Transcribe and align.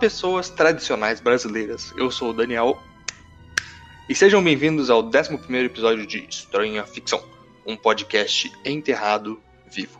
Pessoas 0.00 0.48
tradicionais 0.48 1.20
brasileiras. 1.20 1.92
Eu 1.96 2.08
sou 2.08 2.30
o 2.30 2.32
Daniel. 2.32 2.80
E 4.08 4.14
sejam 4.14 4.42
bem-vindos 4.42 4.90
ao 4.90 5.02
11 5.02 5.34
episódio 5.64 6.06
de 6.06 6.24
Estranha 6.24 6.84
Ficção, 6.84 7.20
um 7.66 7.76
podcast 7.76 8.52
enterrado 8.64 9.42
vivo. 9.68 9.98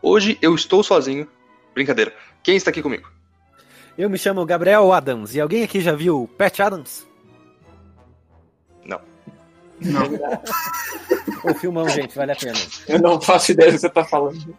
Hoje 0.00 0.38
eu 0.40 0.54
estou 0.54 0.84
sozinho. 0.84 1.26
Brincadeira. 1.74 2.14
Quem 2.40 2.54
está 2.54 2.70
aqui 2.70 2.80
comigo? 2.80 3.10
Eu 3.98 4.08
me 4.08 4.16
chamo 4.16 4.46
Gabriel 4.46 4.92
Adams. 4.92 5.34
E 5.34 5.40
alguém 5.40 5.64
aqui 5.64 5.80
já 5.80 5.92
viu 5.92 6.30
Pat 6.38 6.60
Adams? 6.60 7.04
Não. 8.84 9.00
Não. 9.80 10.02
O 11.42 11.54
filmão, 11.54 11.88
gente, 11.88 12.14
vale 12.14 12.32
a 12.32 12.36
pena. 12.36 12.58
Eu 12.86 13.00
não 13.00 13.18
faço 13.18 13.52
ideia 13.52 13.70
do 13.70 13.74
que 13.76 13.80
você 13.80 13.88
tá 13.88 14.04
falando. 14.04 14.54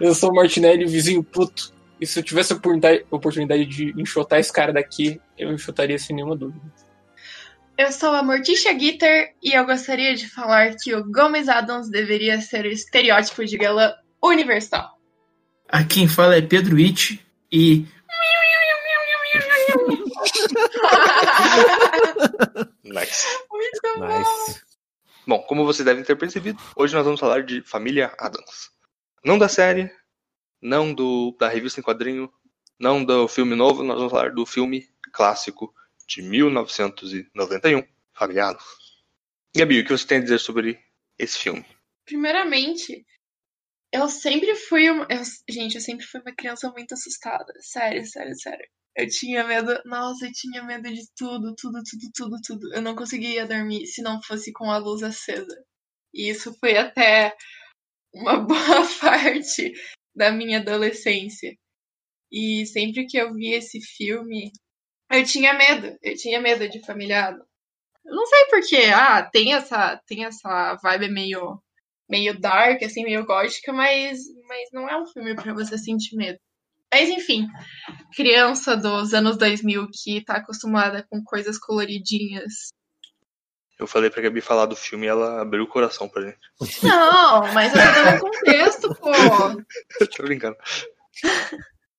Eu 0.00 0.12
sou 0.12 0.32
o 0.32 0.34
Martinelli, 0.34 0.84
vizinho 0.86 1.22
puto. 1.22 1.72
E 2.02 2.06
se 2.06 2.18
eu 2.18 2.24
tivesse 2.24 2.52
a 2.52 2.56
oportunidade, 2.56 3.64
de 3.64 3.94
enxotar 3.96 4.40
esse 4.40 4.52
cara 4.52 4.72
daqui, 4.72 5.20
eu 5.38 5.52
enxotaria 5.52 5.96
sem 5.96 6.16
nenhuma 6.16 6.34
dúvida. 6.34 6.60
Eu 7.78 7.92
sou 7.92 8.10
a 8.10 8.24
Morticia 8.24 8.76
Gitter 8.76 9.36
e 9.40 9.52
eu 9.56 9.64
gostaria 9.64 10.12
de 10.16 10.28
falar 10.28 10.74
que 10.74 10.92
o 10.96 11.08
Gomes 11.12 11.48
Adams 11.48 11.88
deveria 11.88 12.40
ser 12.40 12.64
o 12.64 12.68
estereótipo 12.68 13.44
de 13.44 13.56
galã 13.56 13.94
universal. 14.20 14.98
Aqui 15.68 16.00
quem 16.00 16.08
fala 16.08 16.34
é 16.34 16.42
Pedro 16.42 16.76
It 16.76 17.24
e 17.52 17.86
Nice. 22.82 23.28
Muito 23.48 23.80
bom. 23.96 24.08
Nice. 24.08 24.60
Bom, 25.24 25.38
como 25.42 25.64
vocês 25.64 25.86
devem 25.86 26.02
ter 26.02 26.16
percebido, 26.16 26.60
hoje 26.74 26.96
nós 26.96 27.04
vamos 27.04 27.20
falar 27.20 27.44
de 27.44 27.62
Família 27.62 28.12
Adams. 28.18 28.72
Não 29.24 29.38
da 29.38 29.48
série, 29.48 29.88
não 30.62 30.94
do 30.94 31.36
da 31.38 31.48
revista 31.48 31.80
em 31.80 31.82
quadrinho, 31.82 32.32
não 32.78 33.04
do 33.04 33.28
filme 33.28 33.54
novo, 33.54 33.82
nós 33.82 33.96
vamos 33.96 34.12
falar 34.12 34.32
do 34.32 34.46
filme 34.46 34.88
clássico 35.12 35.74
de 36.06 36.22
1991, 36.22 37.82
Família 38.14 38.46
Adams. 38.46 38.64
Gabi, 39.56 39.80
o 39.80 39.84
que 39.84 39.90
você 39.90 40.06
tem 40.06 40.18
a 40.18 40.22
dizer 40.22 40.38
sobre 40.38 40.78
esse 41.18 41.38
filme? 41.38 41.64
Primeiramente, 42.06 43.04
eu 43.92 44.08
sempre 44.08 44.54
fui 44.54 44.90
uma. 44.90 45.06
eu- 45.10 45.22
gente, 45.48 45.74
eu 45.74 45.80
sempre 45.80 46.06
fui 46.06 46.20
uma 46.20 46.34
criança 46.34 46.70
muito 46.70 46.94
assustada. 46.94 47.52
Sério, 47.60 48.04
sério, 48.06 48.34
sério. 48.34 48.66
Eu 48.96 49.08
tinha 49.08 49.44
medo. 49.44 49.78
Nossa, 49.84 50.26
eu 50.26 50.32
tinha 50.32 50.62
medo 50.62 50.92
de 50.92 51.02
tudo, 51.16 51.54
tudo, 51.56 51.82
tudo, 51.82 52.10
tudo, 52.14 52.36
tudo. 52.44 52.74
Eu 52.74 52.82
não 52.82 52.94
conseguia 52.96 53.46
dormir 53.46 53.86
se 53.86 54.02
não 54.02 54.22
fosse 54.22 54.52
com 54.52 54.70
a 54.70 54.78
luz 54.78 55.02
acesa. 55.02 55.64
E 56.14 56.30
isso 56.30 56.54
foi 56.58 56.76
até 56.76 57.34
uma 58.14 58.38
boa 58.46 58.88
parte 59.00 59.72
da 60.14 60.30
minha 60.32 60.58
adolescência. 60.58 61.56
E 62.30 62.66
sempre 62.66 63.06
que 63.06 63.16
eu 63.16 63.32
via 63.34 63.58
esse 63.58 63.80
filme, 63.80 64.50
eu 65.10 65.24
tinha 65.24 65.54
medo. 65.54 65.96
Eu 66.02 66.16
tinha 66.16 66.40
medo 66.40 66.68
de 66.68 66.84
familiado. 66.84 67.44
Não 68.04 68.26
sei 68.26 68.46
porquê. 68.46 68.84
Ah, 68.94 69.22
tem 69.22 69.54
essa, 69.54 70.00
tem 70.06 70.24
essa 70.24 70.76
vibe 70.82 71.08
meio 71.10 71.60
meio 72.08 72.38
dark, 72.38 72.82
assim, 72.82 73.04
meio 73.04 73.24
gótica, 73.24 73.72
mas, 73.72 74.18
mas 74.46 74.68
não 74.70 74.86
é 74.86 75.00
um 75.00 75.06
filme 75.06 75.34
pra 75.34 75.54
você 75.54 75.78
sentir 75.78 76.14
medo. 76.14 76.38
Mas 76.92 77.08
enfim, 77.08 77.46
criança 78.14 78.76
dos 78.76 79.14
anos 79.14 79.38
2000 79.38 79.88
que 79.90 80.22
tá 80.22 80.36
acostumada 80.36 81.06
com 81.08 81.24
coisas 81.24 81.58
coloridinhas. 81.58 82.68
Eu 83.82 83.86
falei 83.88 84.08
pra 84.08 84.22
Gabi 84.22 84.40
falar 84.40 84.66
do 84.66 84.76
filme 84.76 85.06
e 85.06 85.08
ela 85.08 85.42
abriu 85.42 85.64
o 85.64 85.68
coração 85.68 86.08
pra 86.08 86.22
gente. 86.22 86.38
Não, 86.84 87.52
mas 87.52 87.74
eu 87.74 87.80
tô 87.82 88.04
dando 88.04 88.20
contexto, 88.20 88.94
pô. 88.94 89.10
Tô 90.16 90.22
brincando. 90.22 90.56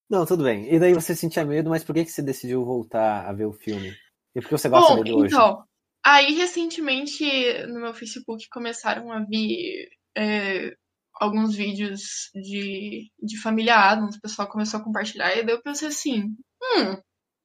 Não, 0.10 0.26
tudo 0.26 0.46
bem. 0.46 0.74
E 0.74 0.80
daí 0.80 0.94
você 0.94 1.14
sentia 1.14 1.44
medo, 1.44 1.70
mas 1.70 1.84
por 1.84 1.94
que, 1.94 2.06
que 2.06 2.12
você 2.12 2.22
decidiu 2.22 2.64
voltar 2.64 3.28
a 3.28 3.34
ver 3.34 3.46
o 3.46 3.52
filme? 3.52 3.94
E 4.34 4.40
por 4.40 4.48
que 4.48 4.58
você 4.58 4.70
gosta 4.70 4.96
Bom, 4.96 5.04
dele 5.04 5.14
hoje? 5.14 5.34
então, 5.34 5.62
aí 6.06 6.34
recentemente 6.34 7.26
no 7.68 7.82
meu 7.82 7.94
Facebook 7.94 8.48
começaram 8.50 9.12
a 9.12 9.20
vir 9.20 9.90
é, 10.16 10.74
alguns 11.16 11.54
vídeos 11.54 12.30
de, 12.34 13.12
de 13.22 13.42
família 13.42 13.76
Adams, 13.76 14.16
o 14.16 14.22
pessoal 14.22 14.48
começou 14.48 14.80
a 14.80 14.84
compartilhar, 14.84 15.36
e 15.36 15.44
daí 15.44 15.56
eu 15.56 15.62
pensei 15.62 15.90
assim, 15.90 16.34
hum, 16.62 16.98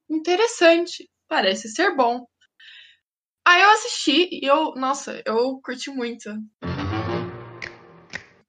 interessante, 0.09 1.09
parece 1.27 1.67
ser 1.67 1.93
bom. 1.93 2.25
Aí 3.49 3.63
eu 3.63 3.71
assisti 3.71 4.29
e 4.31 4.45
eu, 4.45 4.75
nossa, 4.75 5.23
eu 5.25 5.59
curti 5.63 5.89
muito. 5.89 6.29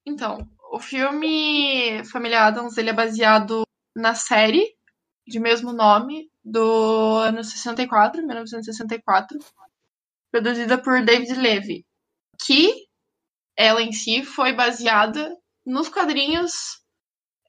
Então, 0.05 0.47
o 0.71 0.79
filme 0.79 2.05
Família 2.05 2.45
Adams, 2.45 2.77
ele 2.77 2.91
é 2.91 2.93
baseado 2.93 3.63
na 3.97 4.15
série 4.15 4.77
de 5.27 5.41
mesmo 5.41 5.73
nome 5.73 6.31
do 6.45 7.17
ano 7.17 7.43
64, 7.43 8.21
1964, 8.27 9.39
produzida 10.31 10.77
por 10.77 11.03
David 11.03 11.33
Levy, 11.33 11.87
que 12.45 12.87
ela 13.57 13.81
em 13.81 13.93
si 13.93 14.23
foi 14.23 14.53
baseada 14.53 15.35
nos 15.65 15.89
quadrinhos 15.89 16.53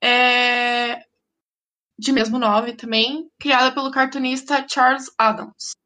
é, 0.01 1.03
de 2.00 2.13
mesmo 2.13 2.40
nome 2.40 2.78
também, 2.78 3.29
criada 3.38 3.73
pelo 3.73 3.91
cartunista 3.91 4.66
Charles 4.66 5.13
Adams. 5.17 5.80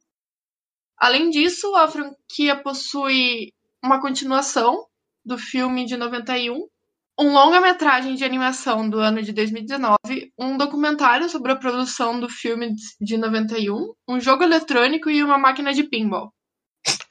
Além 0.97 1.29
disso, 1.29 1.75
a 1.75 1.87
franquia 1.87 2.55
possui 2.61 3.51
uma 3.83 4.01
continuação 4.01 4.85
do 5.23 5.37
filme 5.37 5.85
de 5.85 5.97
91, 5.97 6.67
um 7.19 7.33
longa-metragem 7.33 8.15
de 8.15 8.23
animação 8.23 8.89
do 8.89 8.99
ano 8.99 9.21
de 9.21 9.31
2019, 9.31 9.97
um 10.37 10.57
documentário 10.57 11.29
sobre 11.29 11.51
a 11.51 11.55
produção 11.55 12.19
do 12.19 12.29
filme 12.29 12.73
de 12.99 13.17
91, 13.17 13.93
um 14.07 14.19
jogo 14.19 14.43
eletrônico 14.43 15.09
e 15.09 15.23
uma 15.23 15.37
máquina 15.37 15.73
de 15.73 15.83
pinball. 15.83 16.33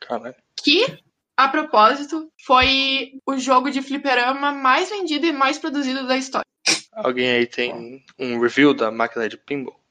Caralho. 0.01 0.35
Que, 0.63 0.99
a 1.37 1.49
propósito, 1.49 2.31
foi 2.45 3.13
o 3.27 3.37
jogo 3.39 3.71
de 3.71 3.83
fliperama 3.83 4.53
mais 4.53 4.91
vendido 4.91 5.27
e 5.27 5.33
mais 5.33 5.59
produzido 5.59 6.07
da 6.07 6.17
história. 6.17 6.45
Alguém 6.93 7.31
aí 7.31 7.47
tem 7.47 8.05
um 8.19 8.39
review 8.39 8.73
da 8.73 8.91
máquina 8.91 9.29
de 9.29 9.37
pinball? 9.37 9.84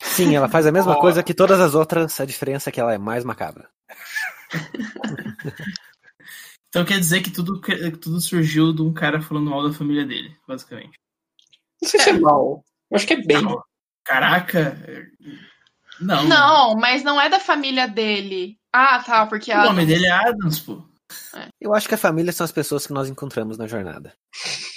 Sim, 0.00 0.34
ela 0.34 0.48
faz 0.48 0.66
a 0.66 0.72
mesma 0.72 0.98
coisa 0.98 1.22
que 1.22 1.34
todas 1.34 1.60
as 1.60 1.74
outras, 1.74 2.18
a 2.20 2.24
diferença 2.24 2.70
é 2.70 2.72
que 2.72 2.80
ela 2.80 2.94
é 2.94 2.98
mais 2.98 3.24
macabra. 3.24 3.68
Então 6.70 6.84
quer 6.84 7.00
dizer 7.00 7.20
que 7.20 7.32
tudo, 7.32 7.60
que 7.60 7.90
tudo 7.90 8.20
surgiu 8.20 8.72
de 8.72 8.80
um 8.80 8.92
cara 8.92 9.20
falando 9.20 9.50
mal 9.50 9.68
da 9.68 9.74
família 9.76 10.06
dele, 10.06 10.36
basicamente. 10.46 10.96
Não 11.82 11.88
sei 11.88 11.98
se 11.98 12.10
é 12.10 12.12
mal. 12.12 12.64
Eu 12.88 12.96
acho 12.96 13.06
que 13.08 13.14
é 13.14 13.20
bem. 13.20 13.42
Não. 13.42 13.60
Caraca. 14.04 14.80
Não. 16.00 16.24
Não, 16.28 16.76
mas 16.76 17.02
não 17.02 17.20
é 17.20 17.28
da 17.28 17.40
família 17.40 17.88
dele. 17.88 18.56
Ah, 18.72 19.02
tá, 19.02 19.26
porque 19.26 19.50
O 19.50 19.56
a. 19.56 19.64
nome 19.64 19.84
dele 19.84 20.06
é 20.06 20.10
Adams, 20.12 20.60
pô. 20.60 20.80
Eu 21.60 21.74
acho 21.74 21.88
que 21.88 21.94
a 21.96 21.98
família 21.98 22.32
são 22.32 22.44
as 22.44 22.52
pessoas 22.52 22.86
que 22.86 22.92
nós 22.92 23.08
encontramos 23.08 23.58
na 23.58 23.66
jornada. 23.66 24.14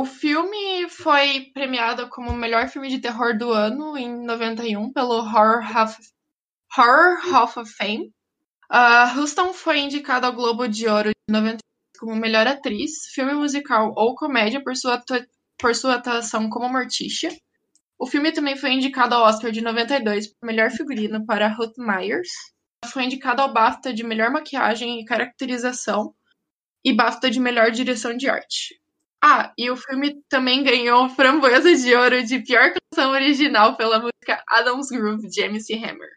O 0.00 0.04
filme 0.06 0.88
foi 0.88 1.50
premiado 1.52 2.08
como 2.08 2.30
o 2.30 2.34
melhor 2.34 2.66
filme 2.70 2.88
de 2.88 3.00
terror 3.00 3.36
do 3.36 3.52
ano 3.52 3.98
em 3.98 4.24
91 4.24 4.90
pelo 4.94 5.16
Horror 5.16 5.60
Hall 6.72 7.44
of 7.44 7.70
Fame. 7.76 8.10
A 8.70 9.14
Houston 9.14 9.52
foi 9.52 9.80
indicada 9.80 10.26
ao 10.26 10.32
Globo 10.32 10.66
de 10.66 10.88
Ouro 10.88 11.10
de 11.10 11.14
93 11.30 11.60
como 11.98 12.16
melhor 12.16 12.46
atriz, 12.46 13.08
filme 13.12 13.34
musical 13.34 13.92
ou 13.94 14.14
comédia 14.14 14.64
por 14.64 14.74
sua, 14.74 15.04
por 15.58 15.74
sua 15.74 15.96
atuação 15.96 16.48
como 16.48 16.70
Morticia. 16.70 17.36
O 17.98 18.06
filme 18.06 18.32
também 18.32 18.56
foi 18.56 18.72
indicado 18.72 19.14
ao 19.14 19.24
Oscar 19.24 19.52
de 19.52 19.60
92 19.60 20.28
por 20.28 20.46
melhor 20.46 20.70
figurino 20.70 21.26
para 21.26 21.46
Ruth 21.48 21.76
Myers. 21.76 22.30
Foi 22.86 23.04
indicado 23.04 23.42
ao 23.42 23.52
BAFTA 23.52 23.92
de 23.92 24.02
melhor 24.02 24.30
maquiagem 24.30 24.98
e 24.98 25.04
caracterização 25.04 26.14
e 26.82 26.90
BAFTA 26.90 27.30
de 27.30 27.38
melhor 27.38 27.70
direção 27.70 28.16
de 28.16 28.30
arte. 28.30 28.79
Ah, 29.22 29.52
e 29.58 29.70
o 29.70 29.76
filme 29.76 30.22
também 30.30 30.64
ganhou 30.64 31.10
Framboesa 31.10 31.76
de 31.76 31.94
Ouro 31.94 32.24
de 32.24 32.38
pior 32.38 32.72
canção 32.72 33.10
original 33.10 33.76
pela 33.76 33.98
música 33.98 34.42
Adam's 34.48 34.88
Groove 34.88 35.28
de 35.28 35.42
MC 35.42 35.74
Hammer. 35.74 36.08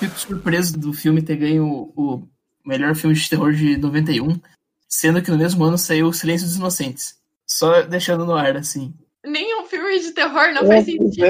Fico 0.00 0.18
surpreso 0.18 0.76
do 0.76 0.92
filme 0.92 1.22
ter 1.22 1.36
ganho 1.36 1.92
o, 1.94 2.28
melhor 2.66 2.96
filme 2.96 3.14
de 3.14 3.30
terror 3.30 3.52
de 3.52 3.76
91, 3.76 4.40
sendo 4.88 5.22
que 5.22 5.30
no 5.30 5.38
mesmo 5.38 5.62
ano 5.62 5.78
saiu 5.78 6.08
O 6.08 6.12
Silêncio 6.12 6.44
dos 6.44 6.56
Inocentes. 6.56 7.16
Só 7.46 7.82
deixando 7.82 8.26
no 8.26 8.34
ar, 8.34 8.56
assim. 8.56 8.92
Nenhum 9.24 9.64
filme 9.66 9.98
de 10.00 10.12
terror 10.12 10.52
não 10.52 10.66
faz 10.66 10.84
sentido. 10.84 11.26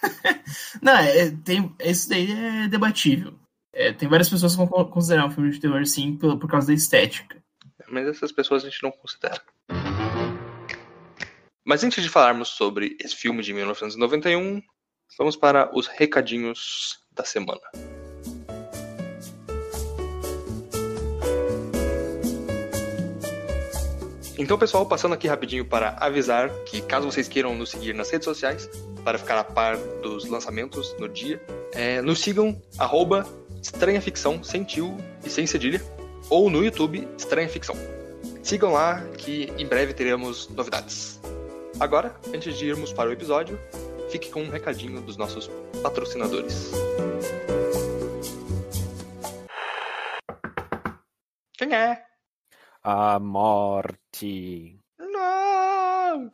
Não, 0.80 0.96
é, 0.96 1.30
tem, 1.44 1.74
isso 1.80 2.08
daí 2.08 2.30
é 2.30 2.68
debatível. 2.68 3.34
É, 3.72 3.92
tem 3.92 4.08
várias 4.08 4.28
pessoas 4.28 4.54
que 4.54 4.64
vão 4.64 4.84
considerar 4.84 5.26
um 5.26 5.30
filme 5.30 5.50
de 5.50 5.60
terror, 5.60 5.84
sim, 5.86 6.16
por, 6.16 6.38
por 6.38 6.48
causa 6.48 6.68
da 6.68 6.72
estética. 6.72 7.42
Mas 7.88 8.06
essas 8.06 8.32
pessoas 8.32 8.64
a 8.64 8.68
gente 8.68 8.82
não 8.82 8.90
considera. 8.90 9.42
Mas 11.64 11.84
antes 11.84 12.02
de 12.02 12.08
falarmos 12.08 12.48
sobre 12.48 12.96
esse 13.00 13.14
filme 13.14 13.42
de 13.42 13.52
1991, 13.52 14.62
vamos 15.18 15.36
para 15.36 15.70
os 15.76 15.86
recadinhos 15.86 16.98
da 17.12 17.24
semana. 17.24 17.60
Então, 24.38 24.56
pessoal, 24.56 24.86
passando 24.86 25.14
aqui 25.14 25.26
rapidinho 25.26 25.64
para 25.64 25.96
avisar 25.98 26.48
que 26.64 26.80
caso 26.80 27.10
vocês 27.10 27.26
queiram 27.26 27.56
nos 27.56 27.70
seguir 27.70 27.92
nas 27.92 28.08
redes 28.08 28.24
sociais, 28.24 28.70
para 29.02 29.18
ficar 29.18 29.36
a 29.36 29.42
par 29.42 29.76
dos 30.00 30.26
lançamentos 30.26 30.94
no 30.96 31.08
dia, 31.08 31.42
é, 31.72 32.00
nos 32.00 32.20
sigam, 32.20 32.62
arroba 32.78 33.26
Estranha 33.60 34.00
Ficção, 34.00 34.44
sem 34.44 34.62
tio 34.62 34.96
e 35.24 35.28
sem 35.28 35.44
cedilha, 35.44 35.82
ou 36.30 36.48
no 36.48 36.64
YouTube 36.64 37.08
Estranha 37.18 37.48
Ficção. 37.48 37.74
Sigam 38.40 38.72
lá 38.72 39.02
que 39.18 39.52
em 39.58 39.66
breve 39.66 39.92
teremos 39.92 40.48
novidades. 40.50 41.20
Agora, 41.80 42.14
antes 42.32 42.56
de 42.56 42.64
irmos 42.64 42.92
para 42.92 43.10
o 43.10 43.12
episódio, 43.12 43.58
fique 44.08 44.30
com 44.30 44.42
um 44.42 44.50
recadinho 44.50 45.00
dos 45.00 45.16
nossos 45.16 45.50
patrocinadores. 45.82 46.70
Quem 51.58 51.74
é? 51.74 52.04
A 52.84 53.18
morte. 53.18 54.07
Não! 54.98 56.32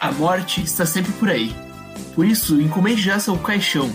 A 0.00 0.12
morte 0.12 0.62
está 0.62 0.86
sempre 0.86 1.12
por 1.12 1.28
aí. 1.28 1.50
Por 2.14 2.24
isso, 2.24 2.58
encomende 2.60 3.02
já 3.02 3.20
seu 3.20 3.38
caixão. 3.38 3.88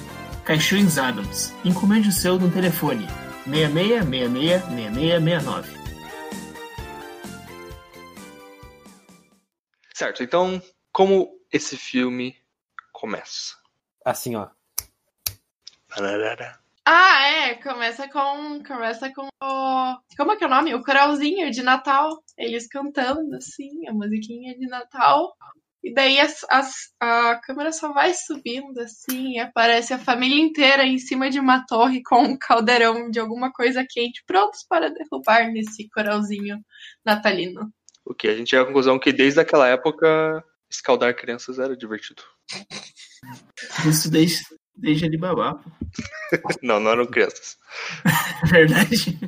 Caixões 0.45 0.98
Adams. 0.98 1.54
Encomende 1.63 2.10
o 2.10 2.12
seu 2.12 2.38
no 2.38 2.51
telefone 2.51 3.07
66666669. 3.48 5.65
Certo, 9.94 10.21
então, 10.24 10.62
como 10.92 11.30
esse 11.51 11.77
filme 11.77 12.36
começa? 12.92 13.56
Assim, 14.06 14.36
ó. 14.36 14.50
Pararara. 15.88 16.59
Ah, 16.85 17.27
é, 17.27 17.56
começa 17.56 18.09
com. 18.09 18.62
Começa 18.63 19.12
com 19.13 19.27
o. 19.41 19.97
Como 20.18 20.31
é 20.33 20.35
que 20.35 20.44
é 20.44 20.47
o 20.47 20.50
nome? 20.50 20.74
O 20.75 20.83
coralzinho 20.83 21.50
de 21.50 21.62
Natal. 21.63 22.09
Eles 22.38 22.68
cantando, 22.68 23.35
assim, 23.35 23.88
a 23.88 23.94
musiquinha 23.94 24.57
de 24.57 24.68
Natal. 24.68 25.33
E 25.81 25.94
daí 25.94 26.19
as, 26.19 26.45
as- 26.50 26.94
a 27.00 27.35
câmera 27.44 27.71
só 27.74 27.91
vai 27.91 28.13
subindo, 28.13 28.80
assim, 28.80 29.33
e 29.33 29.39
aparece 29.39 29.94
a 29.94 30.00
família 30.00 30.41
inteira 30.41 30.85
em 30.85 30.97
cima 30.97 31.30
de 31.30 31.39
uma 31.39 31.65
torre 31.65 32.01
com 32.03 32.21
um 32.24 32.38
caldeirão 32.38 33.09
de 33.09 33.19
alguma 33.19 33.51
coisa 33.51 33.85
quente, 33.89 34.24
prontos 34.25 34.63
para 34.68 34.89
derrubar 34.89 35.51
nesse 35.51 35.89
coralzinho 35.89 36.59
natalino. 37.06 37.69
O 38.06 38.13
que? 38.13 38.30
A 38.30 38.35
gente 38.35 38.50
chega 38.50 38.63
à 38.63 38.65
conclusão 38.65 38.97
que 38.97 39.12
desde 39.12 39.41
aquela 39.41 39.68
época 39.68 40.44
escaldar 40.69 41.13
crianças 41.15 41.59
era 41.59 41.75
divertido. 41.75 42.24
Isso 43.88 44.09
desde, 44.09 44.41
desde 44.75 45.05
Alibaba. 45.05 45.55
pô. 45.55 45.69
Não, 46.63 46.79
não 46.79 46.91
eram 46.91 47.05
crianças. 47.05 47.57
É 48.43 48.47
verdade? 48.47 49.19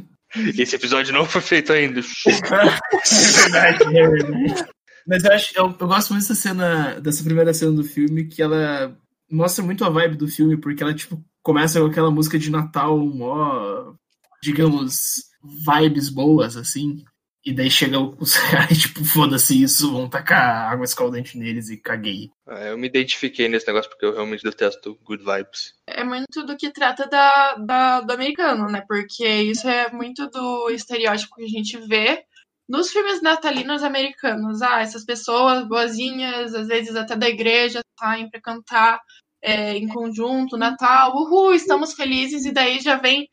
Esse 0.57 0.75
episódio 0.75 1.13
não 1.13 1.25
foi 1.25 1.42
feito 1.42 1.71
ainda. 1.71 2.01
É 2.36 3.42
verdade, 3.42 3.97
é 3.97 4.09
verdade. 4.09 4.65
Mas 5.07 5.24
eu, 5.24 5.31
acho, 5.31 5.53
eu, 5.56 5.75
eu 5.80 5.88
gosto 5.88 6.12
muito 6.12 6.24
dessa 6.24 6.36
cena, 6.36 7.00
dessa 7.00 7.24
primeira 7.24 7.53
cena 7.53 7.71
do 7.71 7.83
filme, 7.83 8.25
que 8.25 8.42
ela 8.42 8.97
mostra 9.30 9.63
muito 9.63 9.86
a 9.86 9.89
vibe 9.89 10.18
do 10.18 10.27
filme, 10.27 10.57
porque 10.57 10.81
ela, 10.81 10.94
tipo, 10.94 11.24
começa 11.44 11.80
com 11.80 11.86
aquela 11.86 12.09
música 12.09 12.39
de 12.39 12.50
Natal, 12.50 12.97
mó, 12.97 13.94
digamos, 14.42 15.25
vibes 15.65 16.09
boas, 16.09 16.57
assim. 16.57 17.03
E 17.45 17.53
daí 17.53 17.69
chega 17.69 18.00
os 18.00 18.33
caras, 18.50 18.77
tipo, 18.77 19.06
foda-se 19.06 19.62
isso, 19.62 19.92
vão 19.92 20.09
tacar 20.09 20.71
água 20.71 20.83
escaldante 20.83 21.38
neles 21.38 21.69
e 21.69 21.77
caguei. 21.77 22.31
É, 22.50 22.71
eu 22.71 22.77
me 22.77 22.88
identifiquei 22.88 23.47
nesse 23.47 23.68
negócio 23.68 23.89
porque 23.89 24.06
eu 24.06 24.13
realmente 24.13 24.44
detesto 24.44 24.97
good 25.03 25.24
vibes. 25.24 25.74
É 25.88 26.03
muito 26.03 26.44
do 26.44 26.57
que 26.57 26.71
trata 26.71 27.07
da, 27.07 27.56
da- 27.56 28.01
do 28.01 28.12
americano, 28.13 28.68
né? 28.68 28.83
Porque 28.88 29.27
isso 29.27 29.68
é 29.68 29.92
muito 29.92 30.27
do 30.30 30.69
estereótipo 30.71 31.36
que 31.36 31.44
a 31.44 31.47
gente 31.47 31.77
vê 31.88 32.24
nos 32.68 32.89
filmes 32.89 33.21
natalinos 33.21 33.83
americanos. 33.83 34.63
Ah, 34.63 34.81
essas 34.81 35.06
pessoas 35.06 35.68
boazinhas, 35.68 36.56
às 36.56 36.68
vezes 36.68 36.95
até 36.95 37.15
da 37.15 37.30
igreja, 37.30 37.81
saem 38.00 38.27
pra 38.27 38.42
cantar 38.42 39.00
é, 39.42 39.77
em 39.77 39.88
conjunto, 39.88 40.57
Natal, 40.57 41.13
uhul, 41.15 41.53
estamos 41.53 41.94
felizes, 41.94 42.45
e 42.45 42.51
daí 42.51 42.80
já 42.80 42.95
vem 42.95 43.30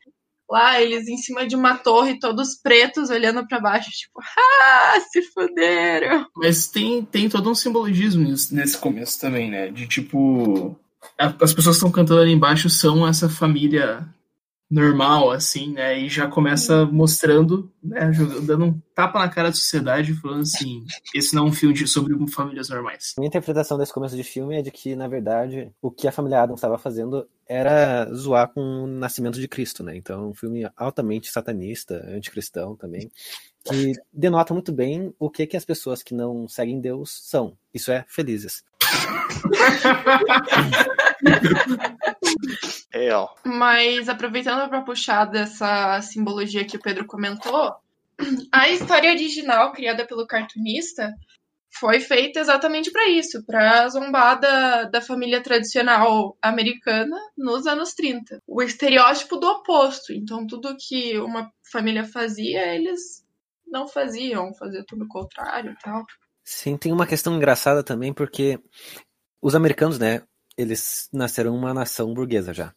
lá 0.49 0.81
eles 0.81 1.07
em 1.07 1.17
cima 1.17 1.47
de 1.47 1.55
uma 1.55 1.77
torre, 1.77 2.19
todos 2.19 2.55
pretos, 2.61 3.09
olhando 3.09 3.47
pra 3.47 3.59
baixo, 3.59 3.89
tipo, 3.91 4.19
ah, 4.21 4.99
se 5.11 5.21
fuderam. 5.31 6.25
Mas 6.35 6.67
tem, 6.67 7.03
tem 7.03 7.29
todo 7.29 7.49
um 7.49 7.55
simbologismo 7.55 8.23
nesse 8.51 8.77
começo 8.77 9.19
também, 9.19 9.49
né? 9.49 9.69
De 9.69 9.87
tipo. 9.87 10.77
As 11.17 11.53
pessoas 11.53 11.75
que 11.75 11.85
estão 11.85 11.91
cantando 11.91 12.21
ali 12.21 12.31
embaixo 12.31 12.69
são 12.69 13.05
essa 13.05 13.27
família 13.27 14.07
normal, 14.69 15.31
assim, 15.31 15.73
né? 15.73 15.99
E 15.99 16.09
já 16.09 16.27
começa 16.27 16.85
mostrando, 16.85 17.71
né? 17.83 18.11
Dando 18.43 18.65
um 18.65 18.81
tapa 18.95 19.19
na 19.19 19.29
cara 19.29 19.49
da 19.49 19.55
sociedade, 19.55 20.13
falando 20.15 20.41
assim: 20.41 20.83
esse 21.13 21.35
não 21.35 21.45
é 21.45 21.49
um 21.49 21.53
filme 21.53 21.75
de- 21.75 21.87
sobre 21.87 22.13
famílias 22.31 22.69
normais. 22.69 23.13
Minha 23.17 23.27
interpretação 23.27 23.77
desse 23.77 23.93
começo 23.93 24.15
de 24.15 24.23
filme 24.23 24.57
é 24.57 24.61
de 24.61 24.71
que, 24.71 24.95
na 24.95 25.07
verdade, 25.07 25.71
o 25.81 25.91
que 25.91 26.07
a 26.07 26.11
família 26.11 26.41
Adams 26.41 26.59
estava 26.59 26.77
fazendo 26.77 27.27
era 27.47 28.11
zoar 28.13 28.51
com 28.51 28.61
o 28.61 28.87
nascimento 28.87 29.39
de 29.39 29.47
Cristo, 29.47 29.83
né? 29.83 29.95
Então, 29.95 30.23
é 30.23 30.27
um 30.27 30.33
filme 30.33 30.67
altamente 30.75 31.31
satanista, 31.31 32.03
anticristão 32.09 32.75
também, 32.75 33.11
que 33.65 33.93
denota 34.11 34.53
muito 34.53 34.71
bem 34.71 35.13
o 35.19 35.29
que, 35.29 35.45
que 35.45 35.57
as 35.57 35.65
pessoas 35.65 36.01
que 36.01 36.13
não 36.13 36.47
seguem 36.47 36.81
Deus 36.81 37.11
são. 37.29 37.55
Isso 37.73 37.91
é, 37.91 38.05
felizes. 38.07 38.63
É, 42.93 43.11
ó. 43.11 43.27
Mas 43.43 44.07
aproveitando 44.07 44.69
para 44.69 44.81
puxar 44.83 45.25
dessa 45.25 45.99
simbologia 46.01 46.63
que 46.63 46.77
o 46.77 46.79
Pedro 46.79 47.07
comentou, 47.07 47.73
a 48.51 48.69
história 48.69 49.09
original 49.09 49.71
criada 49.71 50.05
pelo 50.05 50.27
cartunista 50.27 51.11
foi 51.79 51.99
feita 51.99 52.39
exatamente 52.39 52.91
para 52.91 53.09
isso, 53.09 53.43
para 53.45 53.89
zombar 53.89 54.39
da, 54.39 54.83
da 54.83 55.01
família 55.01 55.41
tradicional 55.41 56.37
americana 56.39 57.17
nos 57.35 57.65
anos 57.65 57.93
30. 57.93 58.39
O 58.45 58.61
estereótipo 58.61 59.37
do 59.37 59.47
oposto. 59.47 60.13
Então, 60.13 60.45
tudo 60.45 60.77
que 60.77 61.17
uma 61.17 61.51
família 61.71 62.05
fazia, 62.05 62.75
eles 62.75 63.25
não 63.65 63.87
faziam, 63.87 64.53
fazia 64.53 64.83
tudo 64.87 65.05
o 65.05 65.07
contrário 65.07 65.71
e 65.71 65.77
tal. 65.83 66.05
Sim, 66.43 66.77
tem 66.77 66.91
uma 66.91 67.07
questão 67.07 67.35
engraçada 67.35 67.83
também, 67.83 68.13
porque 68.13 68.59
os 69.41 69.55
americanos, 69.55 69.97
né, 69.97 70.21
eles 70.57 71.09
nasceram 71.11 71.55
uma 71.55 71.73
nação 71.73 72.13
burguesa 72.13 72.53
já. 72.53 72.73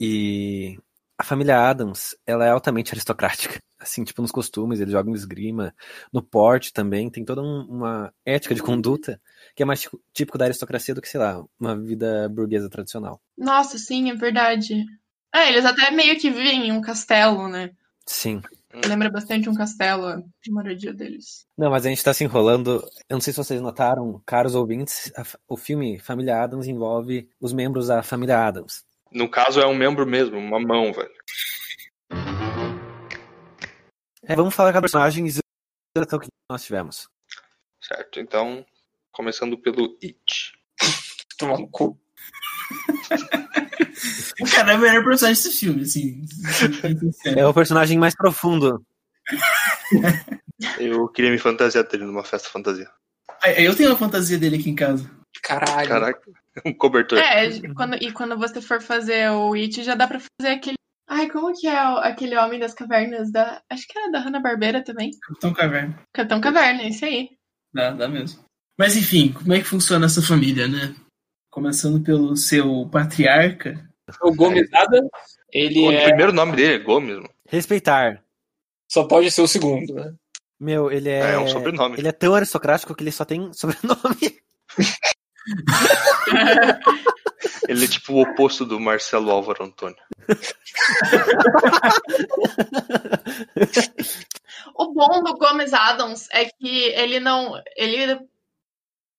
E 0.00 0.78
a 1.18 1.24
família 1.24 1.58
Adams, 1.68 2.16
ela 2.26 2.44
é 2.46 2.50
altamente 2.50 2.92
aristocrática. 2.92 3.58
Assim, 3.78 4.04
tipo, 4.04 4.22
nos 4.22 4.32
costumes, 4.32 4.80
eles 4.80 4.92
jogam 4.92 5.14
esgrima, 5.14 5.74
no 6.12 6.22
porte 6.22 6.72
também, 6.72 7.10
tem 7.10 7.24
toda 7.24 7.42
um- 7.42 7.66
uma 7.68 8.12
ética 8.24 8.54
de 8.54 8.62
conduta 8.62 9.20
que 9.54 9.62
é 9.62 9.66
mais 9.66 9.82
tí- 9.82 9.90
típico 10.14 10.38
da 10.38 10.46
aristocracia 10.46 10.94
do 10.94 11.02
que, 11.02 11.08
sei 11.08 11.20
lá, 11.20 11.44
uma 11.60 11.76
vida 11.78 12.28
burguesa 12.30 12.70
tradicional. 12.70 13.20
Nossa, 13.36 13.78
sim, 13.78 14.10
é 14.10 14.14
verdade. 14.14 14.82
É, 15.34 15.50
eles 15.50 15.64
até 15.66 15.90
meio 15.90 16.18
que 16.18 16.30
vivem 16.30 16.68
em 16.68 16.72
um 16.72 16.80
castelo, 16.80 17.48
né? 17.48 17.70
Sim. 18.06 18.40
Lembra 18.84 19.10
bastante 19.10 19.48
um 19.48 19.54
castelo, 19.54 20.06
a 20.06 20.22
moradia 20.48 20.92
deles. 20.92 21.46
Não, 21.56 21.70
mas 21.70 21.86
a 21.86 21.88
gente 21.88 22.04
tá 22.04 22.12
se 22.12 22.24
enrolando. 22.24 22.82
Eu 23.08 23.14
não 23.14 23.20
sei 23.20 23.32
se 23.32 23.38
vocês 23.38 23.60
notaram, 23.60 24.20
caros 24.26 24.54
ouvintes, 24.54 25.10
a 25.16 25.24
o 25.48 25.56
filme 25.56 25.98
Família 25.98 26.42
Adams 26.42 26.66
envolve 26.66 27.28
os 27.40 27.52
membros 27.52 27.86
da 27.86 28.02
família 28.02 28.46
Adams. 28.46 28.84
No 29.10 29.30
caso 29.30 29.60
é 29.60 29.66
um 29.66 29.74
membro 29.74 30.06
mesmo, 30.06 30.36
uma 30.36 30.60
mão, 30.60 30.92
velho. 30.92 31.10
É, 34.22 34.34
vamos 34.34 34.54
falar 34.54 34.72
com 34.72 34.80
personagens 34.80 35.38
e 35.38 35.40
o 35.98 36.20
que 36.20 36.28
nós 36.50 36.64
tivemos. 36.64 37.08
Certo, 37.80 38.20
então, 38.20 38.66
começando 39.12 39.56
pelo 39.56 39.96
It. 40.02 40.52
Tomar 41.38 41.58
no 41.58 41.68
cu. 41.68 41.98
Cara 44.56 44.72
é 44.72 44.76
o 44.76 44.80
melhor 44.80 45.04
personagem 45.04 45.42
desse 45.42 45.58
filme, 45.58 45.82
assim. 45.82 46.24
É 47.36 47.46
o 47.46 47.54
personagem 47.54 47.98
mais 47.98 48.14
profundo. 48.14 48.82
Eu 50.78 51.08
queria 51.08 51.30
me 51.30 51.38
fantasiar 51.38 51.84
dele 51.86 52.04
numa 52.04 52.24
festa 52.24 52.48
fantasia. 52.48 52.88
Eu 53.56 53.76
tenho 53.76 53.90
uma 53.90 53.98
fantasia 53.98 54.38
dele 54.38 54.56
aqui 54.56 54.70
em 54.70 54.74
casa. 54.74 55.08
Caralho. 55.42 55.88
Caraca, 55.88 56.20
um 56.64 56.72
cobertor. 56.72 57.18
É, 57.18 57.50
quando, 57.74 57.94
e 58.02 58.10
quando 58.12 58.36
você 58.38 58.60
for 58.62 58.80
fazer 58.80 59.30
o 59.30 59.52
It, 59.54 59.82
já 59.82 59.94
dá 59.94 60.06
pra 60.08 60.18
fazer 60.18 60.54
aquele. 60.54 60.76
Ai, 61.08 61.28
como 61.28 61.52
que 61.52 61.66
é 61.68 61.88
o- 61.88 61.98
aquele 61.98 62.36
homem 62.36 62.58
das 62.58 62.72
cavernas 62.74 63.30
da. 63.30 63.60
Acho 63.70 63.86
que 63.86 63.96
era 63.98 64.10
da 64.10 64.18
Hanna-Barbera 64.20 64.82
também. 64.82 65.10
Capitão 65.28 65.52
Caverna. 65.52 66.02
Capitão 66.12 66.40
Caverna, 66.40 66.82
esse 66.84 67.04
aí. 67.04 67.28
Dá, 67.72 67.90
dá 67.90 68.08
mesmo. 68.08 68.42
Mas 68.78 68.96
enfim, 68.96 69.32
como 69.32 69.52
é 69.52 69.58
que 69.58 69.64
funciona 69.66 70.06
essa 70.06 70.22
família, 70.22 70.66
né? 70.66 70.94
Começando 71.50 72.02
pelo 72.02 72.34
seu 72.36 72.88
patriarca. 72.90 73.86
O 74.22 74.34
Gomes 74.34 74.72
Adams, 74.72 75.10
ele 75.52 75.86
O 75.86 75.92
é. 75.92 76.04
primeiro 76.04 76.32
nome 76.32 76.56
dele 76.56 76.74
é 76.74 76.78
Gomes, 76.78 77.16
mano. 77.16 77.30
Respeitar. 77.48 78.22
Só 78.88 79.04
pode 79.04 79.30
ser 79.30 79.42
o 79.42 79.48
segundo, 79.48 79.94
né? 79.94 80.14
Meu, 80.58 80.90
ele 80.90 81.08
é. 81.08 81.32
É 81.32 81.38
um 81.38 81.48
sobrenome. 81.48 81.98
Ele 81.98 82.08
é 82.08 82.12
tão 82.12 82.34
aristocrático 82.34 82.94
que 82.94 83.02
ele 83.02 83.12
só 83.12 83.24
tem 83.24 83.52
sobrenome. 83.52 84.36
Ele 87.68 87.84
é 87.84 87.88
tipo 87.88 88.14
o 88.14 88.22
oposto 88.22 88.64
do 88.64 88.80
Marcelo 88.80 89.30
Álvaro 89.30 89.64
Antônio. 89.64 89.96
O 94.74 94.92
bom 94.92 95.22
do 95.22 95.34
Gomes 95.34 95.72
Adams 95.72 96.28
é 96.32 96.46
que 96.46 96.68
ele 96.68 97.20
não. 97.20 97.60
Ele 97.76 98.18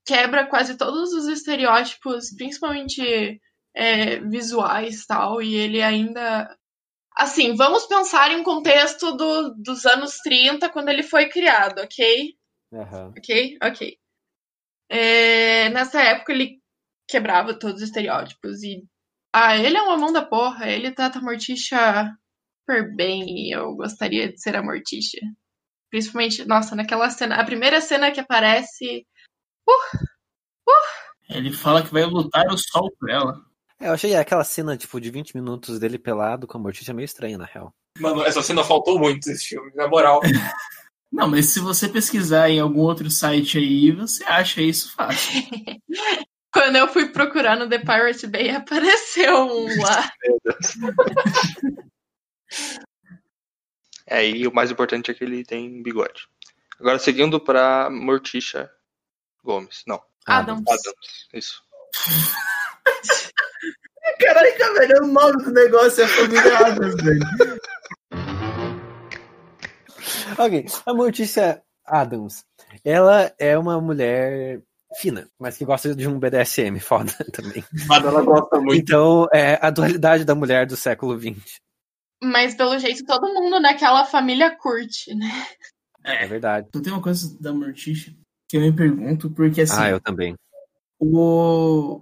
quebra 0.05 0.45
quase 0.45 0.75
todos 0.75 1.13
os 1.13 1.27
estereótipos, 1.27 2.31
principalmente 2.31 3.41
é, 3.77 4.19
visuais 4.19 5.05
tal, 5.05 5.41
e 5.41 5.55
ele 5.55 5.81
ainda. 5.83 6.49
Assim, 7.15 7.55
vamos 7.55 7.85
pensar 7.85 8.31
em 8.31 8.37
um 8.37 8.43
contexto 8.43 9.15
do, 9.15 9.55
dos 9.55 9.85
anos 9.85 10.17
30, 10.17 10.69
quando 10.69 10.89
ele 10.89 11.03
foi 11.03 11.29
criado, 11.29 11.79
ok? 11.79 12.35
Aham. 12.73 13.13
Ok? 13.17 13.57
Ok. 13.63 13.97
É, 14.89 15.69
nessa 15.69 16.01
época 16.01 16.31
ele 16.31 16.59
quebrava 17.07 17.57
todos 17.57 17.81
os 17.81 17.87
estereótipos 17.87 18.63
e. 18.63 18.83
Ah, 19.33 19.55
ele 19.55 19.77
é 19.77 19.81
uma 19.81 19.97
mão 19.97 20.11
da 20.11 20.25
porra, 20.25 20.69
ele 20.69 20.91
trata 20.91 21.19
a 21.19 21.21
Morticia 21.21 22.11
super 22.61 22.95
bem 22.95 23.47
e 23.47 23.51
eu 23.51 23.75
gostaria 23.75 24.31
de 24.31 24.41
ser 24.41 24.55
a 24.55 24.63
Morticia. 24.63 25.21
Principalmente, 25.89 26.45
nossa, 26.45 26.75
naquela 26.75 27.09
cena. 27.09 27.35
A 27.35 27.45
primeira 27.45 27.79
cena 27.79 28.11
que 28.11 28.19
aparece. 28.19 29.05
Ele 31.29 31.51
fala 31.51 31.83
que 31.83 31.91
vai 31.91 32.03
lutar 32.05 32.47
o 32.47 32.57
sol 32.57 32.91
por 32.99 33.09
ela. 33.09 33.46
É, 33.79 33.87
eu 33.87 33.93
achei 33.93 34.15
aquela 34.15 34.43
cena, 34.43 34.75
tipo, 34.75 34.99
de 34.99 35.11
20 35.11 35.35
minutos 35.35 35.79
dele 35.79 35.99
pelado 35.99 36.47
com 36.47 36.57
a 36.57 36.61
Mortícia 36.61 36.93
meio 36.93 37.05
estranha, 37.05 37.37
na 37.37 37.45
real. 37.45 37.73
Mano, 37.99 38.23
essa 38.23 38.41
cena 38.41 38.63
faltou 38.63 38.99
muito 38.99 39.27
nesse 39.27 39.49
filme, 39.49 39.71
na 39.75 39.87
moral. 39.87 40.21
Não, 41.11 41.27
mas 41.27 41.47
se 41.47 41.59
você 41.59 41.87
pesquisar 41.87 42.49
em 42.49 42.59
algum 42.59 42.81
outro 42.81 43.09
site 43.09 43.57
aí, 43.57 43.91
você 43.91 44.23
acha 44.25 44.61
isso 44.61 44.93
fácil. 44.93 45.41
Quando 46.51 46.75
eu 46.75 46.87
fui 46.87 47.09
procurar 47.09 47.57
no 47.57 47.69
The 47.69 47.79
Pirate 47.79 48.27
Bay, 48.27 48.49
apareceu 48.55 49.45
um 49.45 49.81
lá. 49.81 50.11
É, 54.05 54.27
e 54.27 54.47
o 54.47 54.53
mais 54.53 54.71
importante 54.71 55.11
é 55.11 55.13
que 55.13 55.23
ele 55.23 55.45
tem 55.45 55.81
bigode. 55.81 56.27
Agora, 56.79 56.99
seguindo 56.99 57.39
pra 57.39 57.89
Morticia 57.89 58.69
Gomes. 59.43 59.83
Não, 59.87 60.01
Adams. 60.25 60.65
Adams. 60.67 61.27
Isso. 61.33 61.63
Caraca, 64.19 64.73
velho, 64.73 65.03
o 65.03 65.07
nome 65.07 65.43
do 65.43 65.51
negócio 65.51 66.03
é 66.03 66.07
família 66.07 66.57
Adams, 66.67 66.95
velho. 67.03 67.19
Ok, 70.37 70.65
a 70.85 70.93
Mortícia 70.93 71.61
Adams. 71.85 72.43
Ela 72.83 73.33
é 73.39 73.57
uma 73.57 73.79
mulher 73.81 74.61
fina, 74.99 75.27
mas 75.39 75.57
que 75.57 75.65
gosta 75.65 75.93
de 75.95 76.07
um 76.07 76.19
BDSM 76.19 76.79
foda 76.81 77.11
também. 77.33 77.63
Mas 77.87 78.05
ela 78.05 78.21
gosta 78.21 78.59
muito. 78.59 78.75
Então, 78.79 79.27
é 79.33 79.57
a 79.61 79.69
dualidade 79.69 80.23
da 80.25 80.35
mulher 80.35 80.65
do 80.65 80.75
século 80.77 81.19
XX. 81.19 81.57
Mas 82.23 82.55
pelo 82.55 82.77
jeito 82.79 83.05
todo 83.05 83.31
mundo 83.33 83.59
naquela 83.59 84.03
família 84.05 84.55
curte, 84.57 85.13
né? 85.13 85.29
É 86.03 86.25
verdade. 86.25 86.65
Então 86.69 86.81
tem 86.81 86.91
uma 86.91 87.01
coisa 87.01 87.37
da 87.39 87.53
Morticia 87.53 88.13
que 88.49 88.57
eu 88.57 88.61
me 88.61 88.73
pergunto, 88.73 89.29
porque 89.31 89.61
assim, 89.61 89.75
Ah, 89.77 89.89
eu 89.89 89.99
também. 89.99 90.33
o, 90.99 92.01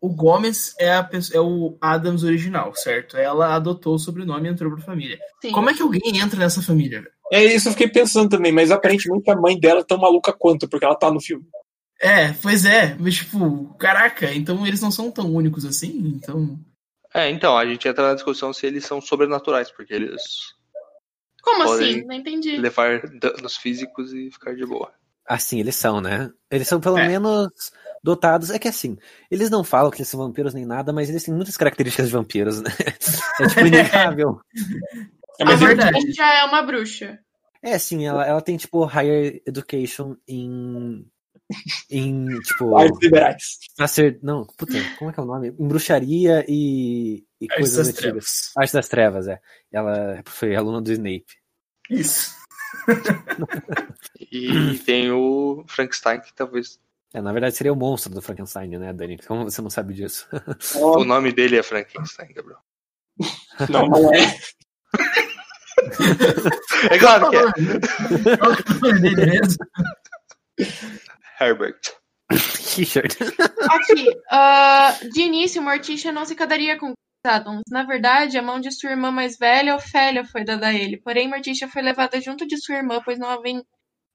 o 0.00 0.08
Gomes 0.08 0.74
é, 0.78 0.92
a, 0.92 1.08
é 1.32 1.40
o 1.40 1.76
Adams 1.80 2.22
original, 2.24 2.74
certo? 2.74 3.16
Ela 3.16 3.54
adotou 3.54 3.94
o 3.94 3.98
sobrenome 3.98 4.48
e 4.48 4.52
entrou 4.52 4.72
pra 4.74 4.82
família. 4.84 5.18
Sim. 5.42 5.52
Como 5.52 5.68
é 5.68 5.74
que 5.74 5.82
alguém 5.82 6.00
entra 6.18 6.38
nessa 6.38 6.62
família? 6.62 7.06
É 7.32 7.44
isso, 7.44 7.68
eu 7.68 7.72
fiquei 7.72 7.88
pensando 7.88 8.28
também, 8.28 8.50
mas 8.50 8.70
aparentemente 8.70 9.30
a 9.30 9.36
mãe 9.36 9.58
dela 9.58 9.80
é 9.80 9.84
tão 9.84 9.98
maluca 9.98 10.32
quanto, 10.32 10.68
porque 10.68 10.84
ela 10.84 10.96
tá 10.96 11.10
no 11.10 11.20
filme. 11.20 11.44
É, 12.00 12.32
pois 12.32 12.64
é, 12.64 12.96
mas 12.98 13.14
tipo, 13.16 13.74
caraca, 13.78 14.32
então 14.32 14.66
eles 14.66 14.80
não 14.80 14.90
são 14.90 15.10
tão 15.10 15.32
únicos 15.34 15.66
assim, 15.66 16.14
então. 16.16 16.58
É, 17.12 17.28
então, 17.28 17.58
a 17.58 17.66
gente 17.66 17.86
entra 17.86 18.08
na 18.08 18.14
discussão 18.14 18.52
se 18.52 18.66
eles 18.66 18.84
são 18.86 19.00
sobrenaturais, 19.00 19.70
porque 19.70 19.92
eles 19.92 20.22
Como 21.42 21.64
Podem 21.64 21.90
assim? 21.90 22.04
Não 22.06 22.14
entendi. 22.14 22.56
levar 22.56 23.02
danos 23.18 23.56
físicos 23.56 24.12
e 24.12 24.30
ficar 24.30 24.54
de 24.54 24.64
boa. 24.64 24.92
Assim, 25.26 25.60
eles 25.60 25.76
são, 25.76 26.00
né? 26.00 26.30
Eles 26.50 26.66
são 26.66 26.80
pelo 26.80 26.98
É. 26.98 27.06
menos 27.06 27.50
dotados. 28.02 28.50
É 28.50 28.58
que 28.58 28.68
assim, 28.68 28.96
eles 29.30 29.50
não 29.50 29.62
falam 29.64 29.90
que 29.90 29.98
eles 29.98 30.08
são 30.08 30.20
vampiros 30.20 30.54
nem 30.54 30.64
nada, 30.64 30.92
mas 30.92 31.08
eles 31.08 31.24
têm 31.24 31.34
muitas 31.34 31.56
características 31.56 32.06
de 32.06 32.12
vampiros, 32.12 32.60
né? 32.60 32.70
É 33.40 33.46
tipo 33.46 33.66
inegável. 33.66 34.40
É, 35.38 35.42
A 35.42 35.46
mas 35.46 35.62
é 35.62 35.66
verdade. 35.66 35.92
Morticia 35.92 36.14
já 36.14 36.34
é 36.40 36.44
uma 36.44 36.62
bruxa. 36.62 37.18
É, 37.62 37.78
sim, 37.78 38.06
ela, 38.06 38.26
ela 38.26 38.40
tem, 38.40 38.56
tipo, 38.56 38.84
higher 38.84 39.40
education 39.46 40.16
em. 40.26 41.06
Em, 41.90 42.26
tipo. 42.40 42.76
artes 42.76 42.98
liberais. 43.02 43.58
Sacer... 43.76 44.18
Não, 44.22 44.46
puta, 44.56 44.72
como 44.98 45.10
é 45.10 45.14
que 45.14 45.20
é 45.20 45.22
o 45.22 45.26
nome? 45.26 45.48
Em 45.48 45.68
bruxaria 45.68 46.44
e, 46.48 47.24
e 47.40 47.44
Artes 47.46 47.56
coisas 47.56 47.76
das 47.76 47.88
antigas. 47.88 48.00
trevas. 48.00 48.52
Arte 48.56 48.72
das 48.72 48.88
Trevas, 48.88 49.28
é. 49.28 49.40
Ela 49.72 50.22
foi 50.26 50.54
aluna 50.54 50.80
do 50.80 50.92
Snape. 50.92 51.26
Isso. 51.90 52.38
E 54.32 54.78
tem 54.86 55.10
o 55.10 55.64
Frankenstein, 55.66 56.20
que 56.20 56.32
talvez. 56.32 56.78
É, 57.12 57.20
na 57.20 57.32
verdade 57.32 57.56
seria 57.56 57.72
o 57.72 57.76
monstro 57.76 58.14
do 58.14 58.22
Frankenstein, 58.22 58.78
né, 58.78 58.92
Dani? 58.92 59.18
Como 59.18 59.44
você 59.44 59.60
não 59.60 59.70
sabe 59.70 59.94
disso? 59.94 60.28
O 60.76 61.04
nome 61.04 61.32
dele 61.32 61.58
é 61.58 61.62
Frankenstein, 61.62 62.32
Gabriel. 62.32 62.60
Não, 63.68 63.86
não 63.86 64.14
é. 64.14 64.34
É 66.90 66.98
claro 66.98 67.28
que 67.28 67.36
é. 67.36 67.40
É? 71.38 71.44
Herbert. 71.44 71.80
Richard. 72.76 73.16
Aqui, 73.68 74.06
ah, 74.30 74.96
de 75.12 75.22
início, 75.22 75.60
Morticia 75.62 76.12
não 76.12 76.24
se 76.24 76.34
casaria 76.34 76.78
com 76.78 76.92
Adams. 77.26 77.62
Na 77.70 77.82
verdade, 77.82 78.38
a 78.38 78.42
mão 78.42 78.60
de 78.60 78.70
sua 78.72 78.90
irmã 78.90 79.10
mais 79.10 79.36
velha, 79.36 79.74
Ofélia, 79.74 80.24
foi 80.24 80.44
dada 80.44 80.68
a 80.68 80.74
ele. 80.74 80.96
Porém, 80.98 81.28
Morticia 81.28 81.68
foi 81.68 81.82
levada 81.82 82.20
junto 82.20 82.46
de 82.46 82.56
sua 82.58 82.76
irmã, 82.76 83.00
pois 83.04 83.18
não 83.18 83.28
havia, 83.28 83.62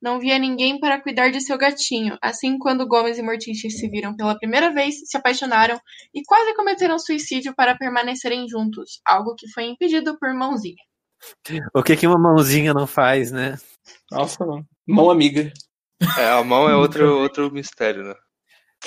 não 0.02 0.16
havia 0.16 0.38
ninguém 0.38 0.80
para 0.80 1.02
cuidar 1.02 1.30
de 1.30 1.42
seu 1.42 1.58
gatinho. 1.58 2.18
Assim, 2.22 2.58
quando 2.58 2.88
Gomes 2.88 3.18
e 3.18 3.24
Morticia 3.24 3.70
se 3.70 3.90
viram 3.90 4.16
pela 4.16 4.38
primeira 4.38 4.74
vez, 4.74 4.96
se 5.06 5.18
apaixonaram 5.18 5.80
e 6.14 6.24
quase 6.24 6.56
cometeram 6.56 7.00
suicídio 7.00 7.56
para 7.56 7.78
permanecerem 7.78 8.48
juntos, 8.48 9.00
algo 9.06 9.36
que 9.36 9.50
foi 9.52 9.66
impedido 9.66 10.18
por 10.20 10.34
Mãozinha. 10.34 10.84
O 11.74 11.82
que 11.82 11.96
que 11.96 12.06
uma 12.06 12.20
mãozinha 12.20 12.74
não 12.74 12.86
faz, 12.86 13.32
né? 13.32 13.58
Nossa, 14.12 14.46
não. 14.46 14.64
Mão 14.86 15.10
amiga. 15.10 15.52
É, 16.18 16.30
a 16.30 16.44
mão 16.44 16.70
é 16.70 16.76
outro, 16.76 17.20
outro 17.20 17.52
mistério, 17.52 18.04
né? 18.04 18.14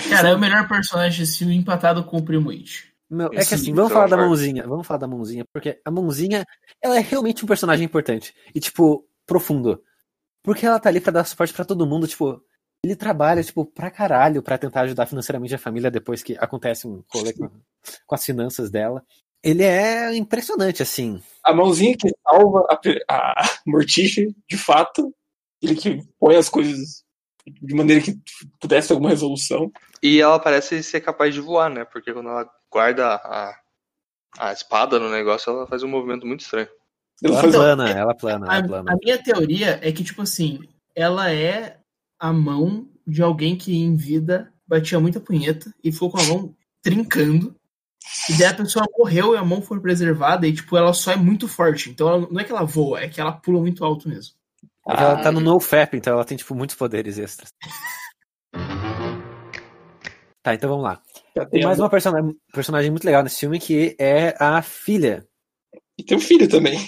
Cara, 0.09 0.29
é 0.29 0.35
o 0.35 0.39
melhor 0.39 0.69
personagem 0.69 1.21
desse 1.21 1.39
filme 1.39 1.57
empatado 1.57 2.05
com 2.05 2.19
o 2.19 2.25
Primo 2.25 2.51
It. 2.51 2.93
Meu, 3.11 3.29
é 3.29 3.45
que 3.45 3.55
assim, 3.55 3.73
vamos 3.73 3.93
falar 3.93 4.09
da 4.09 4.17
mãozinha. 4.17 4.67
Vamos 4.67 4.87
falar 4.87 4.99
da 4.99 5.09
mãozinha, 5.09 5.45
porque 5.53 5.81
a 5.85 5.91
mãozinha, 5.91 6.45
ela 6.83 6.99
é 6.99 7.01
realmente 7.01 7.45
um 7.45 7.49
personagem 7.49 7.85
importante. 7.85 8.35
E, 8.55 8.61
tipo, 8.61 9.09
profundo. 9.27 9.83
Porque 10.49 10.65
ela 10.65 10.81
tá 10.81 10.89
ali 10.89 10.99
pra 10.99 11.13
dar 11.13 11.25
suporte 11.25 11.53
pra 11.53 11.63
todo 11.63 11.87
mundo, 11.87 12.09
tipo, 12.09 12.43
ele 12.83 12.97
trabalha, 12.97 13.45
tipo, 13.45 13.67
pra 13.67 13.91
caralho 13.91 14.43
pra 14.43 14.57
tentar 14.57 14.81
ajudar 14.81 15.05
financeiramente 15.05 15.55
a 15.55 15.59
família 15.59 15.91
depois 15.91 16.23
que 16.23 16.39
acontece 16.39 16.89
um 16.89 17.05
rolê 17.13 17.35
com, 17.35 17.51
com 18.07 18.15
as 18.15 18.25
finanças 18.25 18.71
dela. 18.71 19.05
Ele 19.43 19.63
é 19.63 20.17
impressionante, 20.17 20.83
assim. 20.83 21.23
A 21.45 21.53
mãozinha 21.53 21.95
que 21.95 22.09
salva 22.23 22.67
a, 22.71 23.15
a 23.15 23.51
Morticia, 23.67 24.27
de 24.49 24.57
fato. 24.57 25.15
Ele 25.61 25.75
que 25.75 26.01
põe 26.19 26.37
as 26.37 26.49
coisas 26.49 27.05
de 27.47 27.75
maneira 27.75 28.03
que 28.03 28.19
pudesse 28.59 28.89
ter 28.89 28.95
alguma 28.95 29.11
resolução. 29.11 29.71
E 30.03 30.19
ela 30.19 30.39
parece 30.39 30.83
ser 30.83 31.03
capaz 31.03 31.35
de 31.35 31.43
voar, 31.43 31.69
né? 31.69 31.85
Porque 31.85 32.11
quando 32.11 32.31
ela 32.31 32.51
guarda 32.73 33.17
a, 33.17 33.55
a 34.39 34.53
espada 34.55 34.99
no 34.99 35.11
negócio, 35.11 35.51
ela 35.51 35.67
faz 35.67 35.83
um 35.83 35.89
movimento 35.89 36.27
muito 36.27 36.41
estranho. 36.41 36.69
Ela 37.23 37.43
uma- 37.43 37.53
plana, 37.53 37.91
ela 37.91 38.15
plana, 38.15 38.47
A, 38.51 38.59
ela 38.59 38.67
plana. 38.69 38.93
a 38.93 38.97
minha 39.03 39.19
teoria 39.23 39.79
é 39.83 39.91
que, 39.93 40.05
tipo 40.05 40.23
assim, 40.23 40.61
ela 40.95 41.33
é 41.33 41.79
a 42.19 42.33
mão 42.33 42.89
de 43.07 43.23
alguém 43.23 43.57
que 43.57 43.77
em 43.77 43.97
vida 43.97 44.53
batia 44.67 45.01
muita 45.01 45.19
punheta 45.21 45.73
e 45.83 45.91
ficou 45.91 46.11
com 46.11 46.19
a 46.21 46.25
mão 46.25 46.55
trincando. 46.83 47.55
E 48.31 48.35
daí 48.39 48.47
a 48.49 48.55
pessoa 48.55 48.87
morreu 48.97 49.35
e 49.35 49.37
a 49.39 49.45
mão 49.45 49.61
foi 49.61 49.81
preservada 49.81 50.47
e, 50.47 50.53
tipo, 50.53 50.77
ela 50.77 50.93
só 50.95 51.13
é 51.13 51.17
muito 51.17 51.49
forte. 51.49 51.91
Então 51.91 52.09
ela- 52.09 52.29
não 52.31 52.41
é 52.41 52.45
que 52.45 52.53
ela 52.53 52.65
voa, 52.65 53.01
é 53.01 53.09
que 53.09 53.21
ela 53.21 53.33
pula 53.33 53.61
muito 53.61 53.85
alto 53.85 54.09
mesmo. 54.09 54.35
Que 54.85 54.93
ela 54.93 55.17
tá 55.21 55.31
no 55.33 55.41
NoFap, 55.41 55.97
então 55.97 56.13
ela 56.15 56.25
tem, 56.25 56.37
tipo, 56.37 56.55
muitos 56.55 56.77
poderes 56.77 57.19
extras. 57.19 57.51
Tá, 60.43 60.55
então 60.55 60.71
vamos 60.71 60.85
lá. 60.85 61.03
já 61.37 61.45
Tem 61.47 61.65
mais 61.65 61.79
uma 61.79 61.91
personagem, 61.91 62.35
personagem 62.53 62.91
muito 62.91 63.05
legal 63.05 63.23
nesse 63.23 63.41
filme 63.41 63.59
que 63.59 63.95
é 63.99 64.35
a 64.39 64.63
filha. 64.63 65.27
E 65.99 66.03
tem 66.03 66.17
um 66.17 66.21
filho 66.21 66.49
também. 66.49 66.79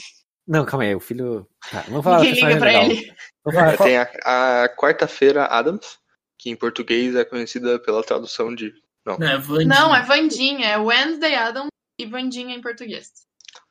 Não, 0.47 0.65
calma 0.65 0.85
aí, 0.85 0.95
o 0.95 1.01
filho. 1.01 1.47
Tá, 1.71 1.83
vamos 1.89 2.03
falar 2.05 2.21
Ninguém 2.21 2.35
liga 2.45 2.59
pra 2.59 2.67
legal. 2.69 2.85
ele. 2.85 3.13
Falar 3.45 3.77
qual- 3.77 3.89
Tem 3.89 3.97
a, 3.99 4.65
a 4.65 4.69
quarta-feira 4.77 5.45
Adams, 5.47 5.99
que 6.39 6.51
em 6.51 6.57
português 6.57 7.15
é 7.15 7.25
conhecida 7.25 7.79
pela 7.79 8.03
tradução 8.03 8.55
de. 8.55 8.73
Não, 9.07 9.15
é 9.17 9.39
Vandinha. 9.39 9.67
Não, 9.69 9.95
é 9.95 10.03
Vandinha, 10.03 10.67
é 10.69 10.77
Wednesday 10.79 11.35
Adams 11.35 11.69
e 11.99 12.07
Vandinha 12.07 12.55
em 12.55 12.61
português. 12.61 13.09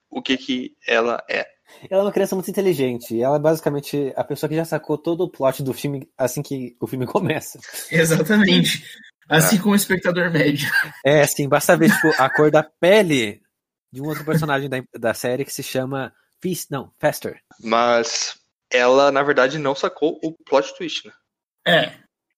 O 0.09 0.21
que 0.21 0.37
que 0.37 0.71
ela 0.87 1.23
é. 1.29 1.45
Ela 1.89 2.01
é 2.01 2.05
uma 2.05 2.11
criança 2.11 2.33
muito 2.35 2.49
inteligente. 2.49 3.21
Ela 3.21 3.35
é 3.35 3.39
basicamente 3.39 4.11
a 4.15 4.23
pessoa 4.23 4.49
que 4.49 4.55
já 4.55 4.65
sacou 4.65 4.97
todo 4.97 5.21
o 5.21 5.29
plot 5.29 5.61
do 5.61 5.71
filme 5.73 6.09
assim 6.17 6.41
que 6.41 6.75
o 6.81 6.87
filme 6.87 7.05
começa. 7.07 7.59
Exatamente. 7.91 8.83
Assim 9.29 9.59
como 9.59 9.73
o 9.73 9.75
espectador 9.75 10.31
médio. 10.31 10.67
É, 11.05 11.21
assim, 11.21 11.47
basta 11.47 11.77
ver, 11.77 11.91
tipo, 11.91 12.07
a 12.19 12.27
cor 12.33 12.49
da 12.49 12.63
pele 12.63 13.39
de 13.93 14.01
um 14.01 14.07
outro 14.07 14.25
personagem 14.25 14.67
da, 14.67 14.81
da 14.97 15.13
série 15.13 15.45
que 15.45 15.53
se 15.53 15.61
chama 15.61 16.11
Feast, 16.41 16.69
não, 16.71 16.91
Fester. 16.99 17.41
Mas 17.61 18.39
ela, 18.71 19.11
na 19.11 19.23
verdade, 19.23 19.57
não 19.57 19.75
sacou 19.75 20.19
o 20.23 20.31
plot 20.45 20.75
twist, 20.77 21.05
né? 21.07 21.13
É. 21.67 21.97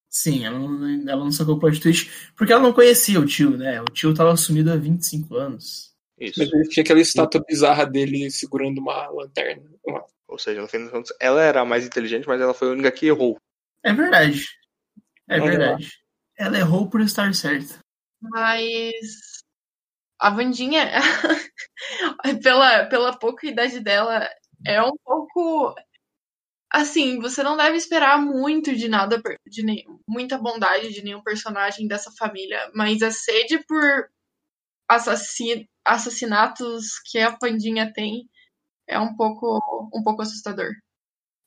Sim, 0.09 0.45
ela 0.45 0.59
não, 0.59 1.09
ela 1.09 1.23
não 1.23 1.31
sacou 1.31 1.55
o 1.55 1.59
plot 1.59 1.79
twist 1.79 2.11
porque 2.35 2.51
ela 2.51 2.61
não 2.61 2.73
conhecia 2.73 3.19
o 3.19 3.25
tio, 3.25 3.57
né? 3.57 3.81
O 3.81 3.85
tio 3.85 4.13
tava 4.13 4.35
sumido 4.35 4.71
há 4.71 4.75
25 4.75 5.35
anos. 5.35 5.91
Isso. 6.19 6.39
Mas 6.39 6.51
ele 6.51 6.67
tinha 6.69 6.83
aquela 6.83 6.99
estátua 6.99 7.43
bizarra 7.47 7.85
dele 7.85 8.29
segurando 8.29 8.79
uma 8.79 9.07
lanterna. 9.09 9.63
Uma- 9.85 10.05
Ou 10.27 10.37
seja, 10.37 10.61
no 10.61 10.67
fim 10.67 10.79
das 10.79 10.91
contas, 10.91 11.15
ela 11.19 11.41
era 11.41 11.61
a 11.61 11.65
mais 11.65 11.85
inteligente, 11.85 12.27
mas 12.27 12.39
ela 12.41 12.53
foi 12.53 12.69
a 12.69 12.71
única 12.71 12.91
que 12.91 13.07
errou. 13.07 13.37
É 13.83 13.93
verdade. 13.93 14.45
É 15.27 15.35
Olha 15.39 15.43
lá. 15.43 15.49
verdade. 15.49 15.91
Ela 16.37 16.57
errou 16.59 16.89
por 16.89 17.01
estar 17.01 17.33
certa. 17.33 17.79
Mas 18.21 19.40
a 20.21 20.29
Vandinha, 20.29 20.87
pela, 22.43 22.85
pela 22.85 23.17
pouca 23.17 23.47
idade 23.47 23.79
dela, 23.79 24.29
é 24.65 24.81
um 24.81 24.95
pouco. 25.03 25.73
Assim, 26.71 27.19
você 27.19 27.43
não 27.43 27.57
deve 27.57 27.75
esperar 27.75 28.21
muito 28.21 28.73
de 28.73 28.87
nada, 28.87 29.21
de 29.45 29.63
nem, 29.63 29.83
muita 30.07 30.37
bondade 30.37 30.93
de 30.93 31.03
nenhum 31.03 31.21
personagem 31.21 31.87
dessa 31.87 32.11
família, 32.17 32.71
mas 32.73 33.01
a 33.01 33.11
sede 33.11 33.59
por 33.67 34.09
assassi- 34.87 35.67
assassinatos 35.83 36.99
que 37.11 37.19
a 37.19 37.35
Vandinha 37.41 37.91
tem 37.91 38.29
é 38.87 38.99
um 38.99 39.15
pouco, 39.15 39.59
um 39.93 40.03
pouco 40.03 40.21
assustador. 40.21 40.69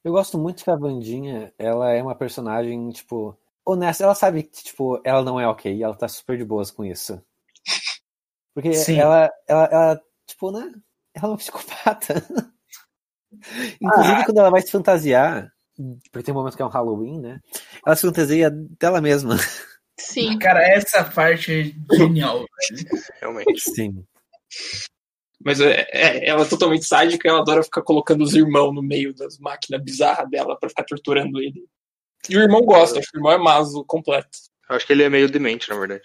Eu 0.05 0.13
gosto 0.13 0.37
muito 0.37 0.63
que 0.63 0.71
a 0.71 0.77
Vandinha, 0.77 1.55
ela 1.59 1.91
é 1.91 2.03
uma 2.03 2.15
personagem, 2.15 2.91
tipo, 2.91 3.39
honesta. 3.65 4.05
Ela 4.05 4.15
sabe 4.15 4.43
que, 4.43 4.63
tipo, 4.65 5.01
ela 5.05 5.23
não 5.23 5.41
é 5.41 5.47
ok, 5.49 5.83
ela 5.83 5.97
tá 5.97 6.09
super 6.09 6.37
de 6.37 6.45
boas 6.45 6.71
com 6.71 6.85
isso. 6.85 7.23
Porque 8.55 8.71
ela, 8.97 9.31
ela, 9.49 9.65
ela, 9.67 10.03
tipo, 10.27 10.51
né? 10.53 10.73
Ela 11.15 11.27
é 11.27 11.27
uma 11.27 11.37
psicopata. 11.39 12.25
Inclusive, 13.81 14.25
quando 14.25 14.39
ela 14.39 14.51
vai 14.51 14.63
se 14.63 14.71
fantasiar, 14.71 15.53
porque 16.13 16.23
tem 16.25 16.33
um 16.33 16.39
momento 16.39 16.57
que 16.57 16.63
é 16.63 16.65
um 16.65 16.69
Halloween, 16.69 17.21
né? 17.21 17.41
Ela 17.85 17.97
se 17.97 18.07
fantasia 18.07 18.51
dela 18.79 19.01
mesma. 19.01 19.37
Sim. 19.99 20.39
Cara, 20.39 20.63
essa 20.63 21.05
parte 21.05 21.75
é 21.91 21.97
genial. 21.97 22.45
Realmente. 23.21 23.61
Sim. 23.61 24.05
Mas 25.45 25.61
é, 25.61 25.87
é- 25.91 26.29
ela 26.29 26.43
é 26.43 26.49
totalmente 26.49 26.85
sádica, 26.85 27.29
ela 27.29 27.41
adora 27.41 27.63
ficar 27.63 27.83
colocando 27.83 28.23
os 28.23 28.35
irmãos 28.35 28.73
no 28.73 28.83
meio 28.83 29.13
das 29.15 29.39
máquinas 29.39 29.83
bizarras 29.83 30.31
dela 30.31 30.57
pra 30.59 30.69
ficar 30.69 30.85
torturando 30.85 31.41
ele. 31.41 31.65
E 32.31 32.39
o 32.39 32.41
irmão 32.41 32.63
gosta, 32.63 32.99
acho 32.99 33.11
que 33.11 33.19
o 33.19 33.21
irmão 33.21 33.33
é 33.33 33.39
maso 33.39 33.85
completo. 33.85 34.39
Eu 34.71 34.77
acho 34.77 34.87
que 34.87 34.93
ele 34.93 35.03
é 35.03 35.11
meio 35.11 35.31
demente, 35.31 35.69
na 35.69 35.77
verdade. 35.77 36.05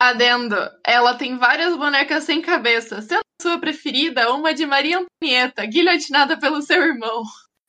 Adendo, 0.00 0.56
ela 0.86 1.14
tem 1.14 1.36
várias 1.36 1.76
bonecas 1.76 2.24
sem 2.24 2.40
cabeça, 2.40 3.02
sendo 3.02 3.20
sua 3.42 3.58
preferida 3.60 4.32
uma 4.32 4.54
de 4.54 4.64
Maria 4.64 4.98
Antonieta, 4.98 5.66
guilhotinada 5.66 6.38
pelo 6.38 6.62
seu 6.62 6.82
irmão. 6.82 7.22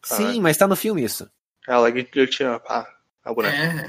Sim, 0.06 0.39
mas 0.39 0.56
tá 0.56 0.65
no 0.65 0.76
filme 0.76 1.04
isso. 1.04 1.30
Ela 1.67 1.91
tinha 2.28 2.62
ah, 2.70 2.88
a 3.24 3.34
boneca. 3.34 3.86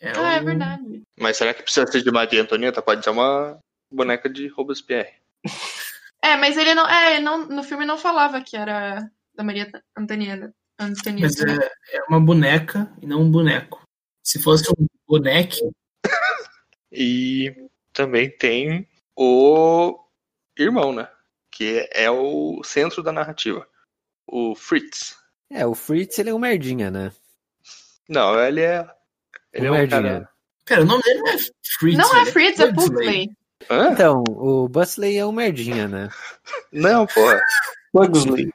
É. 0.00 0.08
É, 0.08 0.12
Ah, 0.16 0.32
é 0.32 0.40
verdade. 0.40 1.02
Mas 1.18 1.36
será 1.36 1.52
que 1.54 1.62
precisa 1.62 1.86
ser 1.86 2.02
de 2.02 2.10
Maria 2.10 2.42
Antonieta? 2.42 2.82
Pode 2.82 3.04
ser 3.04 3.10
uma 3.10 3.58
boneca 3.92 4.28
de 4.28 4.48
Robespierre. 4.48 5.12
É, 6.20 6.36
mas 6.36 6.56
ele 6.56 6.74
não. 6.74 6.88
É, 6.88 7.20
não, 7.20 7.46
no 7.46 7.62
filme 7.62 7.84
não 7.84 7.98
falava 7.98 8.40
que 8.40 8.56
era 8.56 9.06
da 9.34 9.44
Maria 9.44 9.70
Antonieta. 9.96 10.52
Mas 10.80 10.98
Antonieta. 10.98 11.44
né? 11.44 11.58
é, 11.90 11.98
é 11.98 12.02
uma 12.08 12.18
boneca 12.18 12.92
e 13.00 13.06
não 13.06 13.20
um 13.20 13.30
boneco. 13.30 13.82
Se 14.24 14.40
fosse 14.40 14.64
um 14.70 14.86
boneco, 15.06 15.72
E 16.92 17.54
também 17.92 18.30
tem 18.30 18.88
o 19.16 19.98
irmão, 20.58 20.92
né? 20.92 21.08
Que 21.50 21.88
é 21.92 22.10
o 22.10 22.62
centro 22.64 23.02
da 23.02 23.12
narrativa. 23.12 23.66
O 24.26 24.54
Fritz. 24.54 25.16
É, 25.50 25.66
o 25.66 25.74
Fritz, 25.74 26.18
ele 26.18 26.30
é 26.30 26.34
um 26.34 26.38
merdinha, 26.38 26.90
né? 26.90 27.12
Não, 28.08 28.38
ele 28.40 28.60
é. 28.62 28.86
Ele 29.52 29.66
é 29.66 29.70
Um 29.70 29.74
um 29.74 29.78
merdinha. 29.78 30.02
cara. 30.02 30.28
cara, 30.64 30.82
o 30.82 30.86
nome 30.86 31.02
dele 31.02 31.20
não 31.20 31.28
é 31.28 31.36
Fritz. 31.78 31.98
não 31.98 32.16
é 32.16 32.22
ele 32.22 32.32
Fritz, 32.32 32.60
é 32.60 32.72
Pugsley. 32.72 32.88
Pugsley. 32.88 33.36
Hã? 33.70 33.90
Então, 33.92 34.24
o 34.28 34.68
Busley 34.68 35.16
é 35.18 35.24
um 35.26 35.30
merdinha, 35.32 35.86
né? 35.86 36.08
Não, 36.72 37.06
porra. 37.06 37.40
Pugsley. 37.92 38.50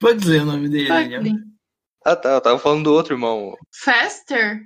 Pugsley 0.00 0.38
é 0.38 0.42
o 0.42 0.46
nome 0.46 0.68
dele. 0.68 0.88
Pugsley. 0.88 1.34
Ah, 2.04 2.16
tá. 2.16 2.30
Eu 2.30 2.40
tava 2.40 2.58
falando 2.58 2.84
do 2.84 2.92
outro 2.94 3.14
irmão. 3.14 3.54
Faster? 3.84 4.62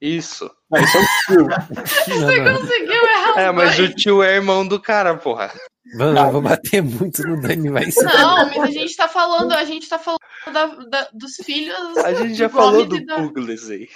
Isso. 0.00 0.50
Ah, 0.72 0.80
esse 0.80 0.96
é 0.96 1.00
o 1.00 1.04
tio. 1.26 1.48
Não, 2.20 2.44
não. 2.44 2.60
Conseguiu 2.60 2.92
errar 3.02 3.38
É, 3.40 3.50
mas 3.52 3.76
dois. 3.76 3.90
o 3.90 3.94
tio 3.94 4.22
é 4.22 4.36
irmão 4.36 4.66
do 4.66 4.80
cara, 4.80 5.16
porra. 5.16 5.52
Vamos, 5.96 6.20
eu 6.20 6.30
vou 6.32 6.42
bater 6.42 6.82
muito 6.82 7.22
no 7.26 7.40
Dani, 7.40 7.70
vai 7.70 7.90
ser. 7.90 8.04
Não, 8.04 8.46
mas 8.46 8.58
a 8.58 8.66
gente 8.70 8.94
tá 8.96 9.08
falando, 9.08 9.52
a 9.52 9.64
gente 9.64 9.88
tá 9.88 9.98
falando 9.98 10.18
da- 10.52 10.66
da- 10.66 11.08
dos 11.12 11.34
filhos. 11.44 11.96
A 11.98 12.12
gente 12.14 12.34
já 12.34 12.46
do 12.46 12.52
falou 12.52 12.84
do 12.86 13.04
da- 13.04 13.16
Pugley. 13.16 13.88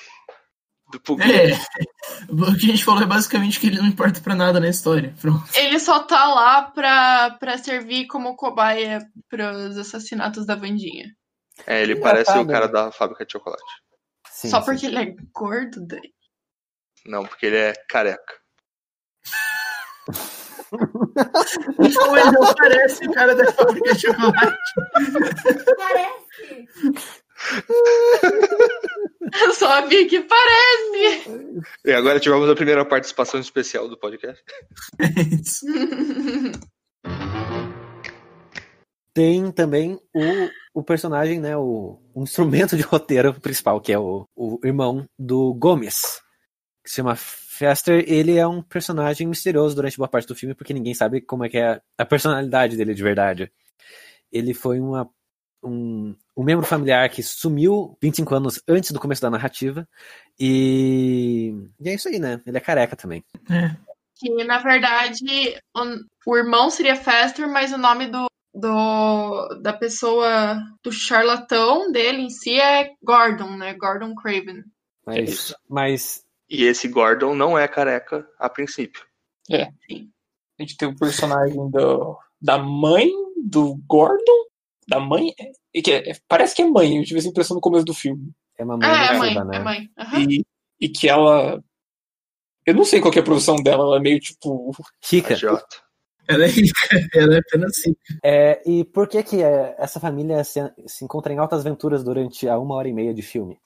Do 0.91 1.01
Pugley. 1.01 1.53
É. 1.53 1.59
O 2.31 2.47
que 2.59 2.67
a 2.67 2.71
gente 2.75 2.85
falou 2.85 3.03
é 3.03 3.07
basicamente 3.07 3.61
que 3.61 3.67
ele 3.67 3.79
não 3.79 3.87
importa 3.87 4.21
pra 4.21 4.35
nada 4.35 4.59
na 4.59 4.69
história. 4.69 5.15
Pronto. 5.21 5.45
Ele 5.55 5.79
só 5.79 6.01
tá 6.01 6.27
lá 6.35 6.63
pra, 6.63 7.37
pra 7.39 7.59
servir 7.59 8.07
como 8.07 8.35
cobaia 8.37 8.99
pros 9.29 9.77
assassinatos 9.79 10.45
da 10.47 10.55
Vandinha. 10.57 11.07
É, 11.67 11.83
ele 11.83 11.97
parece 11.97 12.31
o 12.31 12.41
Engraçado. 12.41 12.49
cara 12.49 12.67
da 12.87 12.91
fábrica 12.93 13.25
de 13.25 13.33
chocolate. 13.33 13.63
Sim, 14.43 14.51
só 14.51 14.61
sim. 14.61 14.67
porque 14.67 14.87
ele 14.87 14.99
é 14.99 15.15
gordo, 15.33 15.87
daí. 15.87 16.13
Não, 17.07 17.25
porque 17.25 17.47
ele 17.47 17.57
é 17.57 17.73
careca. 17.89 18.35
Então 21.79 22.17
ele 22.17 22.33
não 22.33 22.53
parece 22.55 23.07
o 23.07 23.13
cara 23.13 23.37
da 23.37 23.53
fábrica 23.53 23.95
de 23.95 24.01
chocolate. 24.01 24.59
Parece. 25.77 26.23
Só 29.55 29.87
vi 29.87 30.07
que 30.07 30.23
parece. 30.23 31.63
E 31.85 31.93
agora 31.93 32.19
tivemos 32.19 32.51
a 32.51 32.55
primeira 32.55 32.85
participação 32.85 33.39
especial 33.39 33.89
do 33.89 33.97
podcast. 33.97 34.43
Isso. 35.41 35.65
Tem 39.15 39.53
também 39.53 40.01
o, 40.15 40.81
o 40.81 40.83
personagem, 40.83 41.39
né? 41.39 41.57
O, 41.57 42.01
o 42.15 42.23
instrumento 42.23 42.77
de 42.77 42.83
roteiro 42.83 43.35
principal, 43.41 43.81
que 43.81 43.93
é 43.93 43.99
o, 43.99 44.27
o 44.35 44.59
irmão 44.65 45.07
do 45.19 45.53
Gomes, 45.55 46.21
que 46.83 46.91
se 46.91 46.97
chama 46.97 47.15
Fester. 47.17 48.05
Ele 48.07 48.39
é 48.39 48.47
um 48.47 48.63
personagem 48.63 49.27
misterioso 49.27 49.75
durante 49.75 49.97
boa 49.97 50.09
parte 50.09 50.27
do 50.27 50.35
filme, 50.35 50.55
porque 50.55 50.73
ninguém 50.73 50.95
sabe 50.95 51.21
como 51.21 51.45
é 51.45 51.49
que 51.49 51.59
é 51.59 51.81
a 51.99 52.05
personalidade 52.05 52.77
dele 52.77 52.95
de 52.95 53.03
verdade. 53.03 53.53
Ele 54.31 54.55
foi 54.55 54.81
uma, 54.81 55.09
um, 55.63 56.17
um 56.37 56.43
membro 56.43 56.65
familiar 56.65 57.09
que 57.11 57.23
sumiu 57.23 57.97
25 58.03 58.35
anos 58.35 58.63
antes 58.67 58.91
do 58.93 59.01
começo 59.01 59.21
da 59.21 59.31
narrativa. 59.31 59.87
E, 60.39 61.55
e 61.79 61.89
é 61.89 61.95
isso 61.95 62.09
aí, 62.09 62.19
né? 62.19 62.41
Ele 62.47 62.57
é 62.57 62.61
careca 62.61 62.97
também. 62.97 63.23
É. 63.51 63.77
Que 64.15 64.45
na 64.45 64.59
verdade 64.59 65.61
o, 65.77 66.31
o 66.33 66.37
irmão 66.37 66.71
seria 66.71 66.97
Faster, 66.97 67.49
mas 67.49 67.73
o 67.73 67.79
nome 67.79 68.07
do, 68.07 68.27
do 68.55 69.49
da 69.61 69.73
pessoa 69.73 70.57
do 70.83 70.93
charlatão 70.93 71.91
dele 71.91 72.23
em 72.23 72.31
si 72.31 72.59
é 72.61 72.91
Gordon, 73.03 73.57
né? 73.57 73.75
Gordon 73.75 74.15
Craven. 74.15 74.63
Mas, 75.07 75.31
isso. 75.31 75.57
mas 75.69 76.25
E 76.49 76.65
esse 76.65 76.87
Gordon 76.89 77.35
não 77.35 77.59
é 77.59 77.67
careca 77.67 78.27
a 78.39 78.49
princípio. 78.49 79.05
A 79.51 80.63
gente 80.63 80.77
tem 80.77 80.89
o 80.89 80.97
personagem 80.97 81.71
do, 81.71 82.17
da 82.41 82.59
mãe 82.59 83.09
do 83.45 83.77
Gordon. 83.89 84.43
Da 84.89 85.01
mãe. 85.01 85.33
é- 85.75 85.81
que 85.83 85.91
é- 85.93 86.13
parece 86.29 86.55
que 86.55 86.63
é 86.63 86.67
mãe, 86.67 86.99
eu 86.99 87.05
tive 87.05 87.19
essa 87.19 87.29
impressão 87.29 87.55
no 87.55 87.61
começo 87.61 87.85
do 87.85 87.95
filme. 87.95 88.31
é 88.59 88.65
uma 88.65 88.77
mãe 88.77 88.87
Ah, 88.89 89.05
é 89.05 89.09
adotiva, 89.17 89.45
mãe, 89.45 89.49
né? 89.49 89.57
é 89.57 89.61
mãe. 89.65 89.91
Aham. 89.99 90.21
E, 90.31 90.45
e 90.81 90.89
que 90.89 91.09
ela. 91.09 91.63
Eu 92.67 92.75
não 92.75 92.85
sei 92.85 93.01
qual 93.01 93.11
que 93.13 93.19
é 93.19 93.23
a 93.23 93.25
profissão 93.25 93.57
dela, 93.57 93.83
ela 93.85 93.97
é 93.97 94.01
meio 94.01 94.21
tipo. 94.21 94.71
Rica. 95.11 95.35
Agiota. 95.35 95.83
Ela 96.29 96.45
é 96.45 96.49
rica, 96.49 96.81
ela 97.15 97.35
é 97.35 97.39
apenas 97.39 97.85
rica. 97.85 98.01
É, 98.25 98.63
e 98.69 98.85
por 98.85 99.09
que 99.09 99.23
que 99.23 99.43
é, 99.43 99.75
essa 99.79 100.01
família 100.01 100.43
se, 100.45 100.61
se 100.87 101.05
encontra 101.05 101.33
em 101.33 101.39
altas 101.39 101.61
aventuras 101.61 102.05
durante 102.05 102.49
a 102.49 102.59
uma 102.59 102.75
hora 102.75 102.89
e 102.89 102.93
meia 102.93 103.13
de 103.13 103.23
filme? 103.23 103.59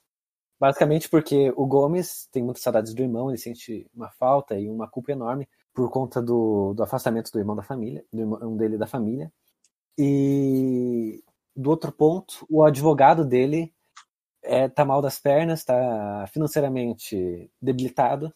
Basicamente 0.58 1.08
porque 1.08 1.52
o 1.54 1.66
Gomes 1.66 2.28
tem 2.32 2.42
muitas 2.42 2.62
saudades 2.62 2.94
do 2.94 3.02
irmão, 3.02 3.30
ele 3.30 3.38
sente 3.38 3.86
uma 3.94 4.10
falta 4.10 4.58
e 4.58 4.68
uma 4.68 4.88
culpa 4.88 5.12
enorme 5.12 5.46
por 5.74 5.90
conta 5.90 6.22
do, 6.22 6.72
do 6.72 6.82
afastamento 6.82 7.30
do 7.30 7.38
irmão 7.38 7.54
da 7.54 7.62
família, 7.62 8.02
do 8.10 8.20
irmão 8.20 8.56
dele 8.56 8.78
da 8.78 8.86
família. 8.86 9.30
E 9.98 11.22
do 11.54 11.70
outro 11.70 11.92
ponto, 11.92 12.46
o 12.48 12.64
advogado 12.64 13.24
dele 13.24 13.72
é, 14.42 14.68
tá 14.68 14.84
mal 14.84 15.02
das 15.02 15.18
pernas, 15.18 15.64
tá 15.64 16.26
financeiramente 16.32 17.50
debilitado 17.60 18.32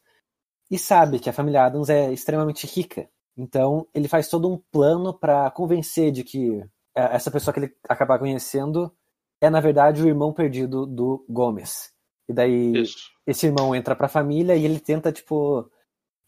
e 0.70 0.78
sabe 0.78 1.18
que 1.18 1.30
a 1.30 1.32
família 1.32 1.64
Adams 1.64 1.88
é 1.88 2.12
extremamente 2.12 2.66
rica. 2.66 3.08
Então 3.40 3.88
ele 3.94 4.06
faz 4.06 4.28
todo 4.28 4.52
um 4.52 4.58
plano 4.70 5.14
para 5.14 5.50
convencer 5.50 6.12
de 6.12 6.22
que 6.22 6.60
é, 6.94 7.16
essa 7.16 7.30
pessoa 7.30 7.54
que 7.54 7.60
ele 7.60 7.74
acabar 7.88 8.18
conhecendo 8.18 8.94
é 9.40 9.48
na 9.48 9.60
verdade 9.60 10.02
o 10.02 10.06
irmão 10.06 10.32
perdido 10.32 10.84
do 10.84 11.24
Gomes. 11.28 11.90
E 12.28 12.34
daí 12.34 12.82
Isso. 12.82 13.10
esse 13.26 13.46
irmão 13.46 13.74
entra 13.74 13.96
pra 13.96 14.08
família 14.08 14.54
e 14.54 14.64
ele 14.64 14.78
tenta 14.78 15.10
tipo 15.10 15.70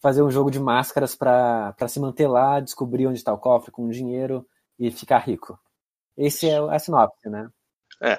fazer 0.00 0.22
um 0.22 0.30
jogo 0.30 0.50
de 0.50 0.58
máscaras 0.58 1.14
pra 1.14 1.74
pra 1.74 1.86
se 1.86 2.00
manter 2.00 2.26
lá, 2.26 2.60
descobrir 2.60 3.06
onde 3.06 3.22
tá 3.22 3.32
o 3.32 3.38
cofre 3.38 3.70
com 3.70 3.84
o 3.84 3.90
dinheiro 3.90 4.46
e 4.78 4.90
ficar 4.90 5.18
rico. 5.18 5.58
Esse 6.16 6.48
é 6.48 6.56
a 6.56 6.78
sinopse, 6.78 7.28
né? 7.28 7.48
É, 8.00 8.18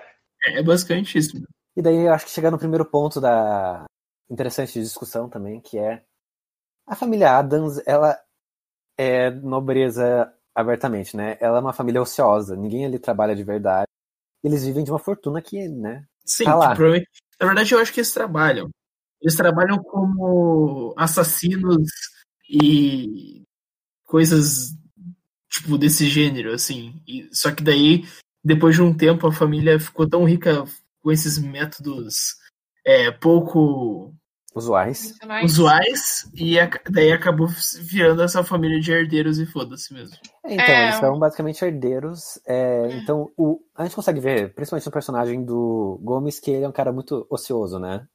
é 0.59 0.63
basicamente 0.63 1.17
isso. 1.17 1.41
E 1.75 1.81
daí 1.81 2.05
eu 2.05 2.13
acho 2.13 2.25
que 2.25 2.31
chega 2.31 2.51
no 2.51 2.59
primeiro 2.59 2.85
ponto 2.85 3.19
da 3.19 3.85
interessante 4.29 4.79
discussão 4.79 5.27
também, 5.27 5.59
que 5.59 5.79
é 5.79 6.03
a 6.85 6.95
família 6.95 7.37
Adams, 7.37 7.81
ela 7.87 8.19
é 8.97 9.29
nobreza 9.29 10.31
abertamente, 10.55 11.15
né? 11.17 11.37
Ela 11.39 11.57
é 11.57 11.61
uma 11.61 11.73
família 11.73 12.01
ociosa, 12.01 12.55
ninguém 12.55 12.85
ali 12.85 12.99
trabalha 12.99 13.35
de 13.35 13.43
verdade. 13.43 13.87
Eles 14.43 14.65
vivem 14.65 14.83
de 14.83 14.91
uma 14.91 14.99
fortuna 14.99 15.41
que, 15.41 15.67
né? 15.67 16.05
Sim, 16.25 16.45
Tá 16.45 16.55
lá. 16.55 16.69
que 16.69 16.75
provavelmente- 16.75 17.09
na 17.39 17.47
verdade 17.47 17.73
eu 17.73 17.79
acho 17.79 17.91
que 17.93 17.99
eles 17.99 18.13
trabalham. 18.13 18.69
Eles 19.21 19.35
trabalham 19.35 19.81
como 19.81 20.93
assassinos 20.97 21.89
e 22.49 23.41
coisas 24.05 24.75
tipo 25.49 25.77
desse 25.77 26.07
gênero, 26.09 26.53
assim. 26.53 27.01
E- 27.07 27.29
só 27.31 27.51
que 27.53 27.63
daí, 27.63 28.03
depois 28.43 28.75
de 28.75 28.81
um 28.81 28.95
tempo, 28.95 29.27
a 29.27 29.31
família 29.31 29.79
ficou 29.79 30.07
tão 30.09 30.23
rica 30.25 30.63
com 31.01 31.11
esses 31.11 31.37
métodos 31.37 32.35
é, 32.85 33.11
pouco 33.11 34.13
Usuais. 34.55 35.13
Usuais 35.43 36.29
e 36.35 36.59
a- 36.59 36.69
daí 36.89 37.11
acabou 37.11 37.47
virando 37.81 38.21
essa 38.21 38.43
família 38.43 38.79
de 38.79 38.91
herdeiros 38.91 39.39
e 39.39 39.45
foda-se 39.45 39.93
mesmo. 39.93 40.15
É, 40.45 40.53
Então, 40.55 40.65
É, 40.75 40.83
eles 40.83 40.95
são 40.95 41.17
basicamente 41.19 41.63
herdeiros. 41.65 42.39
é, 42.45 42.91
então, 42.97 43.31
o, 43.37 43.59
a 43.75 43.83
gente 43.83 43.95
consegue 43.95 44.19
ver, 44.19 44.53
principalmente 44.53 44.85
no 44.85 44.91
personagem 44.91 45.43
do 45.43 45.99
Gomes, 46.03 46.39
que 46.39 46.51
ele 46.51 46.65
é 46.65 46.69
um 46.69 46.71
cara 46.73 46.91
muito 46.91 47.25
ocioso, 47.29 47.79
né? 47.79 48.07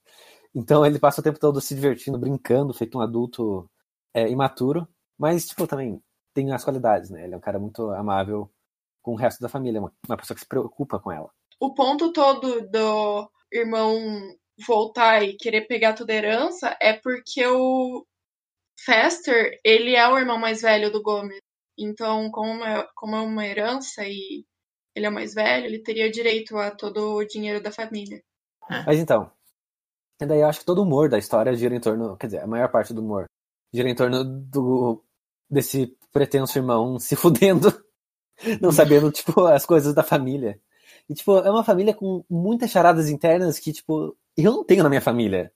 Então, 0.55 0.85
ele 0.87 0.99
passa 0.99 1.21
o 1.21 1.25
tempo 1.25 1.39
todo 1.39 1.61
se 1.61 1.75
divertindo, 1.75 2.19
brincando, 2.19 2.73
feito 2.73 2.97
um 2.99 3.01
adulto 3.01 3.69
é, 4.15 4.29
imaturo. 4.29 4.87
Mas, 5.19 5.47
tipo, 5.47 5.67
também 5.67 6.01
tem 6.33 6.53
as 6.53 6.65
qualidades, 6.65 7.11
né? 7.11 7.25
Ele 7.25 7.35
é 7.35 7.37
um 7.37 7.41
cara 7.41 7.59
muito 7.59 7.91
amável 7.91 8.49
com 9.03 9.13
o 9.13 9.17
resto 9.17 9.41
da 9.41 9.49
família, 9.49 9.81
uma, 9.81 9.93
uma 10.07 10.17
pessoa 10.17 10.35
que 10.37 10.41
se 10.41 10.49
preocupa 10.49 10.99
com 11.01 11.11
ela. 11.11 11.29
O 11.61 11.75
ponto 11.75 12.13
todo 12.13 12.61
do 12.71 13.31
irmão 13.53 13.99
voltar 14.67 15.23
e 15.23 15.37
querer 15.37 15.67
pegar 15.67 15.95
toda 15.95 16.13
a 16.13 16.17
herança 16.17 16.77
é 16.81 16.93
porque 16.93 17.47
o 17.47 18.05
Fester, 18.85 19.59
ele 19.65 19.95
é 19.95 20.09
o 20.09 20.19
irmão 20.19 20.39
mais 20.39 20.63
velho 20.63 20.91
do 20.91 21.03
Gomes. 21.03 21.41
Então, 21.79 22.31
como 22.31 22.65
é, 22.65 22.87
como 22.95 23.17
é 23.17 23.21
uma 23.21 23.47
herança 23.47 24.05
e 24.05 24.45
ele 24.95 25.07
é 25.07 25.09
o 25.09 25.13
mais 25.13 25.35
velho, 25.35 25.67
ele 25.67 25.83
teria 25.83 26.11
direito 26.11 26.57
a 26.57 26.71
todo 26.71 27.17
o 27.17 27.25
dinheiro 27.25 27.63
da 27.63 27.71
família. 27.71 28.21
Mas 28.87 28.99
então, 28.99 29.31
daí 30.21 30.41
eu 30.41 30.47
acho 30.47 30.61
que 30.61 30.67
todo 30.67 30.79
o 30.81 30.83
humor 30.83 31.09
da 31.09 31.19
história 31.19 31.55
gira 31.55 31.75
em 31.75 31.81
torno, 31.81 32.17
quer 32.17 32.27
dizer, 32.27 32.41
a 32.41 32.47
maior 32.47 32.71
parte 32.71 32.93
do 32.93 33.01
humor 33.01 33.27
gira 33.73 33.89
em 33.89 33.95
torno 33.95 34.25
do 34.25 35.03
desse 35.51 35.97
pretenso 36.13 36.59
irmão 36.59 36.99
se 36.99 37.17
fudendo, 37.17 37.73
não 38.61 38.73
sabendo, 38.73 39.11
tipo, 39.11 39.47
as 39.47 39.65
coisas 39.65 39.95
da 39.95 40.03
família. 40.03 40.61
E, 41.09 41.15
tipo, 41.15 41.39
é 41.39 41.51
uma 41.51 41.65
família 41.65 41.95
com 41.95 42.25
muitas 42.29 42.71
charadas 42.71 43.09
internas 43.09 43.59
que, 43.59 43.73
tipo, 43.73 44.17
eu 44.45 44.53
não 44.53 44.65
tenho 44.65 44.83
na 44.83 44.89
minha 44.89 45.01
família. 45.01 45.53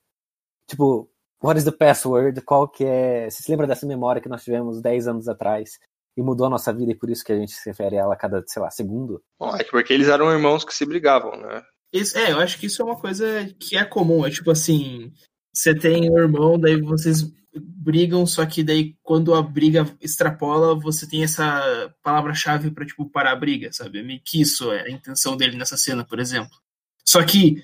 Tipo, 0.66 1.10
what 1.42 1.58
is 1.58 1.64
the 1.64 1.72
password? 1.72 2.40
Qual 2.42 2.68
que 2.68 2.84
é... 2.84 3.28
Você 3.30 3.42
se 3.42 3.50
lembra 3.50 3.66
dessa 3.66 3.86
memória 3.86 4.20
que 4.20 4.28
nós 4.28 4.44
tivemos 4.44 4.80
10 4.80 5.08
anos 5.08 5.28
atrás 5.28 5.78
e 6.16 6.22
mudou 6.22 6.46
a 6.46 6.50
nossa 6.50 6.72
vida 6.72 6.92
e 6.92 6.94
por 6.94 7.10
isso 7.10 7.24
que 7.24 7.32
a 7.32 7.38
gente 7.38 7.52
se 7.52 7.68
refere 7.68 7.96
a 7.96 8.02
ela 8.02 8.14
a 8.14 8.16
cada, 8.16 8.42
sei 8.46 8.60
lá, 8.60 8.70
segundo? 8.70 9.22
Bom, 9.38 9.54
é 9.56 9.64
que 9.64 9.70
porque 9.70 9.92
eles 9.92 10.08
eram 10.08 10.30
irmãos 10.30 10.64
que 10.64 10.74
se 10.74 10.84
brigavam, 10.84 11.36
né? 11.36 11.62
Isso, 11.92 12.16
é, 12.16 12.32
eu 12.32 12.38
acho 12.38 12.58
que 12.58 12.66
isso 12.66 12.80
é 12.80 12.84
uma 12.84 12.98
coisa 12.98 13.24
que 13.58 13.76
é 13.76 13.84
comum. 13.84 14.24
É 14.26 14.30
tipo 14.30 14.50
assim, 14.50 15.12
você 15.52 15.74
tem 15.74 16.10
um 16.10 16.18
irmão, 16.18 16.58
daí 16.58 16.80
vocês 16.80 17.22
brigam, 17.54 18.26
só 18.26 18.46
que 18.46 18.62
daí 18.62 18.96
quando 19.02 19.34
a 19.34 19.42
briga 19.42 19.86
extrapola, 20.00 20.74
você 20.74 21.06
tem 21.06 21.22
essa 21.22 21.94
palavra-chave 22.02 22.70
pra, 22.70 22.86
tipo, 22.86 23.08
parar 23.10 23.32
a 23.32 23.36
briga, 23.36 23.70
sabe? 23.72 23.98
É 23.98 24.02
meio 24.02 24.20
que 24.24 24.40
isso 24.40 24.72
é 24.72 24.82
a 24.82 24.90
intenção 24.90 25.36
dele 25.36 25.56
nessa 25.56 25.76
cena, 25.76 26.04
por 26.04 26.18
exemplo. 26.18 26.56
Só 27.04 27.22
que 27.24 27.62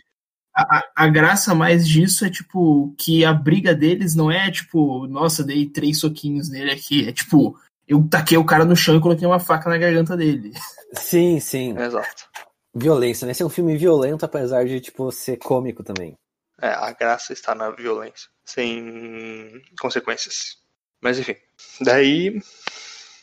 a, 0.94 1.08
graça 1.08 1.54
mais 1.54 1.86
disso 1.86 2.24
é, 2.24 2.30
tipo, 2.30 2.92
que 2.98 3.24
a 3.24 3.32
briga 3.32 3.74
deles 3.74 4.14
não 4.14 4.30
é, 4.30 4.50
tipo, 4.50 5.06
nossa, 5.06 5.44
dei 5.44 5.66
três 5.66 6.00
soquinhos 6.00 6.48
nele 6.48 6.72
aqui. 6.72 7.08
É 7.08 7.12
tipo, 7.12 7.58
eu 7.86 8.06
taquei 8.08 8.36
o 8.36 8.44
cara 8.44 8.64
no 8.64 8.74
chão 8.74 8.96
e 8.96 9.00
coloquei 9.00 9.26
uma 9.26 9.38
faca 9.38 9.70
na 9.70 9.78
garganta 9.78 10.16
dele. 10.16 10.52
Sim, 10.94 11.38
sim. 11.38 11.78
Exato. 11.78 12.28
Violência, 12.74 13.24
né? 13.24 13.32
Esse 13.32 13.42
é 13.42 13.46
um 13.46 13.50
filme 13.50 13.76
violento, 13.76 14.24
apesar 14.24 14.64
de, 14.64 14.80
tipo, 14.80 15.12
ser 15.12 15.36
cômico 15.36 15.84
também. 15.84 16.14
É, 16.60 16.70
a 16.70 16.90
graça 16.92 17.32
está 17.32 17.54
na 17.54 17.70
violência, 17.70 18.28
sem 18.44 19.62
consequências. 19.80 20.58
Mas 21.00 21.18
enfim, 21.18 21.36
daí 21.80 22.40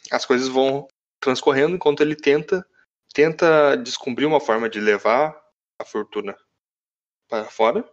as 0.10 0.26
coisas 0.26 0.48
vão 0.48 0.88
transcorrendo 1.20 1.76
enquanto 1.76 2.00
ele 2.00 2.16
tenta 2.16 2.66
tenta 3.14 3.76
descobrir 3.76 4.26
uma 4.26 4.40
forma 4.40 4.70
de 4.70 4.80
levar 4.80 5.36
a 5.78 5.84
fortuna 5.84 6.34
para 7.44 7.52
fora, 7.52 7.86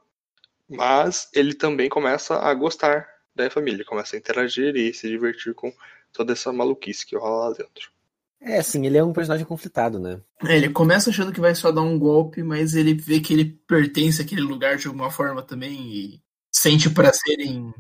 mas 0.69 1.29
ele 1.35 1.55
também 1.55 1.89
começa 1.89 2.39
a 2.39 2.55
gostar 2.55 3.09
da 3.35 3.51
família, 3.51 3.85
começa 3.85 4.15
a 4.15 4.19
interagir 4.19 4.77
e 4.77 4.93
se 4.95 5.09
divertir 5.09 5.55
com 5.55 5.73
toda 6.13 6.33
essa 6.33 6.53
maluquice 6.53 7.07
que 7.07 7.17
rola 7.17 7.49
lá 7.49 7.55
dentro. 7.57 7.91
É, 8.41 8.61
sim, 8.63 8.85
ele 8.87 8.99
é 8.99 9.05
um 9.05 9.13
personagem 9.13 9.47
conflitado, 9.47 9.99
né? 9.99 10.21
É, 10.45 10.57
ele 10.57 10.71
começa 10.71 11.11
achando 11.11 11.33
que 11.33 11.41
vai 11.41 11.55
só 11.55 11.71
dar 11.71 11.83
um 11.83 11.99
golpe, 11.99 12.43
mas 12.43 12.75
ele 12.75 12.93
vê 12.93 13.21
que 13.21 13.33
ele 13.33 13.45
pertence 13.45 14.21
àquele 14.21 14.43
lugar 14.43 14.77
de 14.77 14.89
alguma 14.89 15.11
forma 15.11 15.43
também 15.43 15.93
e 15.93 16.23
sente 16.53 16.91
prazer 16.91 17.39
em 17.41 17.73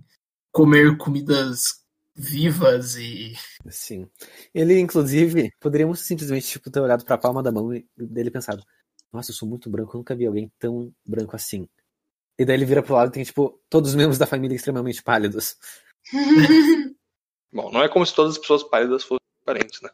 comer 0.53 0.97
comidas 0.97 1.83
vivas 2.15 2.97
e. 2.97 3.35
Sim. 3.69 4.09
Ele, 4.55 4.79
inclusive, 4.79 5.51
poderíamos 5.61 6.01
simplesmente 6.01 6.47
tipo, 6.47 6.71
ter 6.71 6.81
olhado 6.81 7.05
pra 7.05 7.19
palma 7.19 7.43
da 7.43 7.51
mão 7.51 7.75
e- 7.75 7.85
dele 7.97 8.29
e 8.29 8.33
pensado: 8.33 8.63
Nossa, 9.13 9.31
eu 9.31 9.35
sou 9.35 9.49
muito 9.49 9.69
branco, 9.69 9.95
eu 9.95 9.99
nunca 9.99 10.15
vi 10.15 10.27
alguém 10.27 10.51
tão 10.59 10.93
branco 11.07 11.37
assim. 11.37 11.69
E 12.39 12.45
daí 12.45 12.57
ele 12.57 12.65
vira 12.65 12.83
pro 12.83 12.95
lado 12.95 13.11
e 13.11 13.13
tem, 13.13 13.25
tipo, 13.25 13.61
todos 13.69 13.91
os 13.91 13.97
membros 13.97 14.19
da 14.19 14.27
família 14.27 14.57
extremamente 14.57 15.03
pálidos. 15.03 15.57
Bom, 17.53 17.71
não 17.71 17.83
é 17.83 17.89
como 17.89 18.07
se 18.07 18.15
todas 18.15 18.33
as 18.33 18.39
pessoas 18.39 18.63
pálidas 18.63 19.05
fossem 19.05 19.21
parentes, 19.45 19.83
né? 19.83 19.91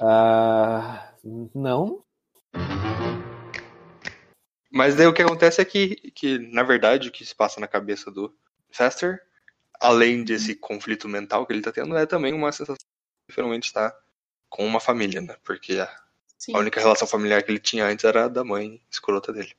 Ah. 0.00 1.14
não. 1.54 2.02
Mas 4.72 4.94
daí 4.94 5.06
o 5.06 5.12
que 5.12 5.20
acontece 5.20 5.60
é 5.60 5.64
que, 5.64 5.96
que, 6.12 6.38
na 6.38 6.62
verdade, 6.62 7.08
o 7.08 7.12
que 7.12 7.26
se 7.26 7.34
passa 7.34 7.60
na 7.60 7.68
cabeça 7.68 8.10
do 8.10 8.34
Fester, 8.70 9.20
além 9.78 10.24
desse 10.24 10.54
conflito 10.54 11.06
mental 11.06 11.46
que 11.46 11.52
ele 11.52 11.60
tá 11.60 11.70
tendo, 11.70 11.94
é 11.96 12.06
também 12.06 12.32
uma 12.32 12.52
sensação 12.52 12.76
de 13.28 13.34
finalmente 13.34 13.64
estar 13.64 13.94
com 14.48 14.64
uma 14.64 14.80
família, 14.80 15.20
né? 15.20 15.36
Porque 15.44 15.78
a, 15.78 15.94
Sim. 16.40 16.56
a 16.56 16.58
única 16.58 16.80
relação 16.80 17.06
familiar 17.06 17.42
que 17.42 17.50
ele 17.52 17.58
tinha 17.58 17.84
antes 17.86 18.02
era 18.04 18.24
a 18.24 18.28
da 18.28 18.42
mãe 18.42 18.80
escrota 18.90 19.30
dele. 19.30 19.52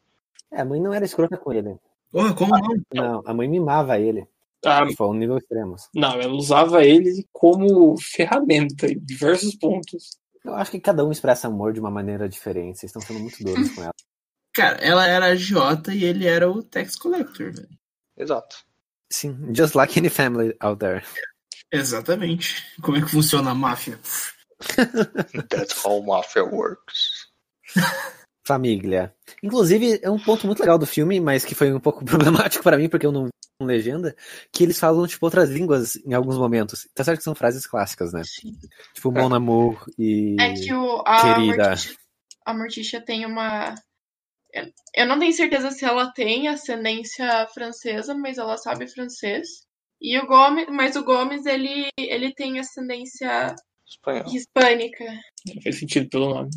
É, 0.52 0.62
a 0.62 0.66
mãe 0.66 0.82
não 0.82 0.92
era 0.92 1.06
escrota 1.06 1.38
com 1.38 1.54
ele. 1.54 1.78
Porra, 2.12 2.34
como 2.34 2.58
não? 2.58 2.76
Não, 2.92 3.24
a 3.26 3.34
mãe 3.34 3.48
mimava 3.48 4.00
ele. 4.00 4.28
Ah, 4.66 4.82
Foi 4.98 5.08
um 5.08 5.14
nível 5.14 5.38
extremo. 5.38 5.76
não, 5.96 6.20
ela 6.20 6.34
usava 6.34 6.84
ele 6.84 7.28
como 7.32 7.96
ferramenta 8.00 8.88
em 8.88 9.00
diversos 9.00 9.56
pontos. 9.56 10.20
Eu 10.44 10.56
acho 10.56 10.72
que 10.72 10.80
cada 10.80 11.06
um 11.06 11.12
expressa 11.12 11.48
amor 11.48 11.72
de 11.72 11.80
uma 11.80 11.92
maneira 11.92 12.28
diferente. 12.28 12.80
Vocês 12.80 12.90
estão 12.90 13.02
sendo 13.02 13.20
muito 13.20 13.44
duros 13.44 13.70
com 13.72 13.84
ela. 13.84 13.94
Cara, 14.54 14.78
ela 14.78 15.08
era 15.08 15.28
agiota 15.28 15.94
e 15.94 16.04
ele 16.04 16.28
era 16.28 16.50
o 16.50 16.62
tax 16.64 16.96
collector, 16.96 17.54
velho. 17.54 17.70
Exato. 18.18 18.58
Sim, 19.10 19.54
just 19.56 19.76
like 19.76 19.98
any 19.98 20.10
family 20.10 20.56
out 20.60 20.80
there. 20.80 21.04
Exatamente. 21.72 22.64
Como 22.82 22.98
é 22.98 23.02
que 23.02 23.08
funciona 23.10 23.52
a 23.52 23.56
máfia? 23.56 24.00
That's 25.50 25.74
how 25.86 26.02
mafia 26.04 26.44
works. 26.44 27.28
Família. 28.46 29.14
Inclusive, 29.44 30.00
é 30.02 30.10
um 30.10 30.20
ponto 30.20 30.48
muito 30.48 30.60
legal 30.60 30.78
do 30.80 30.86
filme, 30.88 31.20
mas 31.20 31.46
que 31.46 31.54
foi 31.56 31.72
um 31.72 31.80
pouco 31.80 32.04
problemático 32.06 32.64
pra 32.64 32.78
mim, 32.78 32.90
porque 32.90 33.06
eu 33.06 33.12
não 33.12 33.26
vi 33.26 33.32
com 33.60 33.66
legenda, 33.66 34.16
que 34.52 34.64
eles 34.64 34.80
falam, 34.80 35.06
tipo, 35.06 35.24
outras 35.26 35.50
línguas 35.50 35.96
em 35.98 36.14
alguns 36.14 36.38
momentos. 36.38 36.88
Tá 36.96 37.04
certo 37.04 37.20
que 37.20 37.24
são 37.24 37.36
frases 37.36 37.68
clássicas, 37.68 38.12
né? 38.12 38.24
Tipo, 38.94 39.12
Mon 39.12 39.34
Amour 39.34 39.86
e... 39.98 40.36
É 40.40 40.54
que 40.54 40.74
o, 40.74 41.04
a, 41.06 41.22
Querida. 41.36 41.68
Morticia, 41.70 41.96
a 42.46 42.54
Morticia 42.54 43.06
tem 43.06 43.26
uma. 43.26 43.76
eu- 44.52 44.72
Eu 44.96 45.06
não 45.06 45.20
tenho 45.20 45.32
certeza 45.34 45.70
se 45.70 45.86
ela 45.86 46.12
tem 46.12 46.48
ascendência 46.48 47.48
francesa, 47.54 48.16
mas 48.16 48.40
ela 48.40 48.58
sabe 48.58 48.88
francês. 48.88 49.48
E 50.02 50.18
o 50.18 50.26
Gomes, 50.26 50.66
mas 50.70 50.96
o 50.96 51.04
Gomes 51.04 51.46
ele, 51.46 51.88
ele 51.96 52.34
tem 52.34 52.60
ascendência 52.60 53.56
Espanhol. 53.92 54.26
hispânica. 54.34 55.06
Não 55.54 55.62
faz 55.62 55.80
sentido 55.80 56.10
pelo 56.10 56.30
nome. 56.30 56.50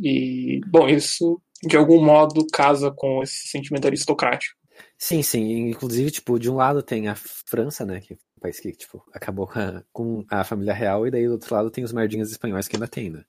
E, 0.00 0.60
bom, 0.66 0.88
isso 0.88 1.40
de 1.62 1.76
algum 1.76 2.02
modo 2.02 2.46
casa 2.52 2.90
com 2.90 3.22
esse 3.22 3.48
sentimento 3.48 3.86
aristocrático. 3.86 4.56
Sim, 4.96 5.22
sim. 5.22 5.68
Inclusive, 5.68 6.10
tipo, 6.10 6.38
de 6.38 6.50
um 6.50 6.56
lado 6.56 6.82
tem 6.82 7.08
a 7.08 7.14
França, 7.14 7.84
né? 7.84 8.00
Que 8.00 8.14
é 8.14 8.16
um 8.36 8.40
país 8.40 8.60
que, 8.60 8.72
tipo, 8.72 9.04
acabou 9.12 9.46
com 9.46 9.58
a, 9.58 9.84
com 9.92 10.24
a 10.30 10.44
família 10.44 10.72
real, 10.72 11.06
e 11.06 11.10
daí 11.10 11.26
do 11.26 11.32
outro 11.32 11.54
lado 11.54 11.70
tem 11.70 11.84
os 11.84 11.92
merdinhas 11.92 12.30
espanhóis 12.30 12.68
que 12.68 12.76
ainda 12.76 12.88
tem, 12.88 13.10
né? 13.10 13.24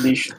Lixo. 0.00 0.36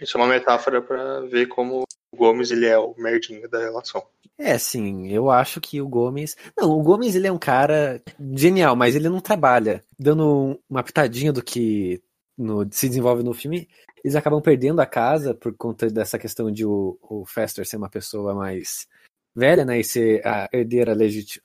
Isso 0.00 0.16
é 0.16 0.20
uma 0.20 0.28
metáfora 0.28 0.80
pra 0.80 1.20
ver 1.22 1.46
como 1.48 1.84
Gomes 2.20 2.50
ele 2.50 2.66
é 2.66 2.78
o 2.78 2.94
merdinho 2.98 3.48
da 3.48 3.58
relação. 3.58 4.02
É, 4.36 4.58
sim, 4.58 5.10
eu 5.10 5.30
acho 5.30 5.58
que 5.58 5.80
o 5.80 5.88
Gomes. 5.88 6.36
Não, 6.56 6.70
o 6.70 6.82
Gomes 6.82 7.14
ele 7.14 7.26
é 7.26 7.32
um 7.32 7.38
cara 7.38 8.02
genial, 8.36 8.76
mas 8.76 8.94
ele 8.94 9.08
não 9.08 9.20
trabalha 9.20 9.82
dando 9.98 10.60
uma 10.68 10.82
pitadinha 10.82 11.32
do 11.32 11.42
que 11.42 12.02
no, 12.36 12.66
se 12.70 12.88
desenvolve 12.88 13.22
no 13.22 13.32
filme, 13.32 13.66
eles 14.04 14.16
acabam 14.16 14.40
perdendo 14.40 14.80
a 14.80 14.86
casa 14.86 15.34
por 15.34 15.54
conta 15.56 15.88
dessa 15.88 16.18
questão 16.18 16.52
de 16.52 16.64
o, 16.64 16.98
o 17.02 17.24
Fester 17.24 17.66
ser 17.66 17.78
uma 17.78 17.88
pessoa 17.88 18.34
mais 18.34 18.86
velha, 19.34 19.64
né, 19.64 19.80
e 19.80 19.84
ser 19.84 20.26
a 20.26 20.48
herdeira 20.52 20.94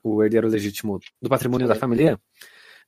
o 0.03 0.23
herdeiro 0.23 0.47
legítimo 0.47 0.99
do 1.21 1.29
patrimônio 1.29 1.67
da 1.67 1.75
família. 1.75 2.19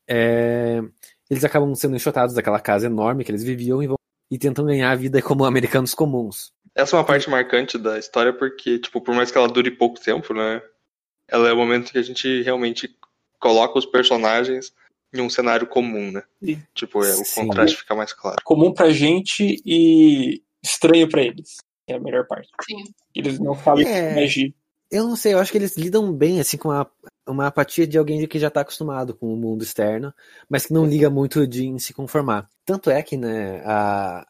É, 0.09 0.81
eles 1.29 1.43
acabam 1.45 1.73
sendo 1.75 1.95
enxotados 1.95 2.35
daquela 2.35 2.59
casa 2.59 2.87
enorme 2.87 3.23
que 3.23 3.31
eles 3.31 3.43
viviam 3.43 3.81
e, 3.81 3.87
vão, 3.87 3.97
e 4.29 4.37
tentam 4.37 4.65
ganhar 4.65 4.91
a 4.91 4.95
vida 4.95 5.21
como 5.21 5.45
americanos 5.45 5.93
comuns. 5.93 6.51
Essa 6.77 6.95
é 6.95 6.99
uma 6.99 7.05
parte 7.05 7.27
marcante 7.27 7.75
da 7.75 7.97
história 7.97 8.31
porque, 8.31 8.77
tipo, 8.77 9.01
por 9.01 9.15
mais 9.15 9.31
que 9.31 9.37
ela 9.37 9.47
dure 9.47 9.71
pouco 9.71 9.99
tempo, 9.99 10.31
né, 10.31 10.61
ela 11.27 11.49
é 11.49 11.53
o 11.53 11.57
momento 11.57 11.91
que 11.91 11.97
a 11.97 12.03
gente 12.03 12.43
realmente 12.43 12.95
coloca 13.39 13.79
os 13.79 13.85
personagens 13.85 14.71
em 15.11 15.19
um 15.19 15.29
cenário 15.29 15.65
comum, 15.65 16.11
né? 16.11 16.21
Sim. 16.43 16.61
Tipo, 16.75 17.03
é, 17.03 17.13
o 17.15 17.25
Sim. 17.25 17.47
contraste 17.47 17.77
fica 17.77 17.95
mais 17.95 18.13
claro. 18.13 18.37
Comum 18.43 18.71
pra 18.71 18.91
gente 18.91 19.59
e 19.65 20.43
estranho 20.63 21.09
pra 21.09 21.23
eles. 21.23 21.57
É 21.87 21.95
a 21.95 21.99
melhor 21.99 22.27
parte. 22.27 22.49
Sim. 22.63 22.83
Eles 23.15 23.39
não 23.39 23.55
sabem 23.55 23.87
É. 23.87 24.23
agir. 24.23 24.53
Eu 24.91 25.03
não 25.05 25.15
sei, 25.15 25.33
eu 25.33 25.39
acho 25.39 25.51
que 25.51 25.57
eles 25.57 25.75
lidam 25.77 26.13
bem, 26.13 26.39
assim, 26.39 26.57
com 26.57 26.71
a, 26.71 26.89
uma 27.27 27.47
apatia 27.47 27.87
de 27.87 27.97
alguém 27.97 28.25
que 28.27 28.39
já 28.39 28.49
tá 28.49 28.61
acostumado 28.61 29.15
com 29.15 29.33
o 29.33 29.35
mundo 29.35 29.63
externo, 29.63 30.13
mas 30.47 30.65
que 30.67 30.73
não 30.73 30.85
liga 30.85 31.09
muito 31.09 31.45
de 31.47 31.65
em 31.65 31.79
se 31.79 31.93
conformar. 31.93 32.47
Tanto 32.63 32.89
é 32.89 33.01
que, 33.01 33.17
né, 33.17 33.61
a, 33.65 34.25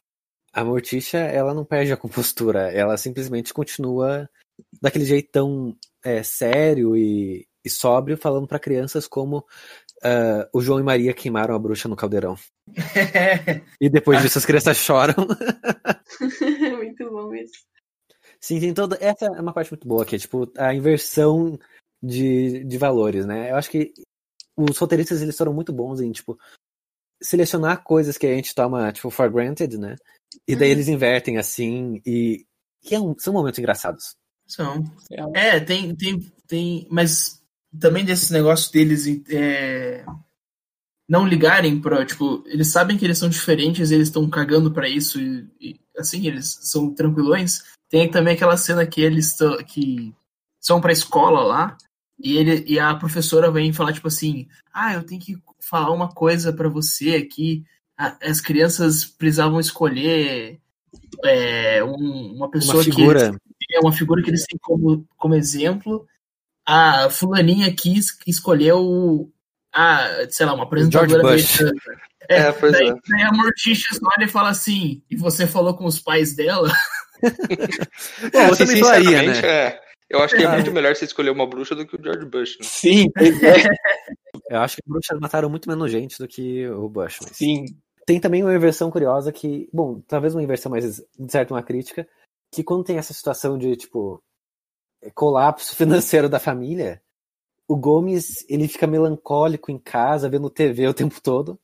a 0.58 0.66
Morticia, 0.66 1.20
ela 1.20 1.54
não 1.54 1.64
perde 1.64 1.94
a 1.94 1.98
compostura, 1.98 2.72
ela 2.72 2.98
simplesmente 2.98 3.54
continua 3.54 4.28
daquele 4.82 5.06
jeitão 5.06 5.78
é, 6.04 6.24
sério 6.24 6.98
e, 6.98 7.48
e 7.64 7.70
sóbrio, 7.70 8.18
falando 8.18 8.48
pra 8.48 8.58
crianças 8.58 9.08
como 9.08 9.46
ah, 10.04 10.50
o 10.52 10.60
João 10.60 10.80
e 10.80 10.84
Maria 10.84 11.14
queimaram 11.14 11.54
a 11.54 11.60
bruxa 11.60 11.88
no 11.88 11.96
caldeirão. 11.96 12.36
E 13.80 13.88
depois 13.88 14.20
disso 14.24 14.40
as 14.40 14.46
crianças 14.48 14.78
choram. 14.78 15.14
Muito 16.76 17.08
bom 17.12 17.32
isso. 17.36 17.64
Sim, 18.42 18.60
tem 18.60 18.74
toda. 18.74 18.98
Essa 19.00 19.26
é 19.26 19.40
uma 19.40 19.54
parte 19.54 19.72
muito 19.72 19.88
boa, 19.88 20.06
que 20.06 20.16
é 20.16 20.20
tipo 20.20 20.52
a 20.58 20.74
inversão 20.74 21.60
de, 22.02 22.64
de 22.64 22.78
valores, 22.80 23.28
né? 23.28 23.52
Eu 23.52 23.56
acho 23.56 23.70
que 23.70 23.94
os 24.56 24.78
roteiristas 24.78 25.22
eles 25.22 25.38
foram 25.38 25.54
muito 25.54 25.72
bons 25.72 26.02
em, 26.02 26.12
tipo, 26.12 26.38
selecionar 27.22 27.84
coisas 27.84 28.18
que 28.18 28.26
a 28.26 28.36
gente 28.36 28.56
toma, 28.56 28.92
tipo, 28.92 29.12
for 29.12 29.30
granted, 29.30 29.78
né? 29.78 29.96
E 30.48 30.56
daí 30.56 30.70
Uhum. 30.70 30.74
eles 30.76 30.88
invertem 30.88 31.38
assim, 31.38 32.02
e. 32.06 32.46
que 32.82 32.96
é 32.96 33.00
um- 33.00 33.16
são 33.18 33.34
momentos 33.34 33.60
engraçados. 33.60 34.16
São. 34.48 34.84
É. 35.36 35.56
É, 35.56 35.60
tem, 35.60 35.94
tem, 35.96 36.20
tem. 36.48 36.88
Mas 36.90 37.42
também 37.80 38.06
desse 38.06 38.32
negócio 38.32 38.72
deles 38.72 39.06
é, 39.30 40.06
não 41.08 41.28
ligarem 41.28 41.80
pra. 41.82 42.06
Tipo, 42.06 42.44
eles 42.48 42.68
sabem 42.70 42.98
que 42.98 43.06
eles 43.06 43.18
são 43.18 43.30
diferentes, 43.30 43.92
eles 43.92 44.08
estão 44.08 44.30
cagando 44.30 44.72
pra 44.72 44.88
isso 44.90 45.20
e, 45.20 45.48
e, 45.60 45.80
assim, 45.98 46.26
eles 46.28 46.58
são 46.62 46.94
tranquilões. 46.94 47.64
Tem 47.90 48.10
também 48.10 48.36
aquela 48.36 48.58
cena 48.58 48.86
que 48.86 49.02
eles 49.02 49.36
tão, 49.36 49.58
que 49.64 50.14
são 50.62 50.80
pra 50.82 50.92
escola 50.94 51.42
lá. 51.44 51.78
E, 52.20 52.36
ele, 52.38 52.66
e 52.68 52.80
a 52.80 52.96
professora 52.96 53.52
vem 53.52 53.72
falar, 53.72 53.94
tipo 53.94 54.08
assim, 54.08 54.48
ah, 54.74 54.94
eu 54.94 55.04
tenho 55.04 55.22
que 55.22 55.38
falar 55.60 55.92
uma 55.92 56.10
coisa 56.10 56.52
pra 56.52 56.68
você 56.70 57.16
aqui. 57.16 57.64
As 57.98 58.40
crianças 58.40 59.04
precisavam 59.06 59.60
escolher 59.60 60.60
é, 61.26 61.84
um- 61.84 62.34
uma 62.36 62.50
pessoa 62.52 62.78
Uma 62.78 62.84
que 62.84 62.92
figura. 62.92 63.36
é 63.72 63.80
uma 63.80 63.92
figura 63.92 64.22
que 64.22 64.30
eles 64.30 64.46
têm 64.46 64.60
como, 64.62 65.08
como 65.18 65.34
exemplo. 65.36 66.06
A 66.66 67.10
fulaninha 67.10 67.68
aqui 67.68 67.98
es- 67.98 68.18
escolheu 68.28 69.32
a, 69.74 70.28
sei 70.30 70.46
lá, 70.46 70.54
uma 70.54 70.64
apresentadora 70.64 71.22
americana. 71.28 71.72
É, 72.30 72.52
pois 72.52 72.74
daí, 72.74 72.90
é. 72.90 72.94
daí 73.10 73.22
a 73.24 73.32
Morticia 73.32 73.98
olha 74.18 74.26
e 74.26 74.30
fala 74.30 74.50
assim, 74.50 75.02
e 75.10 75.16
você 75.16 75.48
falou 75.48 75.76
com 75.76 75.86
os 75.86 75.98
pais 76.00 76.36
dela? 76.36 76.70
Eu 78.34 78.42
assim, 78.54 78.66
também 78.66 78.84
faria, 78.84 79.22
né? 79.24 79.40
é. 79.40 79.80
Eu 80.10 80.22
acho 80.22 80.36
que 80.36 80.44
é 80.44 80.48
muito 80.52 80.72
melhor 80.72 80.96
você 80.96 81.04
escolher 81.06 81.32
uma 81.32 81.46
bruxa 81.48 81.76
do 81.76 81.86
que 81.86 81.96
o 81.96 82.02
George 82.02 82.26
Bush, 82.26 82.58
né? 82.60 82.64
Sim, 82.66 83.08
é. 83.18 83.18
Eu 84.56 84.60
acho 84.62 84.78
que 84.78 84.84
bruxas 84.88 85.20
mataram 85.20 85.50
muito 85.50 85.68
menos 85.70 85.92
gente 85.92 86.18
do 86.18 86.28
que 86.28 86.66
o 86.70 86.88
Bush. 86.88 87.18
Mas... 87.24 87.36
Sim. 87.36 87.66
Tem 88.08 88.22
também 88.22 88.42
uma 88.42 88.56
inversão 88.56 88.90
curiosa 88.90 89.34
que, 89.34 89.70
bom, 89.74 90.00
talvez 90.08 90.34
uma 90.34 90.42
inversão 90.42 90.72
mais, 90.72 90.96
de 90.96 91.30
certo, 91.32 91.54
uma 91.54 91.62
crítica, 91.62 92.08
que 92.50 92.64
quando 92.64 92.86
tem 92.86 92.98
essa 92.98 93.14
situação 93.14 93.58
de, 93.58 93.76
tipo, 93.76 94.24
colapso 95.14 95.76
financeiro 95.76 96.30
da 96.30 96.40
família, 96.40 97.02
o 97.68 97.76
Gomes, 97.76 98.46
ele 98.48 98.70
fica 98.70 98.88
melancólico 98.88 99.70
em 99.70 99.78
casa, 99.78 100.30
vendo 100.30 100.50
TV 100.50 100.88
o 100.88 100.94
tempo 100.94 101.22
todo, 101.22 101.60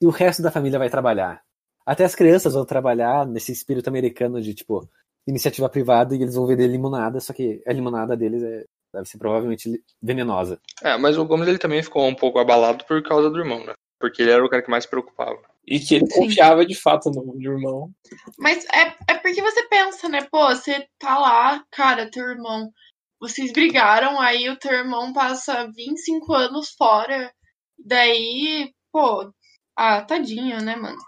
e 0.00 0.06
o 0.06 0.10
resto 0.10 0.42
da 0.42 0.52
família 0.52 0.78
vai 0.78 0.88
trabalhar. 0.88 1.42
Até 1.84 2.04
as 2.04 2.14
crianças 2.14 2.54
vão 2.54 2.64
trabalhar 2.64 3.26
nesse 3.26 3.50
espírito 3.50 3.88
americano 3.88 4.40
de, 4.40 4.54
tipo, 4.54 4.88
iniciativa 5.26 5.68
privada 5.68 6.14
e 6.14 6.22
eles 6.22 6.36
vão 6.36 6.46
vender 6.46 6.68
limonada, 6.68 7.18
só 7.18 7.32
que 7.32 7.60
a 7.66 7.72
limonada 7.72 8.16
deles 8.16 8.44
é, 8.44 8.64
deve 8.94 9.08
ser 9.08 9.18
provavelmente 9.18 9.82
venenosa. 10.00 10.60
É, 10.84 10.96
mas 10.96 11.18
o 11.18 11.24
Gomes 11.24 11.48
ele 11.48 11.58
também 11.58 11.82
ficou 11.82 12.06
um 12.06 12.14
pouco 12.14 12.38
abalado 12.38 12.84
por 12.84 13.02
causa 13.02 13.28
do 13.28 13.40
irmão, 13.40 13.66
né? 13.66 13.74
Porque 14.00 14.22
ele 14.22 14.30
era 14.30 14.44
o 14.44 14.48
cara 14.48 14.62
que 14.62 14.70
mais 14.70 14.84
se 14.84 14.90
preocupava. 14.90 15.38
E 15.66 15.78
que 15.78 15.94
ele 15.94 16.08
confiava 16.08 16.64
de 16.64 16.74
fato 16.74 17.10
no 17.10 17.40
irmão. 17.40 17.92
Mas 18.38 18.64
é, 18.72 18.96
é 19.08 19.14
porque 19.18 19.42
você 19.42 19.62
pensa, 19.68 20.08
né? 20.08 20.26
Pô, 20.32 20.48
você 20.48 20.88
tá 20.98 21.18
lá, 21.18 21.62
cara, 21.70 22.10
teu 22.10 22.24
irmão. 22.24 22.72
Vocês 23.20 23.52
brigaram, 23.52 24.18
aí 24.18 24.48
o 24.48 24.56
teu 24.56 24.72
irmão 24.72 25.12
passa 25.12 25.70
25 25.76 26.32
anos 26.32 26.70
fora. 26.70 27.30
Daí, 27.78 28.72
pô, 28.90 29.30
ah, 29.76 30.02
tadinho, 30.02 30.62
né, 30.62 30.74
mano? 30.76 30.98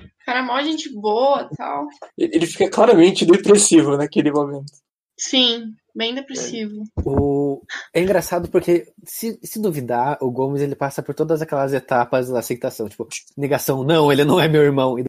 O 0.00 0.24
cara 0.24 0.40
é 0.40 0.42
mó 0.42 0.60
gente 0.60 0.92
boa 0.92 1.48
tal. 1.56 1.86
Ele 2.18 2.46
fica 2.46 2.68
claramente 2.68 3.24
depressivo 3.24 3.96
naquele 3.96 4.32
momento. 4.32 4.72
Sim, 5.18 5.72
bem 5.94 6.14
depressivo. 6.14 6.82
O... 7.04 7.62
É 7.92 8.00
engraçado 8.00 8.48
porque, 8.50 8.92
se, 9.04 9.38
se 9.42 9.60
duvidar, 9.60 10.18
o 10.20 10.30
Gomes 10.30 10.60
ele 10.60 10.74
passa 10.74 11.02
por 11.02 11.14
todas 11.14 11.40
aquelas 11.40 11.72
etapas 11.72 12.28
da 12.28 12.40
aceitação. 12.40 12.88
Tipo, 12.88 13.08
negação, 13.36 13.84
não, 13.84 14.12
ele 14.12 14.24
não 14.24 14.40
é 14.40 14.48
meu 14.48 14.62
irmão. 14.62 14.98
E 14.98 15.04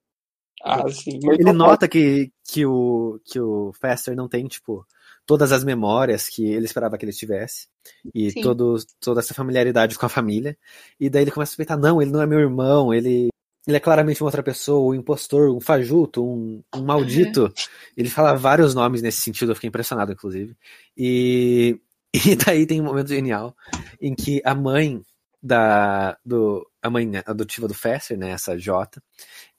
Ah, 0.63 0.87
sim. 0.89 1.19
Ele 1.23 1.51
nota 1.51 1.87
que, 1.87 2.31
que, 2.47 2.65
o, 2.65 3.19
que 3.25 3.39
o 3.39 3.71
Fester 3.73 4.15
não 4.15 4.27
tem, 4.27 4.47
tipo, 4.47 4.85
todas 5.25 5.51
as 5.51 5.63
memórias 5.63 6.29
que 6.29 6.45
ele 6.45 6.65
esperava 6.65 6.97
que 6.97 7.05
ele 7.05 7.11
tivesse. 7.11 7.67
E 8.13 8.31
todo, 8.41 8.77
toda 8.99 9.19
essa 9.19 9.33
familiaridade 9.33 9.97
com 9.97 10.05
a 10.05 10.09
família. 10.09 10.57
E 10.99 11.09
daí 11.09 11.23
ele 11.23 11.31
começa 11.31 11.49
a 11.49 11.51
suspeitar, 11.51 11.77
não, 11.77 12.01
ele 12.01 12.11
não 12.11 12.21
é 12.21 12.27
meu 12.27 12.39
irmão, 12.39 12.93
ele, 12.93 13.29
ele 13.67 13.77
é 13.77 13.79
claramente 13.79 14.21
uma 14.21 14.27
outra 14.27 14.43
pessoa, 14.43 14.91
um 14.91 14.93
impostor, 14.93 15.49
um 15.49 15.59
fajuto, 15.59 16.23
um, 16.23 16.63
um 16.75 16.83
maldito. 16.83 17.51
Ele 17.97 18.09
fala 18.09 18.35
vários 18.35 18.75
nomes 18.75 19.01
nesse 19.01 19.21
sentido, 19.21 19.51
eu 19.51 19.55
fiquei 19.55 19.67
impressionado, 19.67 20.11
inclusive. 20.11 20.55
E, 20.95 21.79
e 22.13 22.35
daí 22.35 22.65
tem 22.65 22.79
um 22.79 22.85
momento 22.85 23.09
genial 23.09 23.55
em 23.99 24.13
que 24.13 24.41
a 24.45 24.53
mãe 24.53 25.01
da 25.41 26.17
do 26.25 26.67
a 26.81 26.89
mãe 26.89 27.09
adotiva 27.25 27.67
do 27.67 27.73
Fester, 27.73 28.17
né, 28.17 28.31
essa 28.31 28.57
J, 28.57 29.01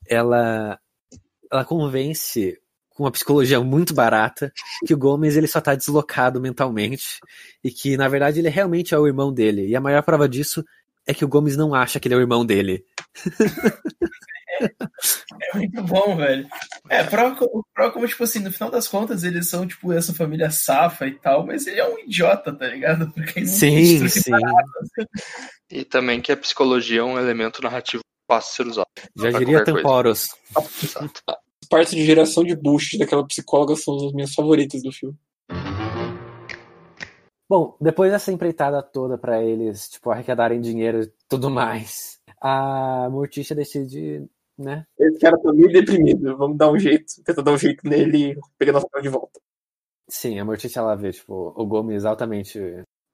ela 0.08 0.78
ela 1.50 1.64
convence 1.64 2.58
com 2.90 3.04
uma 3.04 3.10
psicologia 3.10 3.60
muito 3.60 3.92
barata 3.92 4.52
que 4.86 4.94
o 4.94 4.98
Gomes 4.98 5.36
ele 5.36 5.46
só 5.46 5.60
tá 5.60 5.74
deslocado 5.74 6.40
mentalmente 6.40 7.20
e 7.62 7.70
que 7.70 7.96
na 7.96 8.08
verdade 8.08 8.40
ele 8.40 8.48
realmente 8.48 8.94
é 8.94 8.98
o 8.98 9.06
irmão 9.06 9.32
dele. 9.32 9.68
E 9.68 9.76
a 9.76 9.80
maior 9.80 10.02
prova 10.02 10.28
disso 10.28 10.64
é 11.06 11.14
que 11.14 11.24
o 11.24 11.28
Gomes 11.28 11.56
não 11.56 11.74
acha 11.74 12.00
que 12.00 12.08
ele 12.08 12.14
é 12.14 12.18
o 12.18 12.20
irmão 12.20 12.44
dele. 12.44 12.84
É 15.52 15.58
muito 15.58 15.82
bom, 15.82 16.16
velho. 16.16 16.48
É, 16.88 17.04
prova 17.04 17.36
como, 17.92 18.06
tipo 18.06 18.24
assim, 18.24 18.38
no 18.38 18.52
final 18.52 18.70
das 18.70 18.88
contas, 18.88 19.22
eles 19.22 19.48
são, 19.48 19.66
tipo, 19.66 19.92
essa 19.92 20.14
família 20.14 20.50
safa 20.50 21.06
e 21.06 21.12
tal, 21.12 21.46
mas 21.46 21.66
ele 21.66 21.80
é 21.80 21.88
um 21.88 21.98
idiota, 21.98 22.52
tá 22.52 22.66
ligado? 22.66 23.12
Sim, 23.46 24.08
sim. 24.08 24.32
E 25.70 25.84
também 25.84 26.20
que 26.20 26.32
a 26.32 26.36
psicologia 26.36 27.00
é 27.00 27.04
um 27.04 27.18
elemento 27.18 27.62
narrativo 27.62 28.02
fácil 28.30 28.50
de 28.50 28.56
ser 28.56 28.66
usado. 28.70 28.86
Já 29.16 29.38
diria. 29.38 29.64
Temporos. 29.64 30.28
Exato. 30.82 31.22
Partes 31.68 31.94
de 31.94 32.04
geração 32.04 32.44
de 32.44 32.54
Bush 32.54 32.96
daquela 32.98 33.26
psicóloga 33.26 33.76
são 33.76 33.94
as 34.06 34.12
minhas 34.12 34.32
favoritas 34.32 34.82
do 34.82 34.92
filme. 34.92 35.16
Bom, 37.48 37.76
depois 37.80 38.10
dessa 38.10 38.32
empreitada 38.32 38.82
toda 38.82 39.16
pra 39.16 39.42
eles, 39.42 39.88
tipo, 39.88 40.10
arrecadarem 40.10 40.60
dinheiro 40.60 41.02
e 41.02 41.12
tudo 41.28 41.48
mais, 41.48 42.20
a 42.40 43.08
Morticia 43.10 43.54
decide, 43.54 44.28
né? 44.58 44.84
Esse 44.98 45.18
cara 45.20 45.38
tá 45.40 45.52
meio 45.52 45.72
deprimido. 45.72 46.36
Vamos 46.36 46.56
dar 46.56 46.70
um 46.72 46.78
jeito, 46.78 47.04
tentar 47.24 47.42
dar 47.42 47.52
um 47.52 47.58
jeito 47.58 47.88
nele 47.88 48.32
e 48.32 48.40
pegar 48.58 48.72
nossa 48.72 48.88
cara 48.88 49.02
de 49.02 49.08
volta. 49.08 49.40
Sim, 50.08 50.38
a 50.38 50.44
Morticia 50.44 50.80
ela 50.80 50.96
vê, 50.96 51.12
tipo, 51.12 51.52
o 51.56 51.66
Gomes 51.66 52.04
altamente 52.04 52.60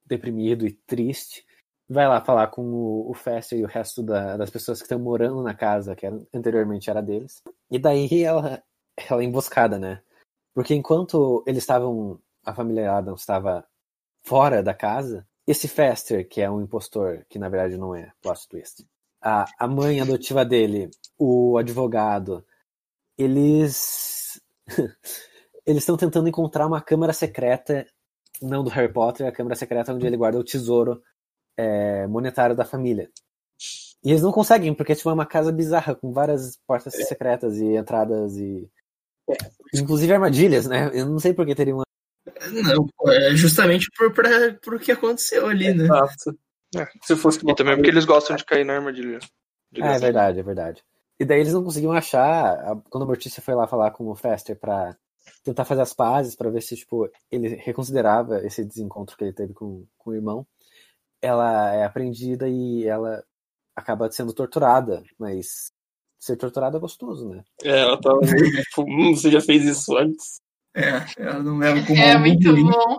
deprimido 0.06 0.66
e 0.66 0.72
triste. 0.86 1.44
Vai 1.88 2.08
lá 2.08 2.20
falar 2.20 2.48
com 2.48 2.62
o, 2.62 3.10
o 3.10 3.14
Fester 3.14 3.58
e 3.58 3.64
o 3.64 3.68
resto 3.68 4.02
da- 4.02 4.36
das 4.36 4.50
pessoas 4.50 4.78
que 4.78 4.84
estão 4.84 4.98
morando 4.98 5.42
na 5.42 5.54
casa, 5.54 5.94
que 5.96 6.06
era- 6.06 6.20
anteriormente 6.34 6.88
era 6.90 7.02
deles. 7.02 7.42
E 7.70 7.78
daí 7.78 8.22
ela, 8.24 8.62
ela 9.10 9.22
é 9.22 9.24
emboscada, 9.24 9.78
né? 9.78 10.02
Porque 10.54 10.74
enquanto 10.74 11.44
eles 11.46 11.62
estavam, 11.62 12.18
a 12.44 12.54
família 12.54 12.92
Adams 12.92 13.20
estava 13.22 13.64
fora 14.22 14.62
da 14.62 14.74
casa, 14.74 15.26
esse 15.46 15.68
Fester, 15.68 16.28
que 16.28 16.40
é 16.40 16.50
um 16.50 16.60
impostor, 16.60 17.24
que 17.28 17.38
na 17.38 17.48
verdade 17.48 17.76
não 17.76 17.94
é, 17.94 18.12
plot 18.22 18.48
twist, 18.48 18.86
a, 19.20 19.44
a 19.58 19.68
mãe 19.68 20.00
adotiva 20.00 20.44
dele 20.44 20.90
o 21.18 21.56
advogado, 21.58 22.44
eles 23.16 24.40
eles 25.66 25.82
estão 25.82 25.96
tentando 25.96 26.28
encontrar 26.28 26.66
uma 26.66 26.80
câmara 26.80 27.12
secreta, 27.12 27.86
não 28.40 28.64
do 28.64 28.70
Harry 28.70 28.92
Potter, 28.92 29.26
a 29.26 29.32
câmara 29.32 29.54
secreta 29.54 29.92
onde 29.92 30.06
ele 30.06 30.16
guarda 30.16 30.38
o 30.38 30.44
tesouro 30.44 31.00
é, 31.56 32.06
monetário 32.06 32.56
da 32.56 32.64
família. 32.64 33.10
E 34.04 34.10
eles 34.10 34.22
não 34.22 34.32
conseguem, 34.32 34.74
porque 34.74 34.96
tipo, 34.96 35.08
é 35.08 35.12
uma 35.12 35.26
casa 35.26 35.52
bizarra, 35.52 35.94
com 35.94 36.12
várias 36.12 36.56
portas 36.66 36.94
secretas 36.94 37.58
e 37.58 37.76
entradas 37.76 38.36
e. 38.36 38.68
Inclusive 39.72 40.12
armadilhas, 40.12 40.66
né? 40.66 40.90
Eu 40.92 41.06
não 41.06 41.20
sei 41.20 41.32
por 41.32 41.46
que 41.46 41.54
teria 41.54 41.74
uma. 41.74 41.84
Não, 42.50 42.86
é 43.12 43.34
justamente 43.36 43.90
por, 43.96 44.12
pra, 44.12 44.54
por 44.62 44.74
o 44.74 44.78
que 44.78 44.92
aconteceu 44.92 45.46
ali, 45.46 45.72
né? 45.72 45.84
Exato. 45.84 46.38
É. 46.76 46.86
Se 47.02 47.16
fosse 47.16 47.38
E 47.46 47.54
também 47.54 47.76
porque 47.76 47.90
eles 47.90 48.04
gostam 48.04 48.36
de 48.36 48.44
cair 48.44 48.64
na 48.64 48.74
armadilha. 48.74 49.18
de 49.70 49.82
É, 49.82 49.96
é 49.96 49.98
verdade, 49.98 50.40
é 50.40 50.42
verdade. 50.42 50.82
E 51.20 51.24
daí 51.24 51.40
eles 51.40 51.52
não 51.52 51.62
conseguiam 51.62 51.92
achar, 51.92 52.76
quando 52.90 53.04
a 53.04 53.06
Mortícia 53.06 53.42
foi 53.42 53.54
lá 53.54 53.66
falar 53.66 53.90
com 53.92 54.08
o 54.08 54.14
Fester 54.14 54.58
pra 54.58 54.96
tentar 55.44 55.64
fazer 55.64 55.82
as 55.82 55.92
pazes, 55.92 56.34
pra 56.34 56.50
ver 56.50 56.62
se, 56.62 56.76
tipo, 56.76 57.08
ele 57.30 57.54
reconsiderava 57.56 58.44
esse 58.44 58.64
desencontro 58.64 59.16
que 59.16 59.24
ele 59.24 59.32
teve 59.32 59.52
com, 59.52 59.86
com 59.98 60.10
o 60.10 60.14
irmão, 60.14 60.46
ela 61.20 61.72
é 61.72 61.84
apreendida 61.84 62.48
e 62.48 62.84
ela 62.84 63.24
acaba 63.76 64.10
sendo 64.10 64.32
torturada, 64.32 65.02
mas 65.18 65.70
ser 66.18 66.36
torturada 66.36 66.76
é 66.76 66.80
gostoso, 66.80 67.28
né? 67.28 67.44
É, 67.62 67.80
ela 67.80 68.00
tava 68.00 68.20
meio, 68.20 68.62
tipo, 68.62 68.82
hum, 68.82 69.14
você 69.14 69.30
já 69.30 69.40
fez 69.40 69.64
isso 69.64 69.96
antes. 69.96 70.40
É, 70.74 71.04
ela 71.18 71.42
não 71.42 71.58
leva 71.58 71.84
como 71.86 71.98
É 71.98 72.16
muito 72.16 72.50
ruim. 72.50 72.64
bom. 72.70 72.98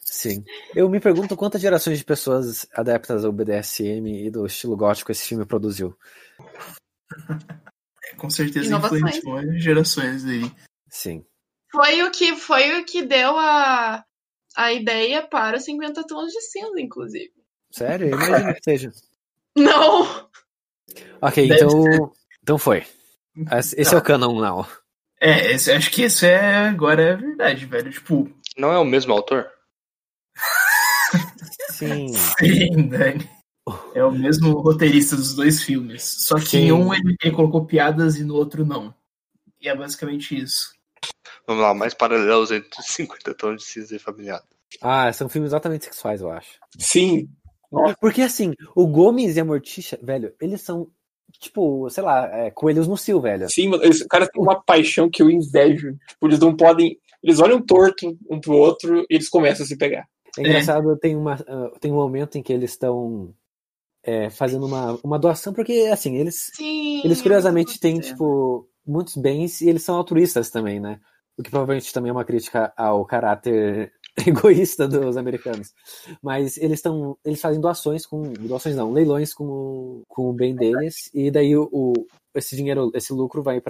Sim. 0.00 0.44
Eu 0.74 0.88
me 0.88 1.00
pergunto 1.00 1.36
quantas 1.36 1.60
gerações 1.60 1.98
de 1.98 2.04
pessoas 2.04 2.66
adeptas 2.74 3.24
ao 3.24 3.32
BDSM 3.32 4.06
e 4.26 4.30
do 4.30 4.46
estilo 4.46 4.76
gótico 4.76 5.12
esse 5.12 5.26
filme 5.28 5.44
produziu. 5.44 5.96
Com 8.16 8.30
certeza 8.30 8.66
Inovações. 8.68 9.16
influenciou 9.18 9.58
gerações 9.58 10.24
aí. 10.24 10.50
Sim. 10.88 11.24
Foi 11.72 12.02
o 12.02 12.10
que 12.10 12.36
foi 12.36 12.80
o 12.80 12.84
que 12.84 13.02
deu 13.02 13.36
a, 13.36 14.04
a 14.56 14.72
ideia 14.72 15.26
para 15.26 15.58
50 15.58 16.06
tons 16.06 16.32
de 16.32 16.40
cinza, 16.42 16.80
inclusive. 16.80 17.32
Sério? 17.72 18.08
Eu 18.10 18.16
imagino 18.20 18.54
que 18.54 18.62
seja. 18.64 18.92
Não! 19.56 20.28
Ok, 21.20 21.48
Deve 21.48 21.64
então. 21.64 22.12
Então 22.42 22.58
foi. 22.58 22.86
Esse 23.76 23.94
é 23.94 23.98
o 23.98 24.02
canon 24.02 24.40
now. 24.40 24.66
É, 25.20 25.52
esse- 25.52 25.70
acho 25.72 25.90
que 25.90 26.04
isso 26.04 26.24
é 26.26 26.68
agora 26.68 27.02
é 27.02 27.16
verdade, 27.16 27.66
velho. 27.66 27.90
Tipo, 27.90 28.30
Não 28.56 28.72
é 28.72 28.78
o 28.78 28.84
mesmo 28.84 29.12
autor? 29.12 29.50
Sim. 31.70 32.12
sim, 32.38 32.88
Dani. 32.88 33.28
É 33.94 34.04
o 34.04 34.10
mesmo 34.10 34.52
roteirista 34.60 35.16
dos 35.16 35.34
dois 35.34 35.62
filmes. 35.62 36.02
Só 36.02 36.36
que 36.36 36.46
Sim. 36.46 36.58
em 36.58 36.72
um 36.72 36.92
ele, 36.92 37.16
ele 37.22 37.34
colocou 37.34 37.64
piadas 37.64 38.16
e 38.16 38.24
no 38.24 38.34
outro 38.34 38.64
não. 38.64 38.94
E 39.60 39.68
é 39.68 39.74
basicamente 39.74 40.36
isso. 40.36 40.74
Vamos 41.46 41.62
lá, 41.62 41.72
mais 41.74 41.94
paralelos 41.94 42.50
entre 42.50 42.82
50 42.82 43.32
tons 43.36 43.62
de 43.62 43.64
cinza 43.68 43.96
e 43.96 43.98
familiar. 43.98 44.42
Ah, 44.80 45.12
são 45.12 45.28
filmes 45.28 45.52
altamente 45.54 45.84
sexuais, 45.86 46.20
eu 46.20 46.30
acho. 46.30 46.58
Sim, 46.78 47.28
Porque 48.00 48.22
assim, 48.22 48.52
o 48.74 48.86
Gomes 48.86 49.36
e 49.36 49.40
a 49.40 49.44
Morticia, 49.44 49.98
velho, 50.02 50.34
eles 50.40 50.60
são, 50.60 50.90
tipo, 51.32 51.88
sei 51.90 52.02
lá, 52.02 52.26
é, 52.38 52.50
coelhos 52.50 52.86
no 52.88 52.96
cio, 52.96 53.20
velho. 53.20 53.48
sim, 53.50 53.68
mano, 53.68 53.82
eles- 53.84 54.00
o 54.00 54.08
cara 54.08 54.26
tem 54.26 54.40
uma 54.42 54.60
paixão 54.62 55.10
que 55.10 55.22
eu 55.22 55.30
invejo. 55.30 55.96
Tipo, 56.08 56.26
eles 56.26 56.38
não 56.38 56.56
podem. 56.56 56.98
Eles 57.22 57.40
olham 57.40 57.60
torto 57.60 58.16
um 58.30 58.38
pro 58.40 58.54
outro 58.54 59.00
e 59.10 59.14
eles 59.14 59.28
começam 59.28 59.64
a 59.64 59.66
se 59.66 59.76
pegar. 59.76 60.06
É 60.38 60.42
engraçado, 60.42 60.96
tem, 60.98 61.16
uma, 61.16 61.34
ah, 61.46 61.70
tem 61.80 61.90
um 61.92 61.96
momento 61.96 62.36
em 62.36 62.42
que 62.42 62.52
eles 62.52 62.72
estão 62.72 63.32
é, 64.02 64.28
fazendo 64.30 64.66
uma, 64.66 64.98
uma 65.02 65.18
doação, 65.18 65.52
porque 65.52 65.88
assim, 65.92 66.16
eles, 66.16 66.50
Sim. 66.54 67.00
eles 67.04 67.22
curiosamente 67.22 67.78
têm, 67.80 67.98
tipo, 68.00 68.68
muitos 68.86 69.16
bens 69.16 69.60
e 69.60 69.68
eles 69.68 69.82
são 69.82 69.96
altruístas 69.96 70.50
também, 70.50 70.78
né? 70.80 70.98
O 71.38 71.42
que 71.42 71.50
provavelmente 71.50 71.92
também 71.92 72.10
é 72.10 72.12
uma 72.12 72.24
crítica 72.24 72.72
ao 72.76 73.04
caráter 73.06 73.92
egoísta 74.26 74.86
dos 74.88 75.16
americanos. 75.16 75.72
Mas 76.22 76.56
eles 76.58 76.78
estão. 76.78 77.16
Eles 77.24 77.40
fazem 77.40 77.60
doações 77.60 78.06
com. 78.06 78.22
Doações 78.32 78.76
não, 78.76 78.92
leilões 78.92 79.34
com, 79.34 79.44
o- 79.44 80.02
com 80.08 80.30
o 80.30 80.32
bem 80.32 80.54
deles, 80.54 81.10
e 81.14 81.30
daí 81.30 81.56
o, 81.56 81.68
o- 81.72 82.06
esse 82.34 82.56
dinheiro, 82.56 82.90
esse 82.94 83.12
lucro 83.12 83.42
vai 83.42 83.60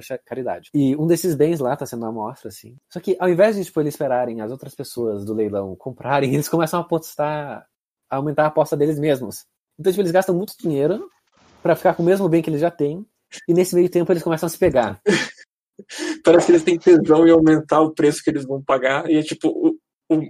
cha- 0.00 0.18
caridade. 0.18 0.70
E 0.74 0.96
um 0.96 1.06
desses 1.06 1.34
bens 1.34 1.60
lá 1.60 1.76
tá 1.76 1.84
sendo 1.86 2.06
amostra, 2.06 2.48
assim. 2.48 2.76
Só 2.92 3.00
que 3.00 3.16
ao 3.18 3.28
invés 3.28 3.56
de 3.56 3.64
tipo, 3.64 3.80
eles 3.80 3.94
esperarem 3.94 4.40
as 4.40 4.50
outras 4.50 4.74
pessoas 4.74 5.24
do 5.24 5.34
leilão 5.34 5.74
comprarem, 5.76 6.32
eles 6.34 6.48
começam 6.48 6.80
a 6.80 6.82
apostar, 6.82 7.66
a 8.10 8.16
aumentar 8.16 8.44
a 8.44 8.46
aposta 8.48 8.76
deles 8.76 8.98
mesmos. 8.98 9.44
Então, 9.78 9.92
tipo, 9.92 10.02
eles 10.02 10.12
gastam 10.12 10.34
muito 10.34 10.54
dinheiro 10.58 11.08
pra 11.62 11.76
ficar 11.76 11.94
com 11.94 12.02
o 12.02 12.06
mesmo 12.06 12.28
bem 12.28 12.42
que 12.42 12.50
eles 12.50 12.60
já 12.60 12.70
têm, 12.70 13.04
e 13.48 13.54
nesse 13.54 13.74
meio 13.74 13.90
tempo 13.90 14.12
eles 14.12 14.22
começam 14.22 14.46
a 14.46 14.50
se 14.50 14.58
pegar. 14.58 15.00
Parece 16.24 16.46
que 16.46 16.52
eles 16.52 16.62
têm 16.64 16.78
tesão 16.78 17.26
em 17.26 17.30
aumentar 17.30 17.80
o 17.80 17.92
preço 17.92 18.22
que 18.22 18.30
eles 18.30 18.44
vão 18.44 18.62
pagar. 18.62 19.08
E 19.10 19.16
é 19.16 19.22
tipo 19.22 19.73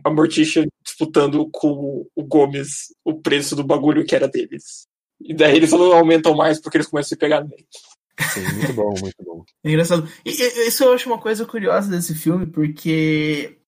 a 0.05 0.11
Morticia 0.11 0.66
disputando 0.85 1.49
com 1.51 2.07
o 2.14 2.23
Gomes 2.25 2.94
o 3.05 3.14
preço 3.20 3.55
do 3.57 3.64
bagulho 3.64 4.05
que 4.05 4.14
era 4.14 4.29
deles. 4.29 4.87
E 5.20 5.35
daí 5.35 5.57
eles 5.57 5.70
só 5.70 5.79
não 5.79 5.92
aumentam 5.92 6.35
mais 6.35 6.61
porque 6.61 6.77
eles 6.77 6.87
começam 6.87 7.09
a 7.09 7.11
se 7.11 7.16
pegar 7.16 7.42
nele. 7.42 7.66
Sim, 8.33 8.42
muito 8.57 8.73
bom, 8.73 8.94
muito 9.01 9.16
bom. 9.25 9.44
É 9.64 9.70
engraçado. 9.70 10.09
E, 10.25 10.31
isso 10.68 10.85
eu 10.85 10.92
acho 10.92 11.09
uma 11.09 11.20
coisa 11.20 11.44
curiosa 11.44 11.90
desse 11.90 12.14
filme, 12.14 12.47
porque 12.47 13.59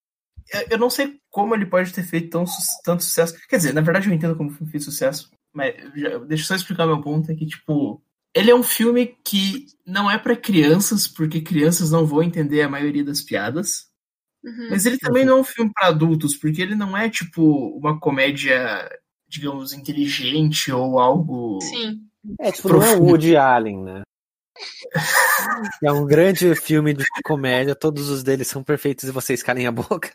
eu- 0.71 0.79
não 0.79 0.91
sei 0.91 1.19
como 1.31 1.55
ele 1.55 1.67
pode 1.67 1.93
ter 1.93 2.03
feito 2.05 2.31
tão, 2.31 2.45
tanto 2.85 3.03
sucesso. 3.03 3.35
Quer 3.49 3.57
dizer, 3.57 3.73
na 3.75 3.81
verdade 3.81 4.09
eu 4.09 4.15
entendo 4.15 4.37
como 4.37 4.51
o 4.51 4.53
filme 4.53 4.71
fez 4.71 4.85
sucesso, 4.85 5.31
mas 5.53 5.75
já- 5.97 6.19
deixa 6.19 6.45
eu 6.45 6.47
só 6.47 6.55
explicar 6.55 6.87
meu 6.87 7.01
ponto, 7.01 7.31
é 7.31 7.35
que, 7.35 7.47
tipo, 7.47 8.01
ele 8.35 8.51
é 8.51 8.55
um 8.55 8.63
filme 8.63 9.17
que 9.25 9.67
não 9.87 10.11
é 10.11 10.19
pra 10.19 10.37
crianças, 10.37 11.09
porque 11.09 11.41
crianças 11.41 11.91
não 11.91 12.07
vão 12.07 12.23
entender 12.23 12.63
a 12.63 12.69
maioria 12.69 13.03
das 13.05 13.23
piadas. 13.23 13.87
Uhum. 14.47 14.69
Mas 14.71 14.87
ele 14.87 14.97
também 14.97 15.25
não 15.25 15.39
é 15.39 15.41
um 15.41 15.45
filme 15.45 15.73
pra 15.75 15.89
adultos, 15.89 16.37
porque 16.37 16.63
ele 16.63 16.77
não 16.77 16.97
é, 16.97 17.11
tipo, 17.11 17.77
uma 17.77 17.99
comédia, 17.99 18.89
digamos, 19.29 19.73
inteligente 19.73 20.71
ou 20.71 21.01
algo. 21.01 21.59
Sim. 21.61 22.01
É, 22.41 22.53
tipo, 22.53 22.69
não 22.69 22.83
é 22.83 22.97
o 22.97 23.03
Woody 23.03 23.37
Allen, 23.37 23.83
né? 23.83 24.03
É 25.83 25.93
um 25.93 26.07
grande 26.07 26.55
filme 26.55 26.95
de 26.95 27.05
comédia, 27.23 27.75
todos 27.75 28.09
os 28.09 28.23
deles 28.23 28.49
são 28.49 28.63
perfeitos 28.63 29.05
e 29.05 29.13
vocês 29.13 29.43
calem 29.43 29.67
a 29.67 29.73
boca. 29.73 30.11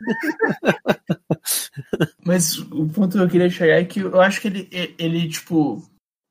Mas 2.24 2.58
o 2.58 2.88
ponto 2.88 3.16
que 3.16 3.22
eu 3.22 3.28
queria 3.28 3.48
chegar 3.48 3.80
é 3.80 3.84
que 3.84 4.00
eu 4.00 4.20
acho 4.20 4.40
que 4.40 4.48
ele, 4.48 4.68
ele, 4.98 5.28
tipo, 5.28 5.82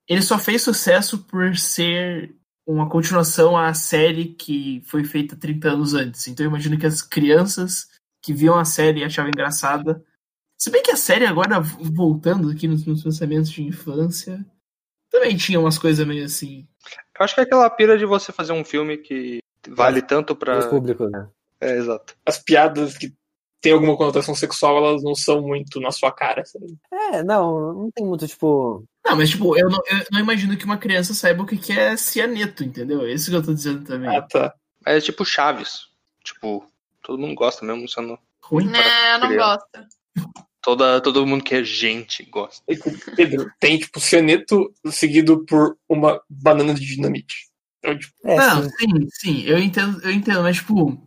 ele 0.08 0.22
só 0.22 0.38
fez 0.38 0.62
sucesso 0.62 1.24
por 1.24 1.58
ser 1.58 2.36
uma 2.66 2.89
continuação 2.89 3.57
à 3.57 3.74
série 3.74 4.34
que 4.34 4.82
foi 4.86 5.03
feita 5.03 5.36
30 5.36 5.70
anos 5.70 5.93
antes. 5.93 6.28
Então 6.28 6.45
eu 6.45 6.49
imagino 6.49 6.78
que 6.78 6.86
as 6.86 7.01
crianças 7.01 7.88
que 8.22 8.34
viam 8.34 8.57
a 8.57 8.66
série 8.66 9.01
e 9.01 9.03
achavam 9.03 9.30
engraçada. 9.30 10.03
Se 10.57 10.70
bem 10.70 10.82
que 10.82 10.91
a 10.91 10.95
série 10.97 11.26
agora, 11.26 11.59
voltando 11.59 12.49
aqui 12.49 12.68
nos 12.68 12.86
meus 12.86 13.03
pensamentos 13.03 13.49
de 13.51 13.61
infância, 13.64 14.45
também 15.11 15.36
tinha 15.36 15.59
umas 15.59 15.78
coisas 15.78 16.07
meio 16.07 16.24
assim. 16.24 16.66
Eu 17.20 17.26
acho 17.26 17.36
que 17.36 17.41
é 17.41 17.43
aquela 17.43 17.70
pira 17.70 17.97
de 17.97 18.05
você 18.05 18.32
fazer 18.32 18.53
um 18.53 18.64
filme 18.64 18.97
que 18.97 19.39
vale 19.70 20.01
tanto 20.01 20.36
Para 20.36 20.57
os 20.57 20.66
pra. 20.66 20.70
públicos, 20.74 21.11
né? 21.11 21.28
É, 21.59 21.78
exato. 21.78 22.16
As 22.26 22.38
piadas 22.39 22.97
que 22.97 23.14
têm 23.61 23.74
alguma 23.74 23.95
conotação 23.97 24.36
sexual, 24.36 24.78
elas 24.78 25.03
não 25.03 25.16
são 25.16 25.41
muito 25.41 25.80
na 25.80 25.91
sua 25.91 26.11
cara. 26.11 26.43
sabe? 26.45 26.78
É, 26.91 27.24
não, 27.24 27.74
não 27.74 27.91
tem 27.91 28.05
muito, 28.05 28.28
tipo. 28.28 28.84
Não, 29.06 29.18
mas 29.18 29.30
tipo, 29.30 29.58
eu 29.58 29.70
não, 29.70 29.80
eu 29.88 30.06
não 30.12 30.20
imagino 30.20 30.56
que 30.56 30.66
uma 30.66 30.78
criança 30.78 31.14
saiba 31.14 31.43
o 31.43 31.45
que 31.45 31.58
que 31.58 31.74
é 31.74 31.97
cianeto, 31.97 32.64
entendeu? 32.64 33.06
É 33.06 33.14
isso 33.14 33.30
que 33.30 33.36
eu 33.36 33.43
tô 33.43 33.54
dizendo 33.54 33.84
também. 33.84 34.16
Ah, 34.16 34.22
tá. 34.22 34.54
É 34.86 34.99
tipo 34.99 35.26
Chaves. 35.26 35.88
Tipo, 36.24 36.66
todo 37.01 37.20
mundo 37.20 37.36
gosta 37.36 37.66
mesmo 37.66 37.88
sendo. 37.88 38.18
Ruim. 38.41 38.68
Né, 38.68 39.14
eu 39.14 39.20
não 39.20 39.36
gosto. 39.36 39.68
Toda, 40.62 41.01
todo 41.01 41.26
mundo 41.26 41.43
que 41.43 41.56
é 41.56 41.64
gente 41.64 42.24
gosta. 42.24 42.64
Pedro, 43.16 43.51
tem 43.60 43.78
tipo 43.78 43.99
cianeto 43.99 44.74
seguido 44.89 45.45
por 45.45 45.78
uma 45.89 46.22
banana 46.30 46.74
de 46.74 46.86
dinamite. 46.86 47.49
Então, 47.80 47.99
tipo, 47.99 48.14
É, 48.24 48.38
não, 48.38 48.64
sim. 48.64 48.70
sim, 48.70 49.08
sim, 49.12 49.41
eu 49.43 49.60
entendo, 49.60 50.01
eu 50.01 50.12
entendo, 50.12 50.41
mas 50.41 50.56
tipo, 50.58 51.06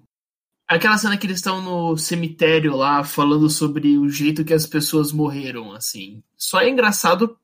aquela 0.68 0.98
cena 0.98 1.16
que 1.16 1.26
eles 1.26 1.38
estão 1.38 1.62
no 1.62 1.96
cemitério 1.96 2.76
lá 2.76 3.02
falando 3.02 3.48
sobre 3.48 3.96
o 3.96 4.10
jeito 4.10 4.44
que 4.44 4.52
as 4.52 4.66
pessoas 4.66 5.10
morreram, 5.10 5.72
assim. 5.72 6.22
Só 6.36 6.60
é 6.60 6.68
engraçado 6.68 7.38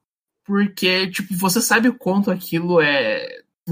porque, 0.44 1.10
tipo, 1.10 1.34
você 1.36 1.60
sabe 1.60 1.88
o 1.88 1.94
quanto 1.94 2.30
aquilo 2.30 2.80
é. 2.80 3.26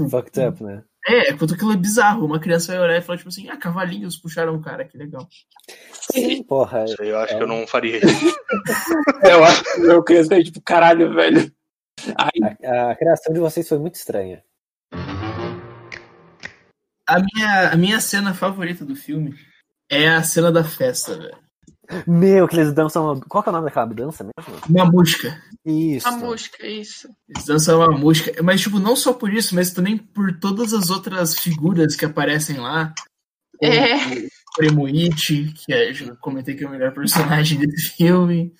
Fucked 0.09 0.39
up, 0.39 0.63
né? 0.63 0.83
É, 1.07 1.33
quanto 1.33 1.53
aquilo 1.53 1.73
é 1.73 1.77
bizarro. 1.77 2.25
Uma 2.25 2.39
criança 2.39 2.73
vai 2.73 2.81
olhar 2.81 2.97
e 2.97 3.01
falar, 3.01 3.17
tipo 3.17 3.29
assim, 3.29 3.49
ah, 3.49 3.57
cavalinhos 3.57 4.17
puxaram 4.17 4.55
o 4.55 4.61
cara, 4.61 4.85
que 4.85 4.97
legal. 4.97 5.27
Sim, 6.11 6.43
porra. 6.43 6.85
Isso 6.85 7.01
aí 7.01 7.09
eu 7.09 7.17
acho 7.19 7.33
É. 7.33 7.37
que 7.37 7.43
eu 7.43 7.47
não 7.47 7.65
faria 7.67 7.97
isso. 7.97 8.05
eu 9.23 9.43
acho 9.43 9.63
que 9.63 9.81
eu 9.81 10.03
criança 10.03 10.43
tipo, 10.43 10.61
caralho, 10.61 11.13
velho. 11.13 11.51
A, 12.15 12.91
a 12.91 12.95
criação 12.95 13.33
de 13.33 13.39
vocês 13.39 13.67
foi 13.67 13.79
muito 13.79 13.95
estranha. 13.95 14.43
A 17.07 17.19
minha, 17.19 17.69
a 17.71 17.75
minha 17.75 17.99
cena 17.99 18.33
favorita 18.33 18.85
do 18.85 18.95
filme 18.95 19.35
é 19.89 20.07
a 20.07 20.23
cena 20.23 20.51
da 20.51 20.63
festa, 20.63 21.17
velho. 21.17 21.37
Meu, 22.07 22.47
que 22.47 22.55
eles 22.55 22.73
dançam. 22.73 23.19
Qual 23.27 23.43
que 23.43 23.49
é 23.49 23.51
o 23.51 23.53
nome 23.53 23.65
daquela 23.65 23.85
dança 23.85 24.23
mesmo? 24.23 24.61
Uma 24.69 24.85
música. 24.85 25.41
Isso. 25.65 26.07
A 26.07 26.11
música, 26.11 26.65
isso. 26.65 27.07
Eles 27.29 27.45
dançam 27.45 27.79
uma 27.79 27.97
música. 27.97 28.41
Mas, 28.43 28.61
tipo, 28.61 28.79
não 28.79 28.95
só 28.95 29.13
por 29.13 29.33
isso, 29.33 29.55
mas 29.55 29.71
também 29.71 29.97
por 29.97 30.39
todas 30.39 30.73
as 30.73 30.89
outras 30.89 31.37
figuras 31.37 31.95
que 31.95 32.05
aparecem 32.05 32.57
lá. 32.57 32.93
É. 33.61 33.95
O 33.95 34.55
Primo 34.57 34.85
It, 34.87 35.53
que 35.53 35.73
é, 35.73 35.93
já 35.93 36.15
comentei 36.15 36.55
que 36.55 36.63
é 36.63 36.67
o 36.67 36.71
melhor 36.71 36.93
personagem 36.93 37.59
desse 37.59 37.89
filme. 37.91 38.53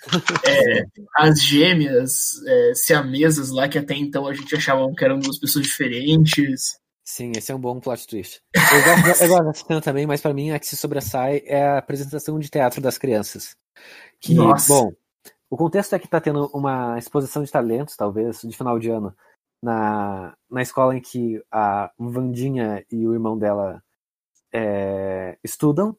É, 0.46 0.84
as 1.18 1.42
gêmeas 1.42 2.12
é, 2.48 2.74
siamesas 2.76 3.50
lá, 3.50 3.68
que 3.68 3.78
até 3.78 3.96
então 3.96 4.28
a 4.28 4.34
gente 4.34 4.56
achava 4.56 4.88
que 4.96 5.04
eram 5.04 5.20
duas 5.20 5.40
pessoas 5.40 5.66
diferentes. 5.66 6.80
Sim, 7.04 7.32
esse 7.36 7.52
é 7.52 7.56
um 7.56 7.60
bom 7.60 7.80
plot 7.80 8.08
twist. 8.08 8.42
Eu 8.54 8.84
gosto, 8.84 9.24
eu 9.24 9.28
gosto 9.30 9.46
dessa 9.46 9.66
cena 9.66 9.82
também, 9.82 10.06
mas 10.06 10.22
pra 10.22 10.34
mim 10.34 10.52
a 10.52 10.60
que 10.60 10.68
se 10.68 10.78
sobressai 10.78 11.42
é 11.46 11.64
a 11.64 11.78
apresentação 11.80 12.40
de 12.40 12.50
teatro 12.50 12.82
das 12.82 12.98
crianças. 12.98 13.56
Que, 14.20 14.36
Nossa. 14.36 14.68
bom, 14.68 14.94
o 15.50 15.58
contexto 15.58 15.94
é 15.94 16.00
que 16.00 16.08
tá 16.08 16.22
tendo 16.22 16.50
uma 16.54 16.98
exposição 16.98 17.44
de 17.44 17.52
talentos, 17.52 17.96
talvez, 17.96 18.42
de 18.42 18.56
final 18.56 18.80
de 18.80 18.90
ano, 18.90 19.16
na, 19.62 20.36
na 20.50 20.62
escola 20.62 20.96
em 20.96 21.02
que 21.02 21.44
a 21.52 21.92
Vandinha 22.00 22.86
e 22.90 23.08
o 23.08 23.14
irmão 23.14 23.38
dela 23.38 23.84
é, 24.54 25.38
estudam. 25.44 25.98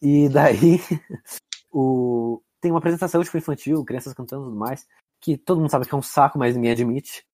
E 0.00 0.28
daí 0.28 0.78
o, 1.72 2.40
tem 2.60 2.70
uma 2.70 2.78
apresentação 2.78 3.22
tipo, 3.22 3.36
infantil, 3.36 3.84
crianças 3.84 4.14
cantando 4.14 4.44
e 4.44 4.46
tudo 4.46 4.58
mais, 4.58 4.86
que 5.20 5.36
todo 5.36 5.60
mundo 5.60 5.70
sabe 5.70 5.86
que 5.86 5.94
é 5.94 5.98
um 5.98 6.02
saco, 6.02 6.38
mas 6.38 6.54
ninguém 6.54 6.72
admite. 6.72 7.24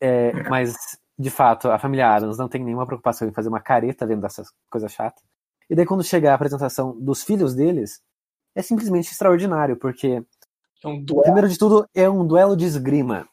É, 0.00 0.32
mas, 0.48 0.74
de 1.22 1.30
fato, 1.30 1.68
a 1.70 1.78
família 1.78 2.08
Adams 2.08 2.36
não 2.36 2.48
tem 2.48 2.62
nenhuma 2.62 2.86
preocupação 2.86 3.28
em 3.28 3.32
fazer 3.32 3.48
uma 3.48 3.60
careta 3.60 4.06
vendo 4.06 4.20
dessas 4.20 4.48
coisas 4.68 4.92
chatas. 4.92 5.22
E 5.70 5.74
daí, 5.74 5.86
quando 5.86 6.02
chega 6.02 6.32
a 6.32 6.34
apresentação 6.34 6.98
dos 7.00 7.22
filhos 7.22 7.54
deles, 7.54 8.02
é 8.54 8.60
simplesmente 8.60 9.10
extraordinário, 9.10 9.76
porque, 9.78 10.24
É 10.84 10.88
um 10.88 11.04
primeiro 11.04 11.48
de 11.48 11.56
tudo, 11.56 11.88
é 11.94 12.10
um 12.10 12.26
duelo 12.26 12.56
de 12.56 12.64
esgrima. 12.64 13.28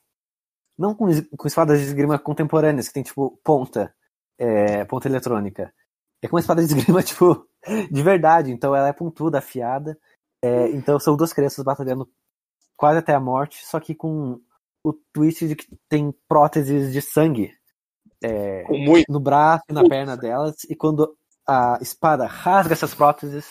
Não 0.77 0.93
com, 0.93 1.07
com 1.35 1.47
espadas 1.47 1.79
de 1.79 1.85
esgrima 1.85 2.19
contemporâneas, 2.19 2.87
que 2.87 2.93
tem, 2.93 3.03
tipo, 3.03 3.37
ponta, 3.43 3.93
é, 4.37 4.85
ponta 4.85 5.07
eletrônica. 5.07 5.73
É 6.21 6.27
com 6.27 6.35
uma 6.35 6.39
espada 6.39 6.63
de 6.63 6.67
esgrima, 6.67 7.01
tipo, 7.03 7.45
de 7.91 8.03
verdade. 8.03 8.51
Então 8.51 8.75
ela 8.75 8.87
é 8.87 8.93
pontuda, 8.93 9.39
afiada. 9.39 9.97
É, 10.41 10.69
então 10.69 10.99
são 10.99 11.17
duas 11.17 11.33
crianças 11.33 11.65
batalhando 11.65 12.09
quase 12.77 12.99
até 12.99 13.13
a 13.13 13.19
morte, 13.19 13.65
só 13.65 13.77
que 13.79 13.93
com 13.93 14.39
o 14.81 14.93
twist 15.13 15.45
de 15.45 15.55
que 15.55 15.67
tem 15.89 16.13
próteses 16.29 16.93
de 16.93 17.01
sangue 17.01 17.58
Muito. 18.69 19.05
no 19.11 19.19
braço 19.19 19.63
e 19.69 19.73
na 19.73 19.83
perna 19.87 20.15
delas, 20.17 20.55
e 20.69 20.75
quando 20.75 21.15
a 21.47 21.77
espada 21.81 22.25
rasga 22.27 22.73
essas 22.73 22.93
próteses, 22.93 23.45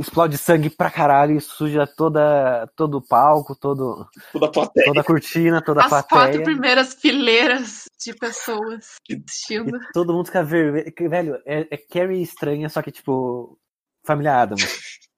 explode 0.00 0.36
sangue 0.38 0.70
pra 0.70 0.90
caralho 0.90 1.36
e 1.36 1.40
suja 1.40 1.86
toda, 1.86 2.66
todo 2.74 2.98
o 2.98 3.06
palco, 3.06 3.54
todo, 3.54 4.06
Toda 4.32 4.46
a 4.46 4.50
plateia. 4.50 4.86
toda 4.86 5.00
a 5.00 5.04
cortina, 5.04 5.62
toda 5.62 5.80
a 5.82 5.84
As 5.84 5.90
quatro 5.90 6.08
plateia. 6.08 6.42
primeiras 6.42 6.94
fileiras 6.94 7.84
de 8.04 8.12
pessoas 8.14 8.96
Que- 9.04 9.22
assistindo. 9.28 9.76
E 9.76 9.92
todo 9.92 10.12
mundo 10.12 10.26
fica 10.26 10.42
vermelho. 10.42 10.92
Velho, 11.10 11.34
é, 11.46 11.66
é 11.70 11.76
Carrie 11.76 12.22
estranha, 12.22 12.68
só 12.68 12.82
que 12.82 12.90
tipo. 12.90 13.58
Família 14.06 14.42
Adams. 14.42 14.62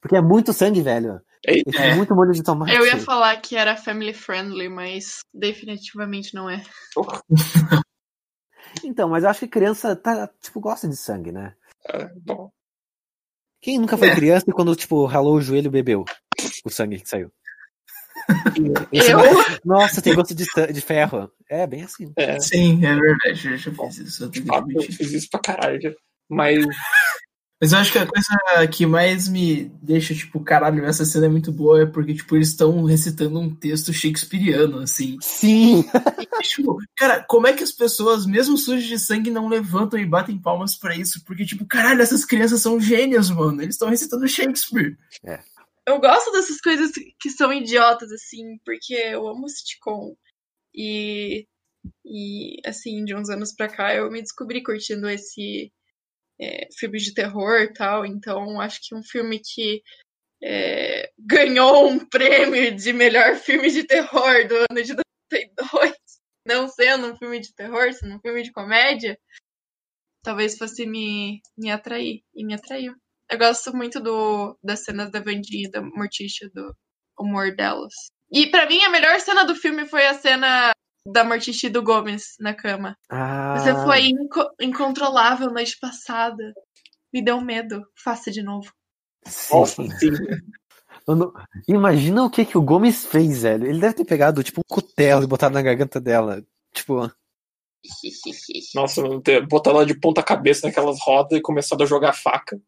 Porque 0.01 0.14
é 0.16 0.20
muito 0.20 0.53
sangue, 0.53 0.80
velho. 0.80 1.20
É, 1.44 1.61
é 1.90 1.94
muito 1.97 2.14
molho 2.14 2.32
de 2.32 2.42
tomate. 2.42 2.72
Eu 2.72 2.86
ia 2.86 2.99
falar 2.99 3.36
que 3.40 3.57
era 3.57 3.76
family 3.76 4.12
friendly, 4.14 4.68
mas 4.68 5.20
definitivamente 5.34 6.34
não 6.34 6.49
é. 6.51 6.62
Então, 8.85 9.09
mas 9.09 9.24
eu 9.24 9.31
acho 9.31 9.41
que 9.41 9.49
criança 9.49 9.95
tá, 9.97 10.29
tipo, 10.41 10.61
gosta 10.61 10.89
de 10.89 10.97
sangue, 10.97 11.33
né? 11.33 11.55
é, 11.89 12.09
bom. 12.24 12.51
Quem 13.61 13.79
nunca 13.79 13.97
foi 13.97 14.09
É. 14.09 14.14
criança 14.14 14.45
e 14.49 14.53
quando, 14.53 14.74
tipo, 14.77 15.05
ralou 15.07 15.35
o 15.35 15.41
joelho 15.41 15.70
bebeu 15.70 16.05
o 16.64 16.70
sangue 16.70 17.01
que 17.01 17.09
saiu? 17.09 17.33
Esse 18.93 19.12
Eu? 19.12 19.20
Nossa, 19.64 20.03
tem 20.03 20.14
gosto 20.14 20.35
de, 20.35 20.45
de 20.72 20.81
ferro. 20.81 21.31
É, 21.49 21.66
bem 21.66 21.83
assim. 21.83 22.12
É, 22.16 22.39
Sim, 22.41 22.85
é 22.85 22.95
verdade, 22.95 23.49
eu 23.49 23.57
já 23.57 23.70
fiz 23.72 23.99
isso. 23.99 24.24
eu 24.24 24.47
fato, 24.47 24.70
eu 24.70 24.83
fiz 24.83 25.12
isso 25.12 25.29
pra 25.31 25.41
caralho. 25.41 25.97
Mas 26.29 26.64
Mas 27.61 27.73
eu 27.73 27.79
acho 27.79 27.91
que 27.93 27.99
a 27.99 28.07
coisa 28.07 28.69
que 28.71 28.85
mais 28.85 29.29
me 29.29 29.71
deixa, 29.81 30.15
tipo, 30.15 30.41
caralho, 30.41 30.85
essa 30.85 31.07
cena 31.07 31.25
é 31.25 31.29
muito 31.29 31.51
boa 31.51 31.83
é 31.83 31.87
porque, 31.87 32.13
tipo, 32.13 32.37
eles 32.37 32.49
estão 32.49 32.85
recitando 32.85 33.41
um 33.41 33.55
texto 33.55 33.95
shakespeariano, 33.95 34.81
assim. 34.81 35.17
Sim! 35.23 35.83
E, 36.21 36.43
tipo, 36.43 36.77
cara, 36.95 37.25
como 37.25 37.47
é 37.47 37.55
que 37.55 37.63
as 37.63 37.73
pessoas, 37.73 38.27
mesmo 38.27 38.59
sujas 38.59 38.85
de 38.85 38.99
sangue, 38.99 39.31
não 39.31 39.49
levantam 39.49 39.99
e 39.99 40.05
batem 40.05 40.39
palmas 40.39 40.77
pra 40.77 40.95
isso? 40.95 41.25
Porque, 41.25 41.47
tipo, 41.47 41.65
caralho, 41.65 42.03
essas 42.03 42.27
crianças 42.27 42.61
são 42.61 42.79
gênios, 42.79 43.31
mano. 43.31 43.63
Eles 43.63 43.77
estão 43.77 43.89
recitando 43.89 44.29
Shakespeare. 44.29 44.99
Eu 45.87 45.99
gosto 45.99 46.31
dessas 46.33 46.61
coisas 46.61 46.91
que 47.19 47.31
são 47.31 47.51
idiotas, 47.51 48.13
assim, 48.13 48.59
porque 48.67 48.93
eu 48.93 49.27
amo 49.27 49.49
sitcom. 49.49 50.15
E, 50.75 51.47
e 52.05 52.61
assim, 52.67 53.03
de 53.03 53.15
uns 53.15 53.31
anos 53.31 53.55
pra 53.55 53.67
cá, 53.67 53.95
eu 53.95 54.11
me 54.11 54.21
descobri 54.21 54.63
curtindo 54.63 55.09
esse 55.09 55.73
é, 56.41 56.68
filme 56.78 56.99
de 56.99 57.14
terror 57.14 57.61
e 57.61 57.72
tal. 57.72 58.05
Então, 58.07 58.61
acho 58.61 58.80
que 58.82 58.95
um 58.95 59.03
filme 59.03 59.41
que 59.41 59.82
é, 60.43 61.11
ganhou 61.18 61.89
um 61.89 61.99
prêmio 61.99 62.74
de 62.74 62.93
melhor 62.93 63.37
filme 63.37 63.70
de 63.70 63.84
terror 63.84 64.47
do 64.47 64.55
ano 64.70 64.82
de 64.82 64.95
92, 65.32 65.97
não 66.47 66.68
sendo 66.68 67.09
um 67.09 67.16
filme 67.16 67.41
de 67.41 67.55
terror, 67.55 67.93
sendo 67.93 68.16
um 68.16 68.20
filme 68.20 68.43
de 68.43 68.53
comédia, 68.53 69.18
talvez 70.22 70.57
fosse 70.59 70.87
me, 70.87 71.41
me 71.57 71.70
atrair. 71.70 72.22
E 72.34 72.45
me 72.45 72.55
atraiu. 72.55 72.95
Eu 73.30 73.39
gosto 73.39 73.74
muito 73.74 74.01
do, 74.01 74.57
das 74.62 74.84
cenas 74.84 75.11
da 75.11 75.20
Vandinha 75.20 75.70
da 75.70 75.82
Morticia, 75.82 76.49
do 76.55 76.74
humor 77.18 77.55
delas. 77.55 77.93
E 78.30 78.49
pra 78.49 78.68
mim, 78.68 78.82
a 78.82 78.91
melhor 78.91 79.18
cena 79.20 79.45
do 79.45 79.55
filme 79.55 79.87
foi 79.87 80.07
a 80.07 80.14
cena 80.14 80.72
da 81.13 81.25
Morticia 81.25 81.69
e 81.69 81.73
do 81.73 81.83
Gomes 81.83 82.35
na 82.41 82.55
cama. 82.55 82.97
Ah, 83.11 83.59
Você 83.59 83.73
foi 83.85 84.07
inco- 84.07 84.51
incontrolável 84.61 85.51
noite 85.51 85.77
passada. 85.81 86.53
Me 87.13 87.23
deu 87.23 87.41
medo. 87.41 87.85
Faça 88.03 88.31
de 88.31 88.43
novo. 88.43 88.71
nossa, 89.53 89.83
sim. 89.83 89.91
sim. 89.99 90.13
Mano, 91.07 91.33
imagina 91.69 92.25
o 92.25 92.31
que, 92.31 92.45
que 92.45 92.59
o 92.59 92.63
Gomes 92.63 93.05
fez, 93.07 93.43
velho. 93.43 93.67
Ele 93.67 93.81
deve 93.81 93.95
ter 93.95 94.05
pegado, 94.05 94.43
tipo, 94.43 94.61
um 94.61 94.75
cutelo 94.75 95.23
e 95.23 95.27
botado 95.27 95.55
na 95.55 95.63
garganta 95.63 96.01
dela. 96.01 96.43
Tipo, 96.75 97.11
Nossa, 98.75 99.03
botar 99.49 99.71
ela 99.71 99.87
de 99.87 99.99
ponta 99.99 100.23
cabeça 100.23 100.67
naquelas 100.67 100.99
rodas 101.01 101.39
e 101.39 101.43
começado 101.43 101.83
a 101.83 101.87
jogar 101.87 102.13
faca. 102.13 102.61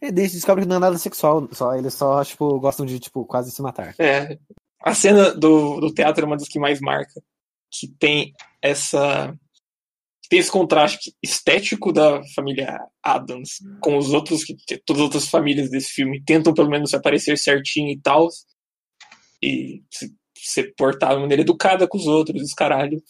é, 0.00 0.08
gente 0.08 0.32
descobre 0.32 0.64
que 0.64 0.68
não 0.68 0.76
é 0.76 0.80
nada 0.80 0.98
sexual, 0.98 1.48
só, 1.52 1.74
eles 1.74 1.94
só, 1.94 2.22
tipo, 2.22 2.58
gostam 2.60 2.84
de, 2.84 2.98
tipo, 3.00 3.24
quase 3.24 3.50
se 3.50 3.62
matar. 3.62 3.94
É. 3.98 4.38
A 4.82 4.94
cena 4.94 5.32
do, 5.34 5.80
do 5.80 5.94
teatro 5.94 6.24
é 6.24 6.26
uma 6.26 6.36
das 6.36 6.48
que 6.48 6.58
mais 6.58 6.80
marca. 6.80 7.22
Que 7.78 7.88
tem 7.98 8.32
essa. 8.62 9.36
tem 10.28 10.38
esse 10.38 10.50
contraste 10.50 11.14
estético 11.22 11.92
da 11.92 12.22
família 12.34 12.78
Adams 13.02 13.58
com 13.80 13.96
os 13.96 14.12
outros, 14.12 14.44
que 14.44 14.56
todas 14.84 15.00
as 15.00 15.04
outras 15.04 15.28
famílias 15.28 15.70
desse 15.70 15.90
filme 15.90 16.22
tentam 16.24 16.54
pelo 16.54 16.70
menos 16.70 16.94
aparecer 16.94 17.36
certinho 17.36 17.90
e 17.90 18.00
tal. 18.00 18.28
E 19.42 19.82
se, 19.90 20.14
se 20.36 20.74
portar 20.74 21.14
de 21.14 21.20
maneira 21.20 21.42
educada 21.42 21.86
com 21.88 21.98
os 21.98 22.06
outros, 22.06 22.42
os 22.42 22.54
caralho. 22.54 23.02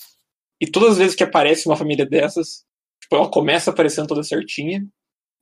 E 0.61 0.67
todas 0.67 0.93
as 0.93 0.99
vezes 0.99 1.17
que 1.17 1.25
aparece 1.25 1.67
uma 1.67 1.77
família 1.77 2.07
dessas, 2.07 2.65
tipo, 3.01 3.17
ela 3.17 3.31
começa 3.31 3.71
aparecendo 3.71 4.09
toda 4.09 4.23
certinha. 4.23 4.87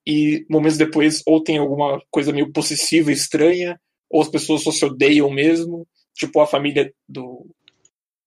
E 0.06 0.44
momentos 0.50 0.76
depois, 0.76 1.22
ou 1.26 1.42
tem 1.42 1.58
alguma 1.58 2.02
coisa 2.10 2.32
meio 2.32 2.52
possessiva, 2.52 3.12
estranha, 3.12 3.80
ou 4.10 4.20
as 4.20 4.28
pessoas 4.28 4.62
só 4.62 4.72
se 4.72 4.84
odeiam 4.84 5.30
mesmo 5.30 5.86
tipo 6.14 6.40
a 6.40 6.46
família 6.46 6.92
do, 7.08 7.46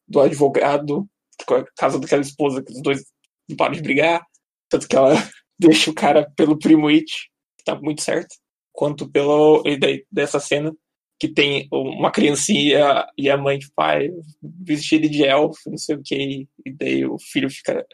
do 0.08 0.20
advogado, 0.22 1.08
com 1.46 1.56
a 1.56 1.66
casa 1.78 2.00
daquela 2.00 2.22
esposa, 2.22 2.64
que 2.64 2.72
os 2.72 2.82
dois 2.82 3.04
não 3.50 3.56
param 3.58 3.74
de 3.74 3.82
brigar, 3.82 4.26
tanto 4.70 4.88
que 4.88 4.96
ela 4.96 5.14
deixa 5.60 5.92
o 5.92 5.96
cara 5.96 6.30
pelo 6.36 6.58
primo 6.58 6.88
It, 6.88 7.12
que 7.58 7.64
tá 7.64 7.76
muito 7.76 8.02
certo, 8.02 8.36
quanto 8.72 9.10
pelo 9.10 9.64
e 9.66 9.78
daí, 9.78 10.06
dessa 10.12 10.40
cena 10.40 10.76
que 11.18 11.30
tem 11.30 11.68
uma 11.72 12.12
criancinha 12.12 13.08
e 13.18 13.30
a 13.30 13.38
mãe, 13.38 13.58
tipo, 13.58 13.74
pai, 13.74 14.10
vestida 14.42 15.08
de 15.08 15.24
elfo, 15.24 15.70
não 15.70 15.78
sei 15.78 15.96
o 15.96 16.02
que, 16.04 16.48
e 16.66 16.74
daí 16.74 17.06
o 17.06 17.18
filho 17.18 17.50
fica 17.50 17.86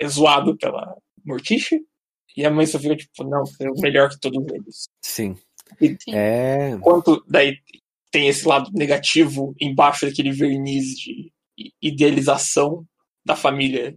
é, 0.00 0.08
zoado 0.08 0.56
pela 0.56 0.96
Morticia, 1.24 1.78
e 2.36 2.46
a 2.46 2.50
mãe 2.50 2.64
só 2.64 2.78
fica 2.78 2.96
tipo, 2.96 3.24
não, 3.24 3.42
é 3.60 3.70
o 3.70 3.80
melhor 3.80 4.08
que 4.08 4.18
todos 4.18 4.42
eles. 4.50 4.88
Sim. 5.04 5.36
E- 5.80 5.96
Sim. 6.02 6.14
É. 6.14 6.78
quanto 6.80 7.22
daí 7.28 7.58
tem 8.10 8.28
esse 8.28 8.46
lado 8.46 8.70
negativo 8.72 9.54
embaixo 9.60 10.06
daquele 10.06 10.32
verniz 10.32 10.96
de 10.96 11.30
idealização 11.82 12.84
da 13.24 13.36
família 13.36 13.96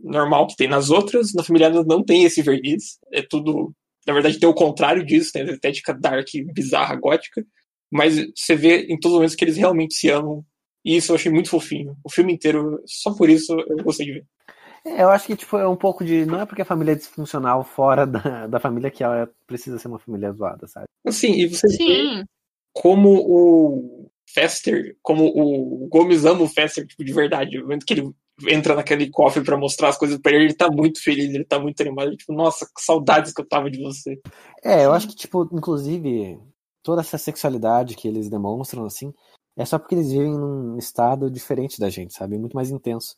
normal 0.00 0.46
que 0.46 0.56
tem 0.56 0.68
nas 0.68 0.90
outras, 0.90 1.32
na 1.34 1.44
família 1.44 1.70
não 1.70 2.02
tem 2.02 2.24
esse 2.24 2.42
verniz, 2.42 2.98
é 3.12 3.22
tudo, 3.22 3.72
na 4.06 4.12
verdade 4.12 4.38
tem 4.38 4.48
o 4.48 4.54
contrário 4.54 5.04
disso, 5.04 5.32
tem 5.32 5.42
a 5.42 5.52
estética 5.52 5.94
dark, 5.94 6.28
bizarra, 6.52 6.96
gótica, 6.96 7.44
mas 7.90 8.16
você 8.34 8.56
vê 8.56 8.86
em 8.86 8.98
todos 8.98 9.12
os 9.12 9.18
momentos 9.18 9.34
que 9.34 9.44
eles 9.44 9.56
realmente 9.56 9.94
se 9.94 10.08
amam, 10.10 10.44
e 10.84 10.96
isso 10.96 11.12
eu 11.12 11.16
achei 11.16 11.30
muito 11.30 11.50
fofinho. 11.50 11.96
O 12.02 12.10
filme 12.10 12.32
inteiro, 12.32 12.82
só 12.86 13.14
por 13.14 13.30
isso 13.30 13.52
eu 13.68 13.76
gostei 13.84 14.06
de 14.06 14.12
ver. 14.14 14.26
É, 14.84 15.02
eu 15.02 15.10
acho 15.10 15.26
que, 15.26 15.36
tipo, 15.36 15.56
é 15.56 15.68
um 15.68 15.76
pouco 15.76 16.04
de. 16.04 16.26
Não 16.26 16.40
é 16.40 16.46
porque 16.46 16.62
a 16.62 16.66
família 16.66 16.92
é 16.92 16.96
disfuncional 16.96 17.62
fora 17.62 18.04
da, 18.04 18.46
da 18.48 18.58
família 18.58 18.90
que 18.90 19.04
ela 19.04 19.30
precisa 19.46 19.78
ser 19.78 19.88
uma 19.88 19.98
família 19.98 20.32
zoada, 20.32 20.66
sabe? 20.66 20.86
Assim, 21.06 21.32
e 21.34 21.46
você 21.46 21.68
vê 21.68 21.76
Sim. 21.76 22.24
como 22.72 23.10
o 23.10 24.10
Fester, 24.32 24.96
como 25.02 25.24
o 25.26 25.88
Gomes 25.88 26.24
ama 26.24 26.42
o 26.42 26.48
Fester, 26.48 26.86
tipo, 26.86 27.04
de 27.04 27.12
verdade. 27.12 27.56
No 27.56 27.62
momento 27.64 27.84
que 27.86 27.94
ele 27.94 28.10
entra 28.48 28.74
naquele 28.74 29.10
cofre 29.10 29.42
para 29.44 29.56
mostrar 29.56 29.88
as 29.88 29.98
coisas 29.98 30.18
para 30.18 30.32
ele, 30.32 30.44
ele 30.46 30.54
tá 30.54 30.70
muito 30.70 31.02
feliz, 31.02 31.32
ele 31.32 31.44
tá 31.44 31.58
muito 31.58 31.80
animado. 31.80 32.08
Ele, 32.08 32.16
tipo, 32.16 32.32
nossa, 32.32 32.64
que 32.66 32.82
saudades 32.82 33.32
que 33.32 33.40
eu 33.40 33.48
tava 33.48 33.70
de 33.70 33.80
você. 33.82 34.20
É, 34.64 34.84
eu 34.84 34.92
acho 34.92 35.08
que, 35.08 35.14
tipo, 35.14 35.48
inclusive, 35.52 36.38
toda 36.82 37.00
essa 37.02 37.18
sexualidade 37.18 37.94
que 37.94 38.08
eles 38.08 38.28
demonstram, 38.28 38.84
assim, 38.84 39.12
é 39.56 39.64
só 39.64 39.78
porque 39.78 39.94
eles 39.94 40.10
vivem 40.10 40.32
num 40.32 40.78
estado 40.78 41.30
diferente 41.30 41.78
da 41.78 41.90
gente, 41.90 42.14
sabe? 42.14 42.38
Muito 42.38 42.54
mais 42.54 42.70
intenso. 42.70 43.16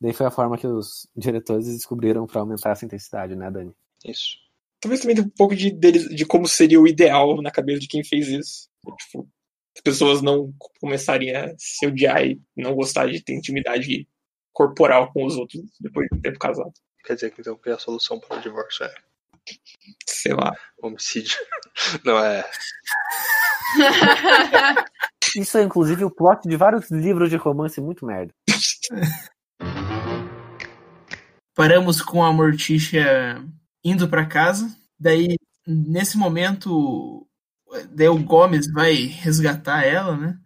Daí 0.00 0.12
foi 0.12 0.26
a 0.26 0.30
forma 0.30 0.56
que 0.56 0.66
os 0.66 1.06
diretores 1.16 1.66
descobriram 1.66 2.26
para 2.26 2.40
aumentar 2.40 2.70
essa 2.70 2.84
intensidade, 2.84 3.34
né, 3.34 3.50
Dani? 3.50 3.72
Isso. 4.04 4.36
Talvez 4.80 5.00
também 5.00 5.14
tenha 5.16 5.26
um 5.26 5.30
pouco 5.30 5.54
de, 5.54 5.70
deles- 5.70 6.08
de 6.08 6.24
como 6.24 6.48
seria 6.48 6.80
o 6.80 6.88
ideal 6.88 7.40
na 7.42 7.50
cabeça 7.50 7.80
de 7.80 7.86
quem 7.86 8.02
fez 8.02 8.28
isso. 8.28 8.68
Tipo, 8.98 9.28
as 9.76 9.80
pessoas 9.82 10.20
não 10.22 10.52
começarem 10.80 11.34
a 11.34 11.54
se 11.58 11.86
odiar 11.86 12.24
e 12.24 12.40
não 12.56 12.74
gostar 12.74 13.06
de 13.06 13.22
ter 13.22 13.34
intimidade 13.34 14.06
corporal 14.52 15.12
com 15.12 15.24
os 15.24 15.36
outros 15.36 15.62
depois 15.80 16.08
de 16.10 16.18
um 16.18 16.20
tempo 16.20 16.38
casado. 16.38 16.72
Quer 17.04 17.14
dizer 17.14 17.30
que 17.30 17.40
então 17.40 17.56
que 17.56 17.70
a 17.70 17.78
solução 17.78 18.20
para 18.20 18.38
o 18.38 18.42
divórcio 18.42 18.84
é 18.84 18.94
Sei 20.06 20.32
lá. 20.34 20.54
homicídio. 20.82 21.38
Não 22.04 22.18
é. 22.18 22.44
Isso 25.36 25.58
é, 25.58 25.62
inclusive, 25.62 26.04
o 26.04 26.10
plot 26.10 26.48
de 26.48 26.56
vários 26.56 26.90
livros 26.90 27.30
de 27.30 27.36
romance 27.36 27.80
muito 27.80 28.04
merda. 28.04 28.34
Paramos 31.54 32.02
com 32.02 32.24
a 32.24 32.32
Morticia 32.32 33.44
indo 33.84 34.08
pra 34.08 34.26
casa. 34.26 34.74
Daí, 34.98 35.36
nesse 35.66 36.16
momento, 36.18 37.26
daí 37.90 38.08
o 38.08 38.22
Gomes 38.22 38.70
vai 38.72 38.94
resgatar 38.94 39.84
ela, 39.84 40.16
né? 40.16 40.38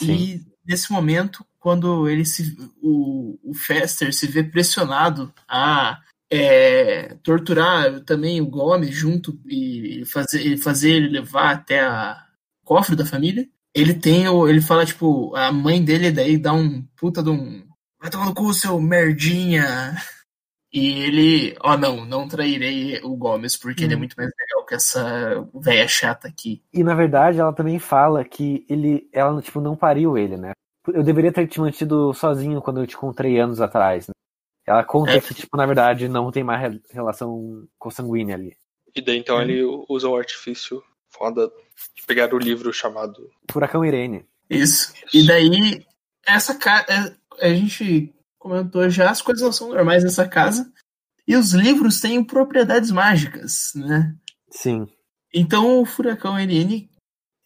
E 0.00 0.40
nesse 0.66 0.92
momento, 0.92 1.44
quando 1.58 2.08
ele 2.08 2.24
se, 2.24 2.56
o, 2.82 3.38
o 3.42 3.54
Fester 3.54 4.12
se 4.12 4.26
vê 4.26 4.42
pressionado 4.42 5.32
a 5.48 6.00
é, 6.30 7.16
torturar 7.22 8.00
também 8.00 8.40
o 8.40 8.46
Gomes 8.46 8.94
junto 8.94 9.38
e 9.46 10.04
fazer, 10.06 10.56
fazer 10.58 10.90
ele 10.90 11.08
levar 11.08 11.52
até 11.52 11.80
a 11.80 12.20
cofre 12.64 12.96
da 12.96 13.06
família, 13.06 13.48
ele 13.74 13.94
tem 13.94 14.28
o, 14.28 14.48
ele 14.48 14.60
fala 14.60 14.84
tipo 14.84 15.34
a 15.36 15.52
mãe 15.52 15.84
dele 15.84 16.10
daí 16.10 16.36
dá 16.36 16.52
um 16.52 16.82
puta 16.96 17.22
de 17.22 17.30
um 17.30 17.64
vai 18.00 18.10
tomar 18.10 18.26
no 18.26 18.34
cu 18.34 18.52
seu 18.52 18.80
merdinha 18.80 19.96
e 20.72 21.02
ele 21.02 21.56
ó 21.60 21.76
não 21.76 22.04
não 22.04 22.26
trairei 22.28 23.00
o 23.02 23.16
Gomes 23.16 23.56
porque 23.56 23.84
ele 23.84 23.92
é 23.94 23.96
Hum. 23.96 24.00
muito 24.00 24.14
mais 24.16 24.30
legal 24.38 24.66
que 24.66 24.74
essa 24.74 25.48
velha 25.54 25.86
chata 25.88 26.28
aqui 26.28 26.62
E 26.72 26.82
na 26.82 26.94
verdade 26.94 27.38
ela 27.38 27.52
também 27.52 27.78
fala 27.78 28.24
que 28.24 28.66
ele, 28.68 29.08
ela 29.12 29.40
tipo 29.40 29.60
não 29.60 29.76
pariu 29.76 30.18
ele, 30.18 30.36
né? 30.36 30.52
Eu 30.88 31.02
deveria 31.02 31.32
ter 31.32 31.46
te 31.48 31.60
mantido 31.60 32.12
sozinho 32.14 32.60
quando 32.62 32.80
eu 32.80 32.86
te 32.86 32.94
encontrei 32.94 33.38
anos 33.40 33.60
atrás. 33.60 34.06
Né? 34.08 34.12
Ela 34.66 34.84
conta 34.84 35.12
É. 35.12 35.20
que 35.20 35.34
tipo 35.34 35.56
na 35.56 35.66
verdade 35.66 36.08
não 36.08 36.30
tem 36.30 36.42
mais 36.44 36.60
re- 36.60 36.80
relação 36.90 37.66
consanguínea 37.78 38.34
ali. 38.36 38.56
E 38.94 39.00
daí 39.02 39.18
então 39.18 39.36
Uhum. 39.36 39.42
ele 39.42 39.62
usa 39.88 40.08
o 40.08 40.16
artifício 40.16 40.82
foda 41.10 41.50
de 41.94 42.02
pegar 42.06 42.32
o 42.34 42.38
livro 42.38 42.72
chamado. 42.72 43.30
Furacão 43.50 43.84
Irene. 43.84 44.24
Isso. 44.48 44.92
E 45.12 45.26
daí, 45.26 45.84
essa 46.26 46.54
casa. 46.58 47.16
A 47.40 47.48
gente 47.48 48.14
comentou 48.46 48.88
já, 48.88 49.10
as 49.10 49.20
coisas 49.20 49.42
não 49.42 49.52
são 49.52 49.68
normais 49.68 50.04
nessa 50.04 50.26
casa. 50.26 50.72
E 51.26 51.36
os 51.36 51.52
livros 51.52 52.00
têm 52.00 52.22
propriedades 52.22 52.90
mágicas, 52.90 53.72
né? 53.74 54.14
Sim. 54.50 54.86
Então 55.34 55.80
o 55.80 55.84
furacão 55.84 56.38
NN 56.38 56.88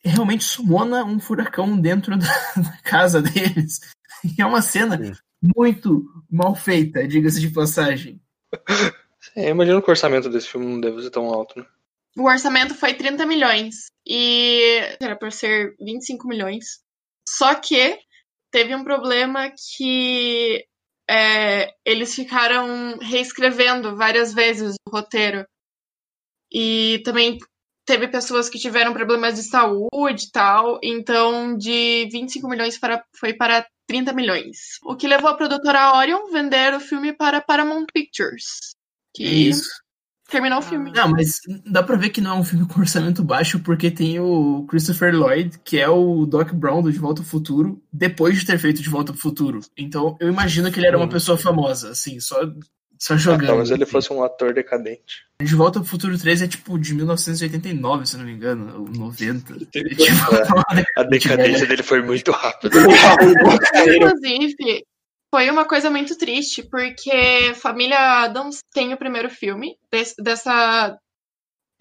realmente 0.04 0.44
sumona 0.44 1.04
um 1.04 1.18
furacão 1.18 1.80
dentro 1.80 2.16
da, 2.18 2.26
da 2.56 2.76
casa 2.82 3.22
deles. 3.22 3.80
E 4.22 4.40
é 4.40 4.44
uma 4.44 4.60
cena 4.60 5.02
Sim. 5.02 5.12
muito 5.56 6.04
mal 6.30 6.54
feita, 6.54 7.08
diga-se 7.08 7.40
de 7.40 7.50
passagem. 7.50 8.20
É, 9.34 9.46
eu 9.46 9.50
imagino 9.50 9.80
que 9.82 9.88
o 9.88 9.90
orçamento 9.90 10.28
desse 10.28 10.48
filme 10.48 10.66
não 10.66 10.80
deve 10.80 11.02
ser 11.02 11.10
tão 11.10 11.26
alto, 11.26 11.58
né? 11.58 11.66
O 12.16 12.24
orçamento 12.24 12.74
foi 12.74 12.94
30 12.94 13.24
milhões. 13.24 13.86
E 14.06 14.96
era 15.00 15.16
por 15.16 15.32
ser 15.32 15.74
25 15.80 16.26
milhões. 16.26 16.80
Só 17.26 17.54
que 17.54 17.98
teve 18.50 18.74
um 18.74 18.84
problema 18.84 19.50
que 19.50 20.66
é, 21.10 21.74
eles 21.84 22.14
ficaram 22.14 22.96
reescrevendo 23.00 23.96
várias 23.96 24.32
vezes 24.32 24.76
o 24.86 24.90
roteiro. 24.90 25.44
E 26.52 27.02
também 27.04 27.38
teve 27.84 28.06
pessoas 28.06 28.48
que 28.48 28.60
tiveram 28.60 28.92
problemas 28.92 29.34
de 29.34 29.42
saúde 29.42 30.26
e 30.26 30.30
tal. 30.30 30.78
Então, 30.80 31.56
de 31.56 32.08
25 32.12 32.48
milhões 32.48 32.78
para, 32.78 33.04
foi 33.16 33.34
para 33.34 33.66
30 33.88 34.12
milhões. 34.12 34.78
O 34.84 34.94
que 34.94 35.08
levou 35.08 35.30
a 35.30 35.36
produtora 35.36 35.96
Orion 35.96 36.30
vender 36.30 36.74
o 36.74 36.80
filme 36.80 37.12
para 37.12 37.40
Paramount 37.40 37.86
Pictures. 37.92 38.76
Que 39.12 39.24
Isso. 39.24 39.79
Terminou 40.30 40.58
o 40.58 40.62
filme. 40.62 40.92
Não, 40.92 41.08
mas 41.10 41.40
dá 41.66 41.82
pra 41.82 41.96
ver 41.96 42.10
que 42.10 42.20
não 42.20 42.36
é 42.36 42.40
um 42.40 42.44
filme 42.44 42.66
com 42.66 42.80
orçamento 42.80 43.22
baixo, 43.22 43.58
porque 43.60 43.90
tem 43.90 44.18
o 44.20 44.64
Christopher 44.68 45.14
Lloyd, 45.14 45.58
que 45.64 45.78
é 45.78 45.88
o 45.88 46.24
Doc 46.26 46.52
Brown 46.52 46.82
do 46.82 46.92
De 46.92 46.98
Volta 46.98 47.20
ao 47.22 47.26
Futuro, 47.26 47.82
depois 47.92 48.38
de 48.38 48.46
ter 48.46 48.58
feito 48.58 48.80
De 48.82 48.88
Volta 48.88 49.12
ao 49.12 49.18
Futuro. 49.18 49.60
Então 49.76 50.16
eu 50.20 50.28
imagino 50.28 50.70
que 50.70 50.78
ele 50.78 50.86
era 50.86 50.96
uma 50.96 51.08
pessoa 51.08 51.36
famosa, 51.36 51.90
assim, 51.90 52.18
só, 52.20 52.36
só 52.98 53.14
Ah, 53.14 53.16
jogando. 53.16 53.46
talvez 53.46 53.70
ele 53.70 53.86
fosse 53.86 54.12
um 54.12 54.22
ator 54.22 54.52
decadente. 54.54 55.28
De 55.42 55.54
Volta 55.54 55.78
ao 55.78 55.84
Futuro 55.84 56.18
3 56.18 56.42
é 56.42 56.46
tipo 56.48 56.78
de 56.78 56.94
1989, 56.94 58.06
se 58.06 58.16
não 58.18 58.24
me 58.26 58.32
engano, 58.32 58.80
ou 58.80 58.88
90. 58.88 59.54
Teve- 59.72 59.92
É, 59.92 59.94
tipo, 59.94 60.54
uma 60.54 60.64
A 60.98 61.02
decadência 61.04 61.66
dele 61.66 61.82
foi 61.82 62.02
muito 62.02 62.30
rápida. 62.30 62.76
Inclusive, 63.86 64.84
foi 65.30 65.48
uma 65.50 65.64
coisa 65.66 65.90
muito 65.90 66.16
triste, 66.18 66.62
porque 66.62 67.54
Família 67.54 68.22
Adams 68.24 68.58
tem 68.72 68.92
o 68.92 68.98
primeiro 68.98 69.30
filme 69.30 69.76
des- 69.90 70.14
dessa. 70.18 70.98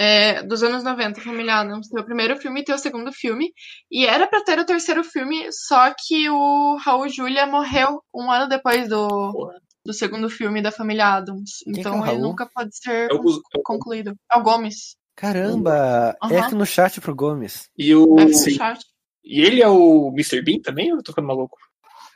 é, 0.01 0.43
dos 0.43 0.63
anos 0.63 0.83
90, 0.83 1.19
Família 1.21 1.55
Adams 1.55 1.89
tem 1.89 1.99
o 1.99 2.05
primeiro 2.05 2.37
filme 2.37 2.61
e 2.61 2.63
tem 2.63 2.73
o 2.73 2.79
segundo 2.79 3.11
filme. 3.11 3.51
E 3.91 4.05
era 4.05 4.27
pra 4.27 4.41
ter 4.43 4.57
o 4.59 4.65
terceiro 4.65 5.03
filme, 5.03 5.49
só 5.51 5.93
que 5.93 6.29
o 6.29 6.77
Raul 6.77 7.09
Julia 7.09 7.45
morreu 7.45 8.01
um 8.15 8.31
ano 8.31 8.47
depois 8.47 8.87
do, 8.87 9.51
do 9.85 9.93
segundo 9.93 10.29
filme 10.29 10.61
da 10.61 10.71
Família 10.71 11.07
Adams. 11.17 11.57
que 11.65 11.69
é 11.71 11.73
Então 11.79 11.95
ele 11.97 12.05
Raul? 12.05 12.21
nunca 12.21 12.45
pode 12.53 12.69
ser 12.77 13.11
É 13.11 13.13
o- 13.13 13.41
é 13.55 13.59
concluído. 13.63 14.15
É 14.31 14.37
o 14.37 14.41
Gomes. 14.43 14.95
Caramba! 15.17 16.15
É 16.23 16.37
Aham. 16.37 16.45
aqui 16.45 16.55
no 16.55 16.65
chat 16.65 17.01
pro 17.01 17.13
Gomes. 17.13 17.67
E, 17.77 17.93
o... 17.93 18.15
Chato. 18.55 18.85
e 19.21 19.41
ele 19.41 19.61
é 19.61 19.67
o 19.67 20.09
Mr. 20.13 20.41
Bean 20.41 20.61
também? 20.61 20.93
Ou 20.93 20.99
eu 20.99 21.03
tô 21.03 21.11
ficando 21.11 21.27
maluco? 21.27 21.57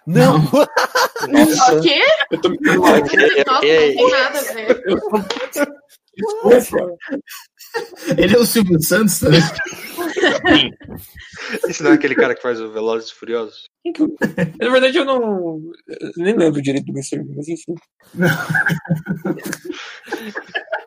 Não! 0.05 0.37
Nossa. 1.29 1.75
O 1.77 1.81
quê? 1.81 1.99
Eu 2.31 2.41
tô 2.41 2.49
me 2.49 2.57
ficando 2.57 2.81
maluco. 2.81 3.07
Ok, 3.07 3.15
Nossa, 3.17 3.51
não 3.51 3.57
ok. 3.57 3.95
tem 3.95 4.11
nada 4.11 4.39
a 4.39 4.53
ver. 4.53 4.83
Eu 4.85 4.99
tô- 4.99 5.73
Desculpa. 6.15 6.95
Ele 8.17 8.35
é 8.35 8.37
o 8.39 8.45
Silvio 8.45 8.79
Santos, 8.83 9.21
né? 9.23 9.39
Esse 11.67 11.81
não 11.81 11.89
é 11.91 11.93
aquele 11.95 12.13
cara 12.13 12.35
que 12.35 12.41
faz 12.41 12.61
o 12.61 12.71
Velozes 12.71 13.09
e 13.09 13.15
Furiosos? 13.15 13.63
Na 14.59 14.69
verdade, 14.69 14.95
eu 14.97 15.05
não. 15.05 15.59
eu 15.87 16.11
nem 16.17 16.35
lembro 16.37 16.61
direito 16.61 16.85
do 16.85 16.91
Mr. 16.93 17.17
Bean, 17.23 17.35
mas 17.35 17.47
enfim. 17.47 17.73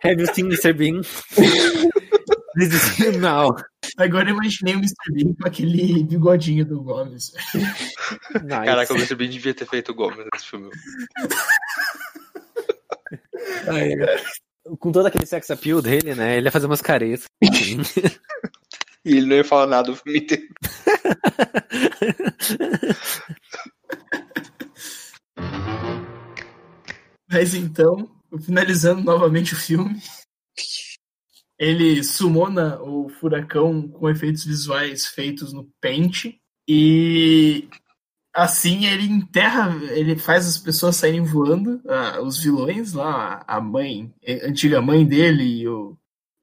Have 0.05 0.21
you 0.23 0.33
seen 0.33 0.47
Mr. 0.47 0.73
Bean? 0.75 1.01
This 2.57 2.73
is 2.73 2.99
you 2.99 3.19
now. 3.21 3.55
Agora 3.99 4.31
eu 4.31 4.35
imaginei 4.35 4.75
o 4.75 4.79
Mr. 4.79 5.13
Bean 5.13 5.35
com 5.35 5.47
aquele 5.47 6.03
bigodinho 6.05 6.65
do 6.65 6.83
Gomes. 6.83 7.33
Nice. 7.55 8.49
Caraca, 8.49 8.95
o 8.95 8.97
Mr. 8.97 9.15
Bean 9.15 9.29
devia 9.29 9.53
ter 9.53 9.67
feito 9.67 9.93
o 9.93 9.95
Gomes 9.95 10.27
nesse 10.33 10.47
filme. 10.47 10.71
Ai. 13.69 13.91
Com 14.79 14.91
todo 14.91 15.07
aquele 15.07 15.27
sex 15.27 15.51
appeal 15.51 15.83
dele, 15.83 16.15
né? 16.15 16.39
Ele 16.39 16.47
ia 16.47 16.53
fazer 16.53 16.65
umas 16.67 16.81
caretas. 16.81 17.27
E 19.05 19.17
ele 19.17 19.27
não 19.27 19.37
ia 19.37 19.45
falar 19.45 19.67
nada 19.67 19.93
o 19.93 19.97
filme 19.97 20.19
inteiro. 20.19 20.49
Mas 27.31 27.55
então, 27.55 28.11
finalizando 28.41 29.03
novamente 29.03 29.53
o 29.53 29.57
filme, 29.57 30.01
ele 31.59 32.03
sumona 32.05 32.81
o 32.83 33.09
furacão 33.09 33.89
com 33.89 34.09
efeitos 34.09 34.45
visuais 34.45 35.07
feitos 35.07 35.53
no 35.53 35.71
Paint 35.81 36.37
e 36.69 37.69
assim 38.35 38.85
ele 38.85 39.05
enterra, 39.05 39.75
ele 39.93 40.19
faz 40.19 40.47
as 40.47 40.59
pessoas 40.59 40.97
saírem 40.97 41.25
voando, 41.25 41.81
ah, 41.89 42.21
os 42.21 42.43
vilões 42.43 42.93
lá, 42.93 43.43
a 43.47 43.61
mãe, 43.61 44.13
a 44.27 44.49
antiga 44.49 44.83
mãe 44.83 45.07
dele 45.07 45.45
e 45.45 45.69
o, 45.69 45.97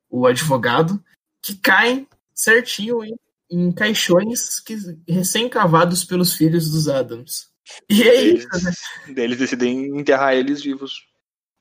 o 0.10 0.26
advogado, 0.26 1.04
que 1.42 1.56
caem 1.56 2.08
certinho 2.34 3.04
em, 3.04 3.16
em 3.52 3.72
caixões 3.72 4.60
que, 4.60 4.76
recém-cavados 5.08 6.04
pelos 6.04 6.34
filhos 6.34 6.72
dos 6.72 6.90
Adams. 6.90 7.52
E 7.90 8.02
é 8.02 8.24
Eles, 8.24 8.46
isso, 8.46 8.66
né? 8.66 9.24
eles 9.24 9.38
decidem 9.38 9.98
enterrar 9.98 10.34
eles 10.34 10.62
vivos. 10.62 11.13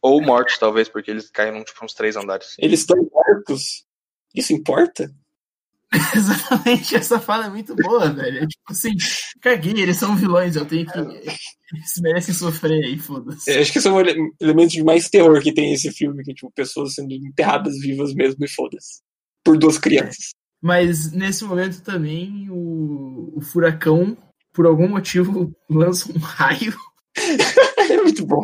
Ou 0.03 0.21
mortos, 0.21 0.59
talvez, 0.59 0.89
porque 0.89 1.11
eles 1.11 1.31
caem 1.31 1.63
tipo, 1.63 1.85
uns 1.85 1.95
três 1.95 2.17
andares. 2.17 2.57
Eles 2.59 2.81
estão 2.81 2.97
mortos. 3.13 3.85
Isso 4.35 4.53
importa? 4.53 5.11
Exatamente, 6.17 6.97
essa 6.97 7.21
fala 7.21 7.47
é 7.47 7.51
muito 7.51 7.77
boa, 7.77 8.11
velho. 8.11 8.39
É 8.39 8.47
tipo 8.47 8.63
assim, 8.71 8.91
caguei, 9.41 9.75
eles 9.81 9.99
são 9.99 10.17
vilões, 10.17 10.57
eu 10.57 10.65
tenho 10.65 10.87
que. 10.87 10.99
Eles 10.99 11.95
merecem 12.01 12.35
sofrer 12.35 12.83
aí, 12.85 12.99
foda-se. 12.99 13.51
É, 13.51 13.61
acho 13.61 13.73
que 13.73 13.79
esse 13.79 13.89
é 13.89 13.93
ele- 13.93 14.33
elemento 14.41 14.73
de 14.73 14.83
mais 14.83 15.09
terror 15.09 15.41
que 15.41 15.53
tem 15.53 15.73
esse 15.73 15.91
filme, 15.93 16.25
que 16.25 16.33
é 16.33 16.35
tipo, 16.35 16.51
pessoas 16.51 16.95
sendo 16.95 17.13
enterradas 17.13 17.79
vivas 17.79 18.15
mesmo 18.15 18.45
e 18.45 18.49
foda-se. 18.49 19.03
Por 19.45 19.59
duas 19.59 19.79
crianças. 19.79 20.31
Mas 20.63 21.13
nesse 21.13 21.45
momento 21.45 21.83
também 21.83 22.49
o, 22.51 23.33
o 23.37 23.41
furacão, 23.43 24.17
por 24.53 24.65
algum 24.65 24.89
motivo, 24.89 25.55
lança 25.69 26.11
um 26.11 26.19
raio 26.19 26.75
É 27.89 27.97
muito 27.97 28.27
bom, 28.27 28.43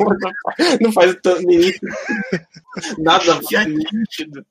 não 0.81 0.93
faz 0.93 1.17
tanto 1.23 1.47
nada 2.99 3.41
nítido. 3.67 4.45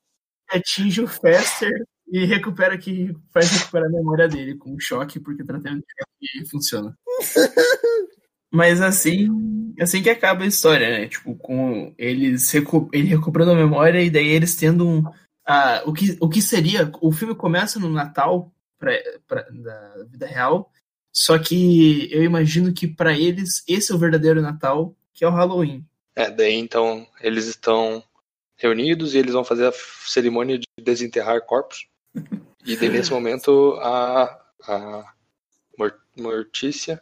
atinge 0.50 1.02
o 1.02 1.08
Fester 1.08 1.86
e 2.10 2.26
recupera 2.26 2.78
que 2.78 3.16
faz 3.34 3.52
recuperar 3.52 3.88
a 3.88 3.92
memória 3.92 4.28
dele 4.28 4.56
com 4.56 4.74
um 4.74 4.80
choque, 4.80 5.20
porque 5.20 5.44
o 5.44 5.46
tratamento 5.46 5.86
de 5.86 6.34
choque 6.34 6.50
funciona. 6.50 6.98
Mas 8.52 8.82
assim, 8.82 9.74
assim 9.80 10.02
que 10.02 10.10
acaba 10.10 10.44
a 10.44 10.48
história, 10.48 10.90
né? 10.90 11.08
Tipo, 11.08 11.36
com 11.36 11.94
eles 11.98 12.50
recu 12.52 12.90
ele 12.94 13.08
recuperando 13.08 13.52
a 13.52 13.56
memória 13.56 14.02
e 14.02 14.10
daí 14.10 14.28
eles 14.28 14.56
tendo 14.56 14.88
um. 14.88 15.04
ah, 15.46 15.84
o, 15.86 15.94
que, 15.94 16.18
o 16.22 16.30
que 16.30 16.42
seria. 16.42 16.90
O 17.02 17.12
filme 17.12 17.36
começa 17.36 17.80
no 17.80 17.90
Natal 17.90 18.52
pra, 18.80 18.94
pra, 19.28 19.46
da 19.52 20.06
vida 20.10 20.26
real. 20.26 20.72
Só 21.20 21.40
que 21.40 22.08
eu 22.14 22.24
imagino 22.24 22.72
que 22.72 22.88
pra 22.88 23.12
eles 23.18 23.64
esse 23.68 23.92
é 23.92 23.96
o 23.96 23.98
verdadeiro 23.98 24.40
Natal, 24.40 24.96
que 25.16 25.26
é 25.26 25.28
o 25.28 25.32
Halloween. 25.32 25.84
É, 26.16 26.30
daí 26.30 26.54
então 26.54 27.08
eles 27.20 27.48
estão 27.48 28.04
reunidos 28.56 29.16
e 29.16 29.18
eles 29.18 29.34
vão 29.34 29.44
fazer 29.44 29.66
a 29.66 29.74
cerimônia 30.06 30.60
de 30.60 30.66
desenterrar 30.80 31.42
corpos. 31.42 31.88
E 32.64 32.76
daí 32.78 32.90
nesse 32.90 33.12
momento 33.12 33.74
a, 33.82 34.40
a 34.68 35.06
Mor- 35.76 36.00
Mortícia. 36.16 37.02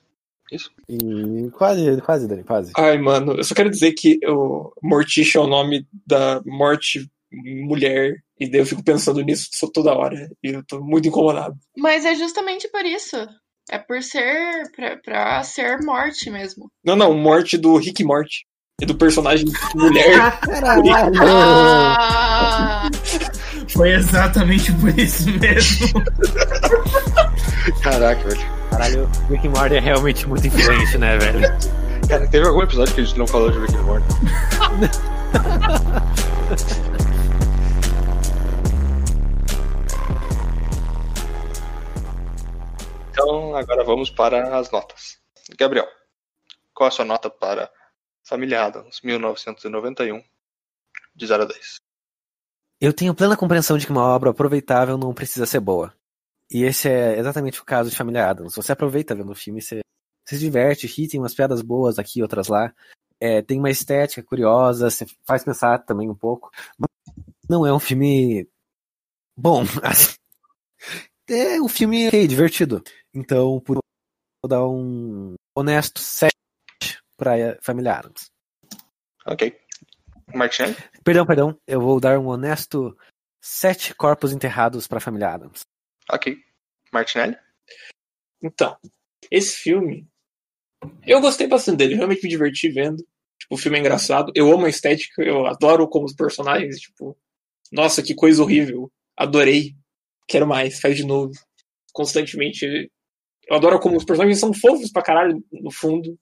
Isso? 0.49 0.71
E 0.87 1.49
quase, 1.51 2.01
quase, 2.01 2.25
Dani, 2.25 2.43
quase. 2.45 2.71
Ai, 2.77 2.97
mano, 2.97 3.33
eu 3.33 3.43
só 3.43 3.53
quero 3.53 3.69
dizer 3.69 3.91
que 3.91 4.17
o 4.25 4.71
Morticia 4.81 5.41
é 5.41 5.43
o 5.43 5.47
nome 5.47 5.85
da 6.07 6.41
morte 6.45 7.11
mulher, 7.33 8.23
e 8.39 8.49
daí 8.49 8.61
eu 8.61 8.65
fico 8.65 8.81
pensando 8.83 9.19
nisso 9.21 9.49
só 9.51 9.67
toda 9.67 9.93
hora, 9.93 10.31
e 10.41 10.51
eu 10.51 10.63
tô 10.63 10.79
muito 10.79 11.05
incomodado. 11.09 11.57
Mas 11.77 12.05
é 12.05 12.15
justamente 12.15 12.69
por 12.69 12.85
isso. 12.85 13.17
É 13.69 13.77
por 13.77 14.01
ser. 14.03 14.69
Pra, 14.75 14.97
pra 14.97 15.43
ser 15.43 15.81
morte 15.81 16.29
mesmo. 16.29 16.69
Não, 16.83 16.95
não, 16.95 17.13
morte 17.13 17.57
do 17.57 17.77
Rick 17.77 18.03
Morty. 18.03 18.45
E 18.81 18.85
do 18.85 18.93
personagem 18.95 19.45
mulher. 19.73 20.37
Caralho! 20.41 20.83
Ah! 21.17 22.89
Foi 23.69 23.93
exatamente 23.93 24.71
por 24.73 24.89
isso 24.99 25.29
mesmo. 25.31 25.87
Caraca, 27.81 28.27
velho. 28.27 28.45
Caralho, 28.69 29.09
Rick 29.29 29.47
Morty 29.47 29.75
é 29.75 29.79
realmente 29.79 30.27
muito 30.27 30.45
influente, 30.47 30.97
né, 30.97 31.17
velho? 31.17 31.41
Cara, 32.09 32.27
teve 32.27 32.45
algum 32.45 32.61
episódio 32.61 32.93
que 32.93 33.01
a 33.01 33.03
gente 33.05 33.17
não 33.17 33.25
falou 33.25 33.49
de 33.49 33.59
Rick 33.59 33.77
Morty? 33.77 34.05
Então, 43.25 43.55
agora 43.55 43.83
vamos 43.83 44.11
para 44.11 44.55
as 44.55 44.69
notas. 44.69 45.19
Gabriel, 45.57 45.87
qual 46.75 46.87
a 46.87 46.91
sua 46.91 47.03
nota 47.03 47.27
para 47.27 47.71
Família 48.23 48.63
Adams, 48.63 49.01
1991, 49.01 50.23
de 51.15 51.25
0 51.25 51.41
a 51.41 51.45
10? 51.47 51.77
Eu 52.79 52.93
tenho 52.93 53.15
plena 53.15 53.35
compreensão 53.35 53.79
de 53.79 53.87
que 53.87 53.91
uma 53.91 54.03
obra 54.03 54.29
aproveitável 54.29 54.95
não 54.95 55.11
precisa 55.11 55.47
ser 55.47 55.59
boa. 55.59 55.91
E 56.51 56.61
esse 56.65 56.87
é 56.87 57.17
exatamente 57.17 57.59
o 57.59 57.65
caso 57.65 57.89
de 57.89 57.95
Família 57.95 58.29
Adams. 58.29 58.53
Você 58.53 58.71
aproveita 58.71 59.15
vendo 59.15 59.31
o 59.31 59.35
filme, 59.35 59.59
você, 59.59 59.79
você 60.23 60.35
se 60.35 60.41
diverte, 60.41 60.85
ri, 60.85 61.07
tem 61.07 61.19
umas 61.19 61.33
piadas 61.33 61.63
boas 61.63 61.97
aqui, 61.97 62.21
outras 62.21 62.47
lá. 62.47 62.71
É, 63.19 63.41
tem 63.41 63.57
uma 63.57 63.71
estética 63.71 64.21
curiosa, 64.21 64.91
você 64.91 65.07
faz 65.25 65.43
pensar 65.43 65.79
também 65.79 66.07
um 66.11 66.15
pouco. 66.15 66.51
Mas 66.77 66.89
não 67.49 67.65
é 67.65 67.73
um 67.73 67.79
filme 67.79 68.47
bom. 69.35 69.63
assim. 69.81 70.15
É 71.27 71.59
um 71.59 71.67
filme 71.67 72.07
ok, 72.07 72.27
divertido. 72.27 72.83
Então, 73.15 73.61
por 73.61 73.77
vou 74.43 74.49
dar 74.49 74.67
um 74.67 75.35
honesto 75.55 75.99
7 75.99 76.35
para 77.17 77.57
Família 77.61 77.93
Adams. 77.93 78.29
Ok. 79.25 79.57
Martinelli? 80.33 80.75
Perdão, 81.03 81.25
perdão. 81.25 81.59
Eu 81.67 81.81
vou 81.81 81.99
dar 81.99 82.19
um 82.19 82.27
honesto 82.27 82.97
sete 83.41 83.93
corpos 83.95 84.33
enterrados 84.33 84.87
para 84.87 84.97
a 84.97 85.01
família 85.01 85.33
Adams. 85.33 85.61
Ok. 86.11 86.37
Martinelli? 86.91 87.37
Então, 88.41 88.77
esse 89.31 89.57
filme. 89.57 90.07
Eu 91.05 91.21
gostei 91.21 91.47
bastante 91.47 91.77
dele, 91.77 91.95
realmente 91.95 92.23
me 92.23 92.29
diverti 92.29 92.69
vendo. 92.69 92.97
Tipo, 93.39 93.55
o 93.55 93.57
filme 93.57 93.77
é 93.77 93.79
engraçado. 93.79 94.31
Eu 94.35 94.51
amo 94.51 94.65
a 94.65 94.69
estética, 94.69 95.23
eu 95.23 95.45
adoro 95.47 95.87
como 95.87 96.05
os 96.05 96.13
personagens, 96.13 96.79
tipo, 96.79 97.17
nossa, 97.71 98.03
que 98.03 98.13
coisa 98.13 98.43
horrível. 98.43 98.91
Adorei. 99.17 99.75
Quero 100.27 100.47
mais, 100.47 100.79
faz 100.79 100.97
de 100.97 101.05
novo. 101.05 101.31
Constantemente. 101.93 102.91
Eu 103.47 103.55
adoro 103.57 103.79
como 103.79 103.97
os 103.97 104.05
personagens 104.05 104.39
são 104.39 104.53
fofos 104.53 104.91
pra 104.91 105.03
caralho, 105.03 105.43
no 105.51 105.71
fundo. 105.71 106.17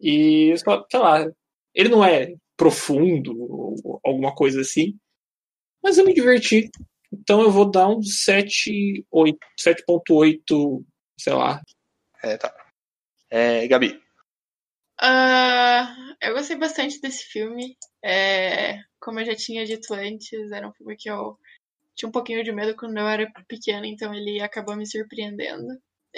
E, 0.00 0.54
só- 0.58 0.84
sei 0.90 1.00
lá, 1.00 1.26
ele 1.74 1.88
não 1.88 2.04
é 2.04 2.34
profundo 2.56 3.32
ou 3.38 4.00
alguma 4.04 4.34
coisa 4.34 4.60
assim. 4.60 4.98
Mas 5.82 5.98
eu 5.98 6.04
me 6.04 6.14
diverti. 6.14 6.70
Então 7.12 7.40
eu 7.42 7.50
vou 7.50 7.70
dar 7.70 7.88
um 7.88 8.02
7, 8.02 9.04
8, 9.10 9.38
7.8, 9.58 10.84
sei 11.18 11.32
lá. 11.34 11.60
É, 12.22 12.36
tá. 12.36 12.54
É, 13.30 13.66
Gabi? 13.68 14.00
Ah, 15.00 15.94
eu 16.22 16.34
gostei 16.34 16.56
bastante 16.56 17.00
desse 17.00 17.24
filme. 17.26 17.76
É, 18.04 18.78
como 19.00 19.20
eu 19.20 19.26
já 19.26 19.34
tinha 19.34 19.64
dito 19.64 19.92
antes, 19.94 20.50
era 20.52 20.68
um 20.68 20.72
filme 20.72 20.96
que 20.96 21.10
eu 21.10 21.38
tinha 21.96 22.08
um 22.08 22.12
pouquinho 22.12 22.44
de 22.44 22.52
medo 22.52 22.76
quando 22.76 22.98
eu 22.98 23.08
era 23.08 23.30
pequena, 23.48 23.86
então 23.86 24.14
ele 24.14 24.40
acabou 24.42 24.76
me 24.76 24.86
surpreendendo. 24.86 25.66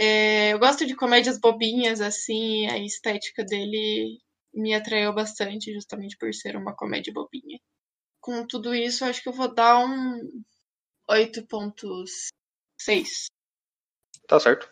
É, 0.00 0.52
eu 0.52 0.60
gosto 0.60 0.86
de 0.86 0.94
comédias 0.94 1.40
bobinhas, 1.40 2.00
assim, 2.00 2.68
a 2.68 2.78
estética 2.78 3.44
dele 3.44 4.20
me 4.54 4.72
atraiu 4.72 5.12
bastante, 5.12 5.74
justamente 5.74 6.16
por 6.16 6.32
ser 6.32 6.56
uma 6.56 6.72
comédia 6.72 7.12
bobinha. 7.12 7.58
Com 8.20 8.46
tudo 8.46 8.72
isso, 8.72 9.04
acho 9.04 9.20
que 9.20 9.28
eu 9.28 9.32
vou 9.32 9.52
dar 9.52 9.84
um 9.84 10.44
8.6. 11.10 13.26
Tá 14.28 14.38
certo. 14.38 14.70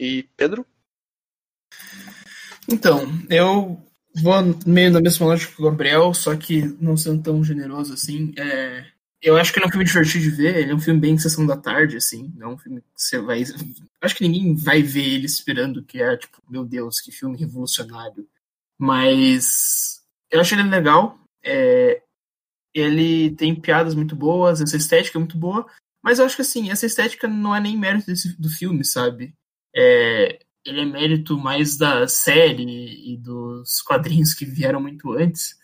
E 0.00 0.22
Pedro? 0.38 0.66
Então, 2.66 3.02
eu 3.28 3.78
vou 4.22 4.34
meio 4.66 4.90
na 4.90 5.02
mesma 5.02 5.26
lógica 5.26 5.54
que 5.54 5.60
o 5.60 5.66
Gabriel, 5.66 6.14
só 6.14 6.34
que 6.34 6.62
não 6.80 6.96
sendo 6.96 7.22
tão 7.22 7.44
generoso 7.44 7.92
assim. 7.92 8.32
É, 8.38 8.90
eu 9.24 9.36
acho 9.36 9.52
que 9.52 9.58
ele 9.58 9.64
é 9.66 9.68
um 9.68 9.70
filme 9.70 9.84
divertido 9.84 10.24
de 10.24 10.30
ver, 10.30 10.56
ele 10.58 10.72
é 10.72 10.74
um 10.74 10.80
filme 10.80 11.00
bem 11.00 11.18
sessão 11.18 11.46
da 11.46 11.56
tarde, 11.56 11.96
assim. 11.96 12.32
Não 12.36 12.50
é 12.50 12.54
um 12.54 12.58
filme 12.58 12.80
que 12.80 12.86
você 12.94 13.18
vai. 13.18 13.42
Acho 14.00 14.14
que 14.16 14.28
ninguém 14.28 14.54
vai 14.54 14.82
ver 14.82 15.04
ele 15.04 15.26
esperando 15.26 15.82
que 15.82 16.00
é, 16.02 16.16
tipo, 16.16 16.42
meu 16.48 16.64
Deus, 16.64 17.00
que 17.00 17.10
filme 17.12 17.36
revolucionário. 17.38 18.28
Mas 18.78 20.02
eu 20.30 20.40
acho 20.40 20.54
ele 20.54 20.64
legal. 20.64 21.18
é, 21.44 22.02
ele 22.74 23.34
tem 23.36 23.54
piadas 23.54 23.94
muito 23.94 24.16
boas, 24.16 24.60
essa 24.60 24.76
estética 24.76 25.18
é 25.18 25.20
muito 25.20 25.38
boa. 25.38 25.66
Mas 26.02 26.18
eu 26.18 26.24
acho 26.26 26.36
que 26.36 26.42
assim, 26.42 26.70
essa 26.70 26.86
estética 26.86 27.28
não 27.28 27.54
é 27.54 27.60
nem 27.60 27.76
mérito 27.78 28.06
desse- 28.06 28.36
do 28.40 28.48
filme, 28.48 28.84
sabe? 28.84 29.34
É, 29.74 30.38
ele 30.64 30.80
é 30.80 30.84
mérito 30.84 31.38
mais 31.38 31.76
da 31.76 32.06
série 32.08 33.12
e 33.12 33.16
dos 33.18 33.80
quadrinhos 33.82 34.34
que 34.34 34.44
vieram 34.44 34.80
muito 34.80 35.12
antes. 35.12 35.56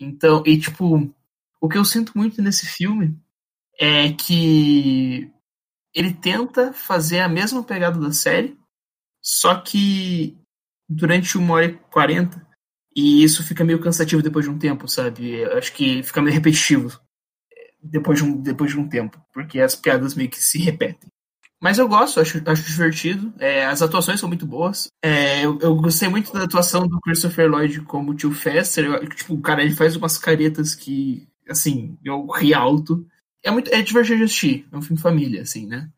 Então, 0.00 0.42
e 0.46 0.58
tipo, 0.58 1.14
o 1.64 1.68
que 1.68 1.78
eu 1.78 1.84
sinto 1.84 2.12
muito 2.14 2.42
nesse 2.42 2.66
filme 2.66 3.18
é 3.80 4.12
que 4.12 5.30
ele 5.94 6.12
tenta 6.12 6.74
fazer 6.74 7.20
a 7.20 7.28
mesma 7.28 7.64
pegada 7.64 7.98
da 7.98 8.12
série, 8.12 8.54
só 9.22 9.54
que 9.54 10.36
durante 10.86 11.38
uma 11.38 11.54
hora 11.54 11.64
e 11.64 11.72
quarenta. 11.90 12.46
E 12.94 13.24
isso 13.24 13.42
fica 13.42 13.64
meio 13.64 13.80
cansativo 13.80 14.22
depois 14.22 14.44
de 14.44 14.50
um 14.50 14.58
tempo, 14.58 14.86
sabe? 14.86 15.40
Eu 15.40 15.56
acho 15.56 15.72
que 15.72 16.02
fica 16.02 16.20
meio 16.20 16.34
repetitivo 16.34 17.00
depois 17.82 18.18
de 18.18 18.26
um, 18.26 18.42
depois 18.42 18.70
de 18.70 18.78
um 18.78 18.86
tempo, 18.86 19.18
porque 19.32 19.58
as 19.58 19.74
piadas 19.74 20.14
meio 20.14 20.28
que 20.28 20.36
se 20.36 20.58
repetem. 20.58 21.08
Mas 21.62 21.78
eu 21.78 21.88
gosto, 21.88 22.20
acho, 22.20 22.42
acho 22.44 22.62
divertido. 22.62 23.32
É, 23.38 23.64
as 23.64 23.80
atuações 23.80 24.20
são 24.20 24.28
muito 24.28 24.44
boas. 24.44 24.88
É, 25.02 25.46
eu, 25.46 25.58
eu 25.60 25.74
gostei 25.76 26.10
muito 26.10 26.30
da 26.30 26.44
atuação 26.44 26.86
do 26.86 27.00
Christopher 27.00 27.50
Lloyd 27.50 27.80
como 27.86 28.14
tio 28.14 28.32
Fester. 28.32 28.84
Eu, 28.84 29.08
tipo, 29.08 29.40
cara, 29.40 29.62
ele 29.62 29.74
faz 29.74 29.96
umas 29.96 30.18
caretas 30.18 30.74
que, 30.74 31.26
assim, 31.48 31.98
eu 32.04 32.26
ri 32.26 32.54
alto. 32.54 33.06
É, 33.42 33.50
muito, 33.50 33.72
é 33.72 33.82
divertido 33.82 34.18
de 34.18 34.24
assistir. 34.24 34.66
É 34.72 34.76
um 34.76 34.82
filme 34.82 35.00
família, 35.00 35.42
assim, 35.42 35.66
né? 35.66 35.90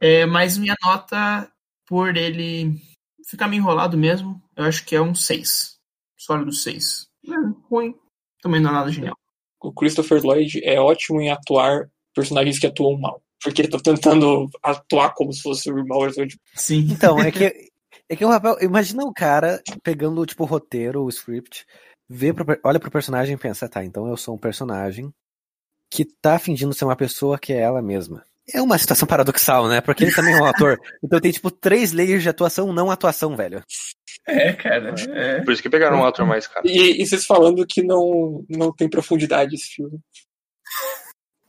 É, 0.00 0.26
mas 0.26 0.58
minha 0.58 0.76
nota, 0.82 1.50
por 1.86 2.16
ele 2.16 2.80
ficar 3.28 3.48
meio 3.48 3.60
enrolado 3.60 3.96
mesmo, 3.96 4.42
eu 4.56 4.64
acho 4.64 4.84
que 4.84 4.94
é 4.94 5.00
um 5.00 5.14
6. 5.14 5.78
Sólido 6.16 6.52
6. 6.52 7.08
Não 7.24 7.36
é 7.36 7.54
ruim. 7.70 7.94
Também 8.40 8.60
não 8.60 8.70
é 8.70 8.72
nada 8.72 8.90
genial. 8.90 9.16
O 9.60 9.72
Christopher 9.72 10.20
Lloyd 10.22 10.60
é 10.64 10.80
ótimo 10.80 11.20
em 11.20 11.30
atuar 11.30 11.88
personagens 12.14 12.58
que 12.58 12.66
atuam 12.66 12.98
mal. 12.98 13.22
Porque 13.42 13.62
ele 13.62 13.70
tá 13.70 13.78
tentando 13.78 14.48
atuar 14.62 15.14
como 15.14 15.32
se 15.32 15.42
fosse 15.42 15.70
o 15.70 15.78
irmão. 15.78 16.08
Tipo, 16.10 16.42
Sim. 16.54 16.88
Então, 16.90 17.18
é 17.18 17.30
que, 17.32 17.70
é 18.08 18.16
que 18.16 18.24
o 18.24 18.28
papel. 18.28 18.56
Imagina 18.60 19.04
o 19.04 19.12
cara 19.12 19.62
pegando, 19.82 20.26
tipo, 20.26 20.44
o 20.44 20.46
roteiro, 20.46 21.02
o 21.02 21.08
script, 21.08 21.64
vê 22.12 22.32
pro, 22.32 22.44
olha 22.62 22.78
pro 22.78 22.90
personagem 22.90 23.34
e 23.34 23.38
pensa, 23.38 23.68
tá, 23.68 23.82
então 23.82 24.06
eu 24.06 24.16
sou 24.16 24.34
um 24.34 24.38
personagem 24.38 25.12
que 25.90 26.04
tá 26.04 26.38
fingindo 26.38 26.74
ser 26.74 26.84
uma 26.84 26.96
pessoa 26.96 27.38
que 27.38 27.52
é 27.52 27.58
ela 27.58 27.82
mesma. 27.82 28.24
É 28.52 28.60
uma 28.60 28.76
situação 28.76 29.06
paradoxal, 29.06 29.68
né? 29.68 29.80
Porque 29.80 30.04
ele 30.04 30.14
também 30.14 30.34
é 30.34 30.40
um 30.40 30.44
ator. 30.46 30.78
Então 31.02 31.20
tem, 31.20 31.30
tipo, 31.30 31.50
três 31.50 31.92
layers 31.92 32.22
de 32.22 32.28
atuação, 32.28 32.72
não 32.72 32.90
atuação, 32.90 33.36
velho. 33.36 33.62
É, 34.26 34.52
cara. 34.52 34.94
É. 35.10 35.40
Por 35.42 35.52
isso 35.52 35.62
que 35.62 35.70
pegaram 35.70 35.98
um 35.98 36.04
ator 36.04 36.26
mais 36.26 36.46
caro. 36.46 36.66
E, 36.66 37.02
e 37.02 37.06
vocês 37.06 37.24
falando 37.24 37.66
que 37.66 37.82
não, 37.82 38.44
não 38.48 38.74
tem 38.74 38.88
profundidade 38.88 39.54
esse 39.54 39.74
filme. 39.74 39.98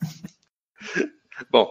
Bom, 1.51 1.70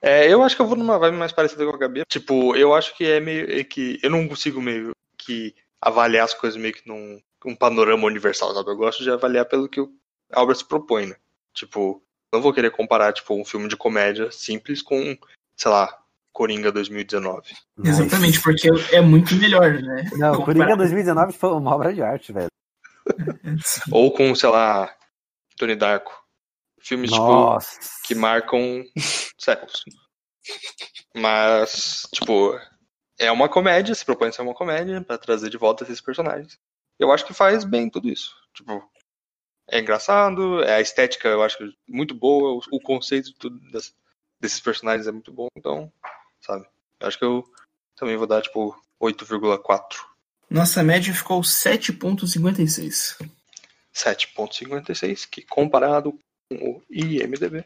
é, 0.00 0.32
eu 0.32 0.42
acho 0.42 0.56
que 0.56 0.62
eu 0.62 0.66
vou 0.66 0.76
numa 0.76 0.98
vibe 0.98 1.16
mais 1.16 1.32
parecida 1.32 1.64
com 1.66 1.74
a 1.74 1.78
Gabi. 1.78 2.02
Tipo, 2.08 2.56
eu 2.56 2.74
acho 2.74 2.96
que 2.96 3.04
é 3.04 3.20
meio 3.20 3.60
é 3.60 3.64
que 3.64 3.98
eu 4.02 4.10
não 4.10 4.26
consigo 4.26 4.60
meio 4.60 4.92
que 5.18 5.54
avaliar 5.80 6.24
as 6.24 6.34
coisas 6.34 6.60
meio 6.60 6.74
que 6.74 6.86
num 6.88 7.20
um 7.44 7.54
panorama 7.56 8.06
universal, 8.06 8.54
sabe? 8.54 8.70
Eu 8.70 8.76
gosto 8.76 9.02
de 9.02 9.10
avaliar 9.10 9.44
pelo 9.46 9.68
que 9.68 9.80
o- 9.80 9.92
a 10.32 10.42
obra 10.42 10.54
se 10.54 10.64
propõe, 10.66 11.06
né? 11.06 11.16
Tipo, 11.54 12.02
não 12.32 12.40
vou 12.40 12.52
querer 12.52 12.70
comparar 12.70 13.12
tipo 13.12 13.34
um 13.34 13.44
filme 13.44 13.68
de 13.68 13.76
comédia 13.76 14.30
simples 14.30 14.82
com, 14.82 15.16
sei 15.56 15.70
lá, 15.70 15.96
Coringa 16.32 16.70
2019. 16.70 17.52
Exatamente, 17.84 18.40
porque 18.42 18.68
é 18.92 19.00
muito 19.00 19.34
melhor, 19.36 19.72
né? 19.74 20.02
Não, 20.12 20.34
Comparado- 20.34 20.44
Coringa 20.44 20.76
2019 20.76 21.32
foi 21.32 21.50
uma 21.50 21.74
obra 21.74 21.92
de 21.92 22.02
arte, 22.02 22.32
velho. 22.32 22.48
Ou 23.92 24.12
com, 24.12 24.34
sei 24.34 24.48
lá, 24.48 24.94
Tony 25.56 25.74
Darko. 25.74 26.12
Filmes 26.82 27.10
tipo 27.10 27.22
Nossa. 27.26 27.78
que 28.06 28.14
marcam 28.14 28.82
séculos. 29.38 29.82
Mas, 31.14 32.06
tipo, 32.14 32.58
é 33.18 33.30
uma 33.30 33.48
comédia, 33.48 33.94
se 33.94 34.04
propõe 34.04 34.28
a 34.28 34.32
ser 34.32 34.42
uma 34.42 34.54
comédia 34.54 35.02
pra 35.02 35.18
trazer 35.18 35.50
de 35.50 35.58
volta 35.58 35.84
esses 35.84 36.00
personagens. 36.00 36.56
Eu 37.00 37.10
acho 37.10 37.24
que 37.26 37.32
faz 37.32 37.64
bem 37.64 37.88
tudo 37.88 38.08
isso. 38.10 38.36
Tipo, 38.52 38.86
é 39.70 39.80
engraçado, 39.80 40.62
é 40.62 40.74
a 40.74 40.80
estética 40.82 41.28
eu 41.28 41.42
acho 41.42 41.56
muito 41.88 42.14
boa, 42.14 42.60
o, 42.70 42.78
conceito 42.78 43.28
de 43.30 43.34
tudo 43.36 43.58
das- 43.70 43.94
desses 44.38 44.60
personagens 44.60 45.06
é 45.06 45.12
muito 45.12 45.32
bom, 45.32 45.48
então, 45.56 45.90
sabe? 46.42 46.66
Eu 47.00 47.08
acho 47.08 47.18
que 47.18 47.24
eu 47.24 47.42
também 47.96 48.18
vou 48.18 48.26
dar, 48.26 48.42
tipo, 48.42 48.78
8,4. 49.00 50.04
Nossa 50.50 50.82
média 50.82 51.14
ficou 51.14 51.40
7,56. 51.40 53.16
7.56, 53.94 55.26
que 55.26 55.42
comparado 55.42 56.18
com 56.50 56.56
o 56.56 56.82
IMDB. 56.90 57.64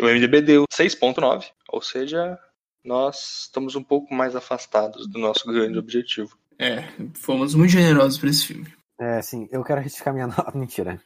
O 0.00 0.08
IMDB 0.08 0.42
deu 0.42 0.64
6.9, 0.72 1.50
ou 1.68 1.82
seja, 1.82 2.38
nós 2.84 3.40
estamos 3.46 3.74
um 3.74 3.82
pouco 3.82 4.14
mais 4.14 4.36
afastados 4.36 5.08
do 5.08 5.18
nosso 5.18 5.44
grande 5.46 5.78
objetivo. 5.78 6.38
É, 6.58 6.82
fomos 7.14 7.54
muito 7.54 7.70
generosos 7.70 8.18
pra 8.18 8.30
esse 8.30 8.46
filme. 8.46 8.72
É, 8.98 9.20
sim, 9.20 9.48
eu 9.52 9.62
quero 9.62 9.80
retificar 9.80 10.14
minha 10.14 10.26
nota. 10.28 10.56
Mentira. 10.56 11.00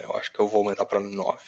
Eu 0.00 0.14
acho 0.16 0.32
que 0.32 0.40
eu 0.40 0.48
vou 0.48 0.60
aumentar 0.60 0.86
para 0.86 1.00
9. 1.00 1.40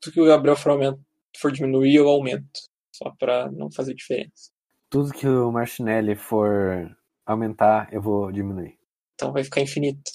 Tudo 0.00 0.12
que 0.12 0.20
o 0.20 0.26
Gabriel 0.26 0.56
for, 0.56 0.70
aumenta, 0.70 1.00
for 1.36 1.50
diminuir, 1.50 1.96
eu 1.96 2.08
aumento. 2.08 2.60
Só 2.94 3.10
pra 3.18 3.50
não 3.50 3.70
fazer 3.70 3.94
diferença. 3.94 4.50
Tudo 4.88 5.12
que 5.12 5.26
o 5.26 5.50
Martinelli 5.50 6.14
for 6.14 6.96
aumentar, 7.26 7.92
eu 7.92 8.00
vou 8.00 8.30
diminuir. 8.30 8.78
Então 9.14 9.32
vai 9.32 9.42
ficar 9.44 9.60
infinito. 9.60 10.10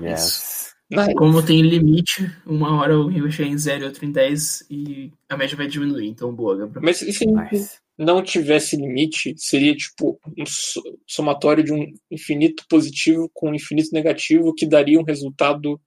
Yes. 0.00 0.74
Nice. 0.88 1.14
Como 1.14 1.44
tem 1.44 1.62
limite, 1.62 2.30
uma 2.46 2.80
hora 2.80 2.94
alguém 2.94 3.20
vai 3.20 3.30
chegar 3.30 3.48
em 3.48 3.58
0 3.58 3.82
e 3.82 3.86
outro 3.86 4.04
em 4.04 4.12
10 4.12 4.66
e 4.70 5.12
a 5.28 5.36
média 5.36 5.56
vai 5.56 5.66
diminuir. 5.66 6.08
Então, 6.08 6.32
boa, 6.32 6.56
Gabriel. 6.56 6.82
Mas 6.84 7.02
e 7.02 7.12
se 7.12 7.26
Nice. 7.26 7.80
Não 7.98 8.22
tivesse 8.22 8.76
limite, 8.76 9.34
seria 9.38 9.74
tipo 9.74 10.20
um 10.36 10.44
so- 10.44 10.82
somatório 11.06 11.64
de 11.64 11.72
um 11.72 11.94
infinito 12.10 12.64
positivo 12.68 13.30
com 13.32 13.50
um 13.50 13.54
infinito 13.54 13.90
negativo 13.92 14.54
que 14.54 14.66
daria 14.66 15.00
um 15.00 15.04
resultado 15.04 15.80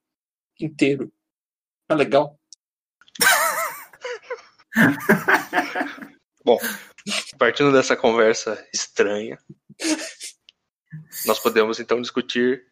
inteiro. 0.60 1.12
Ah, 1.88 1.96
legal. 1.96 2.40
Partindo 7.38 7.72
dessa 7.72 7.96
conversa 7.96 8.68
estranha, 8.74 9.38
nós 11.26 11.40
podemos 11.40 11.80
então 11.80 12.02
discutir 12.02 12.66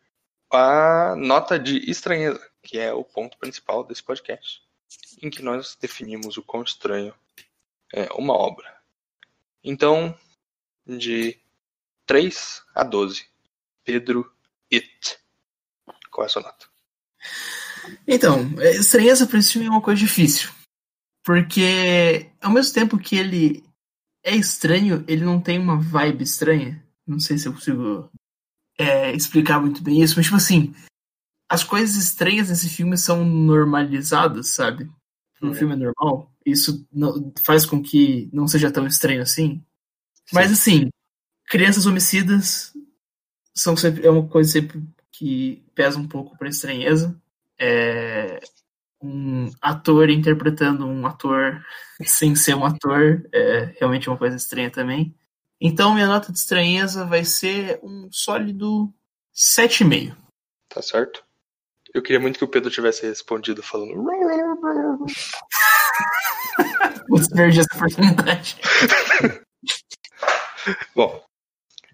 a 0.51 1.15
nota 1.15 1.59
de 1.59 1.89
estranheza, 1.89 2.39
que 2.63 2.79
é 2.79 2.93
o 2.93 3.03
ponto 3.03 3.37
principal 3.37 3.83
desse 3.83 4.03
podcast, 4.03 4.61
em 5.21 5.29
que 5.29 5.41
nós 5.41 5.77
definimos 5.79 6.37
o 6.37 6.43
quão 6.43 6.63
estranho 6.63 7.13
é 7.93 8.07
uma 8.13 8.33
obra. 8.33 8.76
Então, 9.63 10.17
de 10.85 11.37
3 12.05 12.63
a 12.73 12.83
12, 12.83 13.25
Pedro 13.83 14.31
It. 14.71 15.17
Qual 16.11 16.23
é 16.23 16.27
a 16.27 16.29
sua 16.29 16.41
nota? 16.41 16.67
Então, 18.07 18.39
é, 18.59 18.77
estranheza 18.77 19.27
pra 19.27 19.39
esse 19.39 19.53
filme 19.53 19.67
é 19.67 19.69
uma 19.69 19.81
coisa 19.81 19.99
difícil. 19.99 20.49
Porque, 21.23 22.31
ao 22.41 22.51
mesmo 22.51 22.73
tempo 22.73 22.97
que 22.97 23.17
ele 23.17 23.63
é 24.23 24.35
estranho, 24.35 25.03
ele 25.07 25.25
não 25.25 25.41
tem 25.41 25.59
uma 25.59 25.79
vibe 25.79 26.23
estranha. 26.23 26.83
Não 27.05 27.19
sei 27.19 27.37
se 27.37 27.47
eu 27.47 27.53
consigo 27.53 28.09
é, 28.77 29.13
explicar 29.13 29.59
muito 29.59 29.81
bem 29.81 30.01
isso, 30.01 30.15
mas, 30.15 30.25
tipo 30.25 30.37
assim, 30.37 30.73
as 31.49 31.63
coisas 31.63 31.95
estranhas 31.95 32.49
nesse 32.49 32.69
filme 32.69 32.97
são 32.97 33.23
normalizadas, 33.23 34.49
sabe? 34.49 34.89
Um 35.41 35.47
Uhum. 35.49 35.53
filme 35.53 35.73
é 35.73 35.77
normal. 35.77 36.31
Isso 36.45 36.87
não- 36.91 37.31
faz 37.45 37.65
com 37.65 37.81
que 37.81 38.29
não 38.33 38.47
seja 38.47 38.71
tão 38.71 38.87
estranho 38.87 39.21
assim. 39.21 39.63
Mas, 40.33 40.51
assim, 40.51 40.89
crianças 41.47 41.85
homicidas 41.85 42.73
são 43.53 43.75
sempre, 43.77 44.05
é 44.05 44.09
uma 44.09 44.27
coisa 44.27 44.51
sempre 44.51 44.83
que 45.11 45.63
pesa 45.73 45.97
um 45.99 46.07
pouco 46.07 46.37
pra 46.37 46.49
estranheza. 46.49 47.19
É, 47.59 48.39
um 49.01 49.49
ator 49.61 50.09
interpretando 50.09 50.85
um 50.87 51.05
ator 51.05 51.63
sem 52.03 52.35
ser 52.35 52.55
um 52.55 52.65
ator 52.65 53.27
é 53.33 53.75
realmente 53.79 54.09
uma 54.09 54.17
coisa 54.17 54.35
estranha 54.35 54.69
também. 54.71 55.15
Então 55.61 55.93
minha 55.93 56.07
nota 56.07 56.31
de 56.31 56.37
estranheza 56.39 57.05
vai 57.05 57.23
ser 57.25 57.79
um 57.83 58.09
sólido 58.11 58.93
7,5. 59.33 60.15
Tá 60.69 60.81
certo? 60.81 61.23
Eu 61.97 62.03
queria 62.03 62.19
muito 62.19 62.37
que 62.37 62.43
o 62.43 62.47
Pedro 62.47 62.69
tivesse 62.69 63.07
respondido 63.07 63.63
falando. 63.63 63.95
Vou 67.09 67.19
perder 67.33 67.61
essa 67.61 67.75
oportunidade. 67.75 68.55
Bom, 70.95 71.25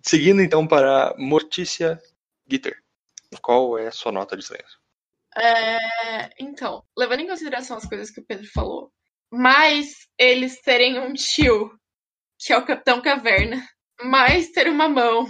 seguindo 0.01 0.41
então 0.41 0.67
para 0.67 1.15
Mortícia 1.17 2.01
Gitter. 2.45 2.83
Qual 3.41 3.77
é 3.77 3.87
a 3.87 3.93
sua 3.93 4.11
nota 4.11 4.35
de 4.35 4.43
estranheza? 4.43 4.75
É, 5.37 6.31
então, 6.37 6.83
levando 6.97 7.21
em 7.21 7.27
consideração 7.27 7.77
as 7.77 7.87
coisas 7.87 8.11
que 8.11 8.19
o 8.19 8.25
Pedro 8.25 8.45
falou, 8.51 8.91
mais 9.31 10.09
eles 10.17 10.59
terem 10.59 10.99
um 10.99 11.13
tio, 11.13 11.79
que 12.37 12.51
é 12.51 12.57
o 12.57 12.65
Capitão 12.65 13.01
Caverna, 13.01 13.65
mais 14.01 14.51
ter 14.51 14.67
uma 14.67 14.89
mão 14.89 15.29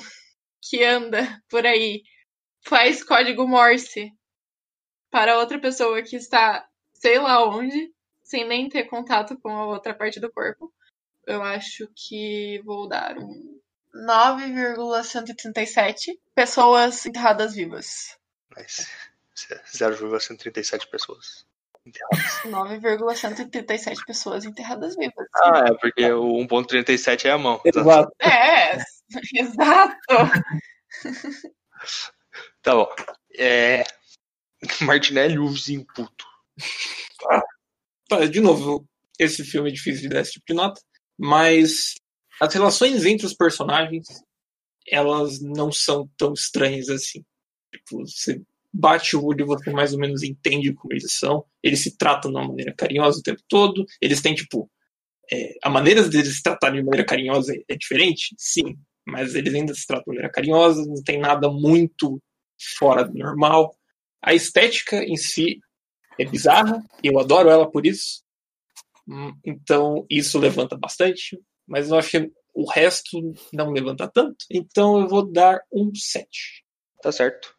que 0.68 0.84
anda 0.84 1.40
por 1.48 1.64
aí, 1.64 2.02
faz 2.66 3.04
código 3.04 3.48
Morse 3.48 4.12
para 5.14 5.38
outra 5.38 5.60
pessoa 5.60 6.02
que 6.02 6.16
está 6.16 6.68
sei 6.96 7.20
lá 7.20 7.48
onde, 7.48 7.94
sem 8.24 8.48
nem 8.48 8.68
ter 8.68 8.86
contato 8.86 9.38
com 9.38 9.50
a 9.50 9.68
outra 9.68 9.94
parte 9.94 10.20
do 10.20 10.32
corpo, 10.32 10.74
eu 11.28 11.44
acho 11.44 11.88
que 11.96 12.60
vou 12.66 12.90
dar 12.90 13.20
um 13.20 13.62
9,137 13.94 16.20
pessoas 16.34 17.06
enterradas 17.06 17.54
vivas. 17.54 18.18
Mas 18.56 18.90
0,137 19.72 20.88
pessoas. 20.88 21.46
enterradas. 21.86 22.46
9,137 22.46 24.06
pessoas 24.08 24.46
enterradas 24.46 24.96
vivas. 24.96 25.28
Ah, 25.36 25.66
é 25.68 25.76
porque 25.76 26.12
o 26.12 26.40
1.37 26.48 27.26
é 27.26 27.32
a 27.32 27.38
mão. 27.38 27.62
Exato. 27.64 28.12
É, 28.20 28.78
exato. 29.36 29.96
Tá 32.64 32.74
bom. 32.74 32.90
É... 33.38 33.84
Martinelli, 34.82 35.38
o 35.38 35.50
vizinho 35.50 35.86
puto. 35.96 36.26
Tá, 38.10 38.26
De 38.26 38.40
novo, 38.40 38.88
esse 39.20 39.44
filme 39.44 39.70
é 39.70 39.74
difícil 39.74 40.04
de 40.04 40.10
dar 40.10 40.22
esse 40.22 40.34
tipo 40.34 40.46
de 40.48 40.54
nota, 40.54 40.82
mas 41.18 41.96
as 42.42 42.54
relações 42.54 43.06
entre 43.06 43.26
os 43.26 43.34
personagens, 43.34 44.06
elas 44.88 45.42
não 45.42 45.72
são 45.72 46.10
tão 46.18 46.34
estranhas 46.34 46.90
assim. 46.90 47.24
Tipo, 47.72 48.06
você 48.06 48.42
bate 48.74 49.16
o 49.16 49.24
olho 49.24 49.42
e 49.42 49.46
você 49.46 49.70
mais 49.72 49.94
ou 49.94 50.00
menos 50.00 50.24
entende 50.24 50.74
como 50.74 50.94
eles 50.94 51.14
são. 51.14 51.46
Eles 51.62 51.82
se 51.82 51.96
tratam 51.98 52.32
de 52.32 52.38
uma 52.38 52.48
maneira 52.48 52.74
carinhosa 52.76 53.20
o 53.20 53.24
tempo 53.24 53.42
todo. 53.48 53.86
Eles 54.02 54.22
têm, 54.22 54.34
tipo, 54.34 54.70
é, 55.32 55.54
a 55.64 55.70
maneira 55.70 56.08
deles 56.08 56.36
se 56.38 56.44
tratarem 56.44 56.80
de 56.80 56.86
maneira 56.86 57.06
carinhosa 57.06 57.54
é 57.68 57.76
diferente, 57.76 58.36
sim, 58.38 58.78
mas 59.06 59.36
eles 59.36 59.54
ainda 59.54 59.74
se 59.74 59.86
tratam 59.86 60.06
de 60.06 60.10
maneira 60.18 60.32
carinhosa, 60.32 60.86
não 60.86 61.04
tem 61.04 61.20
nada 61.20 61.50
muito 61.50 62.22
fora 62.78 63.04
do 63.06 63.14
normal. 63.14 63.76
A 64.24 64.34
estética 64.34 65.04
em 65.04 65.18
si 65.18 65.60
é 66.18 66.26
bizarra, 66.26 66.84
eu 67.04 67.20
adoro 67.20 67.50
ela 67.50 67.70
por 67.70 67.86
isso, 67.86 68.24
Hum, 69.08 69.34
Então 69.44 70.06
isso 70.10 70.40
levanta 70.40 70.78
bastante, 70.78 71.40
mas 71.68 71.90
eu 71.90 71.98
acho 71.98 72.12
que 72.12 72.32
o 72.54 72.70
resto 72.70 73.34
não 73.52 73.72
levanta 73.72 74.08
tanto. 74.08 74.46
Então 74.50 75.00
eu 75.00 75.08
vou 75.08 75.30
dar 75.30 75.62
um 75.72 75.94
7. 75.94 76.64
Tá 77.02 77.12
certo. 77.12 77.54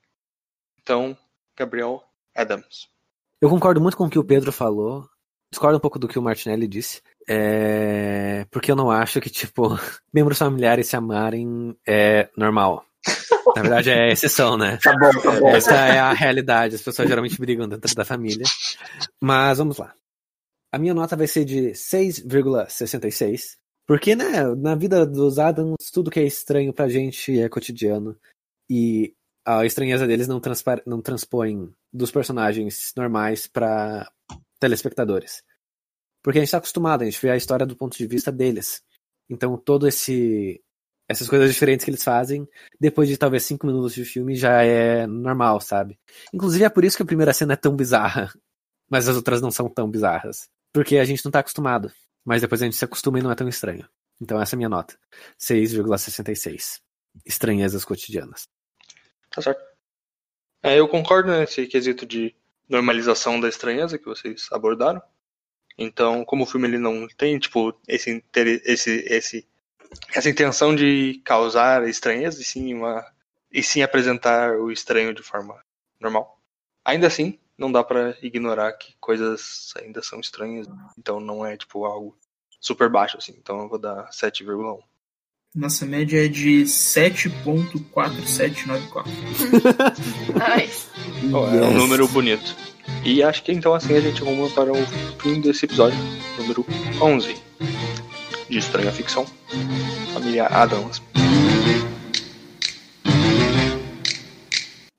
Então, 0.80 1.16
Gabriel 1.56 2.02
Adams. 2.34 2.88
Eu 3.40 3.50
concordo 3.50 3.80
muito 3.80 3.96
com 3.96 4.04
o 4.04 4.10
que 4.10 4.18
o 4.18 4.24
Pedro 4.24 4.52
falou. 4.52 5.06
Discordo 5.50 5.76
um 5.76 5.80
pouco 5.80 5.98
do 5.98 6.08
que 6.08 6.18
o 6.18 6.22
Martinelli 6.22 6.66
disse. 6.66 7.02
É... 7.28 8.46
Porque 8.50 8.70
eu 8.70 8.76
não 8.76 8.90
acho 8.90 9.20
que, 9.20 9.30
tipo, 9.30 9.68
membros 10.12 10.38
familiares 10.38 10.88
se 10.88 10.96
amarem 10.96 11.76
é 11.86 12.30
normal. 12.36 12.86
Na 13.56 13.62
verdade, 13.62 13.90
é 13.90 14.12
exceção, 14.12 14.56
né? 14.56 14.78
Tá 14.82 14.96
bom, 14.98 15.10
tá 15.20 15.40
bom. 15.40 15.48
Essa 15.48 15.74
é 15.74 15.98
a 15.98 16.12
realidade. 16.12 16.74
As 16.76 16.82
pessoas 16.82 17.08
geralmente 17.08 17.38
brigam 17.38 17.68
dentro 17.68 17.94
da 17.94 18.04
família. 18.04 18.44
Mas 19.20 19.58
vamos 19.58 19.78
lá. 19.78 19.94
A 20.72 20.78
minha 20.78 20.94
nota 20.94 21.16
vai 21.16 21.26
ser 21.26 21.44
de 21.44 21.70
6,66. 21.70 23.56
Porque, 23.86 24.16
né, 24.16 24.42
na 24.56 24.74
vida 24.74 25.06
dos 25.06 25.38
Adams, 25.38 25.90
tudo 25.92 26.10
que 26.10 26.18
é 26.18 26.24
estranho 26.24 26.72
pra 26.72 26.88
gente 26.88 27.38
é 27.38 27.48
cotidiano. 27.48 28.16
E 28.68 29.14
a 29.44 29.64
estranheza 29.64 30.06
deles 30.06 30.26
não, 30.26 30.40
não 30.86 31.02
transpõe 31.02 31.70
dos 31.92 32.10
personagens 32.10 32.92
normais 32.96 33.46
pra 33.46 34.10
telespectadores. 34.58 35.42
Porque 36.22 36.38
a 36.38 36.42
gente 36.42 36.50
tá 36.50 36.56
acostumado, 36.56 37.02
a 37.02 37.04
gente 37.04 37.20
vê 37.20 37.30
a 37.30 37.36
história 37.36 37.66
do 37.66 37.76
ponto 37.76 37.96
de 37.96 38.06
vista 38.06 38.32
deles. 38.32 38.82
Então, 39.28 39.58
todo 39.58 39.86
esse. 39.86 40.63
Essas 41.08 41.28
coisas 41.28 41.50
diferentes 41.50 41.84
que 41.84 41.90
eles 41.90 42.02
fazem, 42.02 42.48
depois 42.80 43.08
de 43.08 43.16
talvez 43.16 43.42
cinco 43.42 43.66
minutos 43.66 43.94
de 43.94 44.04
filme, 44.04 44.34
já 44.34 44.62
é 44.62 45.06
normal, 45.06 45.60
sabe? 45.60 45.98
Inclusive 46.32 46.64
é 46.64 46.70
por 46.70 46.84
isso 46.84 46.96
que 46.96 47.02
a 47.02 47.06
primeira 47.06 47.32
cena 47.32 47.52
é 47.52 47.56
tão 47.56 47.76
bizarra, 47.76 48.32
mas 48.88 49.08
as 49.08 49.16
outras 49.16 49.42
não 49.42 49.50
são 49.50 49.68
tão 49.68 49.90
bizarras. 49.90 50.48
Porque 50.72 50.96
a 50.96 51.04
gente 51.04 51.24
não 51.24 51.30
tá 51.30 51.40
acostumado. 51.40 51.92
Mas 52.24 52.40
depois 52.40 52.62
a 52.62 52.64
gente 52.64 52.76
se 52.76 52.84
acostuma 52.84 53.18
e 53.18 53.22
não 53.22 53.30
é 53.30 53.34
tão 53.34 53.48
estranho. 53.48 53.86
Então 54.20 54.40
essa 54.40 54.54
é 54.54 54.56
a 54.56 54.58
minha 54.58 54.68
nota. 54.68 54.98
6,66. 55.38 56.80
Estranhezas 57.24 57.84
cotidianas. 57.84 58.48
Tá 59.30 59.42
certo. 59.42 59.62
É, 60.62 60.78
eu 60.78 60.88
concordo 60.88 61.30
nesse 61.30 61.66
quesito 61.66 62.06
de 62.06 62.34
normalização 62.68 63.38
da 63.38 63.48
estranheza 63.48 63.98
que 63.98 64.06
vocês 64.06 64.48
abordaram. 64.50 65.02
Então, 65.76 66.24
como 66.24 66.44
o 66.44 66.46
filme 66.46 66.68
ele 66.68 66.78
não 66.78 67.06
tem, 67.08 67.38
tipo, 67.38 67.78
esse, 67.86 68.24
esse, 68.64 68.90
esse, 69.06 69.48
essa 70.14 70.28
intenção 70.28 70.74
de 70.74 71.20
causar 71.24 71.88
estranheza, 71.88 72.40
e 72.40 72.44
sim, 72.44 72.74
uma, 72.74 73.04
e 73.52 73.62
sim 73.62 73.82
apresentar 73.82 74.56
o 74.58 74.70
estranho 74.70 75.14
de 75.14 75.22
forma 75.22 75.58
normal. 76.00 76.38
Ainda 76.84 77.06
assim, 77.06 77.38
não 77.56 77.72
dá 77.72 77.82
pra 77.82 78.14
ignorar 78.22 78.72
que 78.72 78.94
coisas 79.00 79.72
ainda 79.76 80.02
são 80.02 80.20
estranhas. 80.20 80.68
Então 80.98 81.20
não 81.20 81.46
é, 81.46 81.56
tipo, 81.56 81.84
algo 81.84 82.16
super 82.60 82.88
baixo, 82.90 83.16
assim. 83.16 83.34
Então 83.38 83.60
eu 83.62 83.68
vou 83.68 83.78
dar 83.78 84.08
7,1. 84.10 84.80
Nossa 85.54 85.86
média 85.86 86.24
é 86.24 86.28
de 86.28 86.64
7.4794. 86.64 89.04
Ai, 90.40 90.68
Oh, 91.32 91.46
é 91.46 91.62
um 91.62 91.74
número 91.74 92.08
bonito. 92.08 92.56
E 93.04 93.22
acho 93.22 93.42
que 93.42 93.52
então 93.52 93.72
assim 93.72 93.94
a 93.94 94.00
gente 94.00 94.20
arruma 94.22 94.50
para 94.50 94.72
o 94.72 94.86
fim 95.20 95.40
desse 95.40 95.64
episódio, 95.64 95.98
número 96.36 96.66
11 97.00 97.40
de 98.48 98.58
Estranha 98.58 98.92
Ficção, 98.92 99.26
Família 100.12 100.46
Adams. 100.46 101.02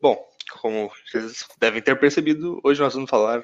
Bom, 0.01 0.17
como 0.61 0.91
vocês 1.09 1.45
devem 1.59 1.81
ter 1.81 1.97
percebido, 1.99 2.59
hoje 2.63 2.81
nós 2.81 2.93
vamos 2.93 3.09
falar 3.09 3.43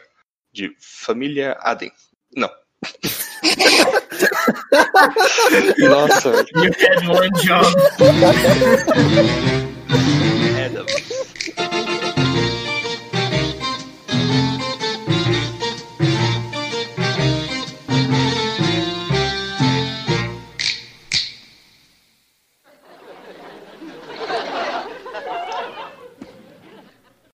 de 0.53 0.75
Família 0.79 1.57
Adams. 1.61 2.11
Não. 2.35 2.49
Nossa. 5.77 6.45
You 6.55 6.71
had 6.79 7.07
one 7.07 7.29
job. 7.43 7.65
Adams. 10.65 11.20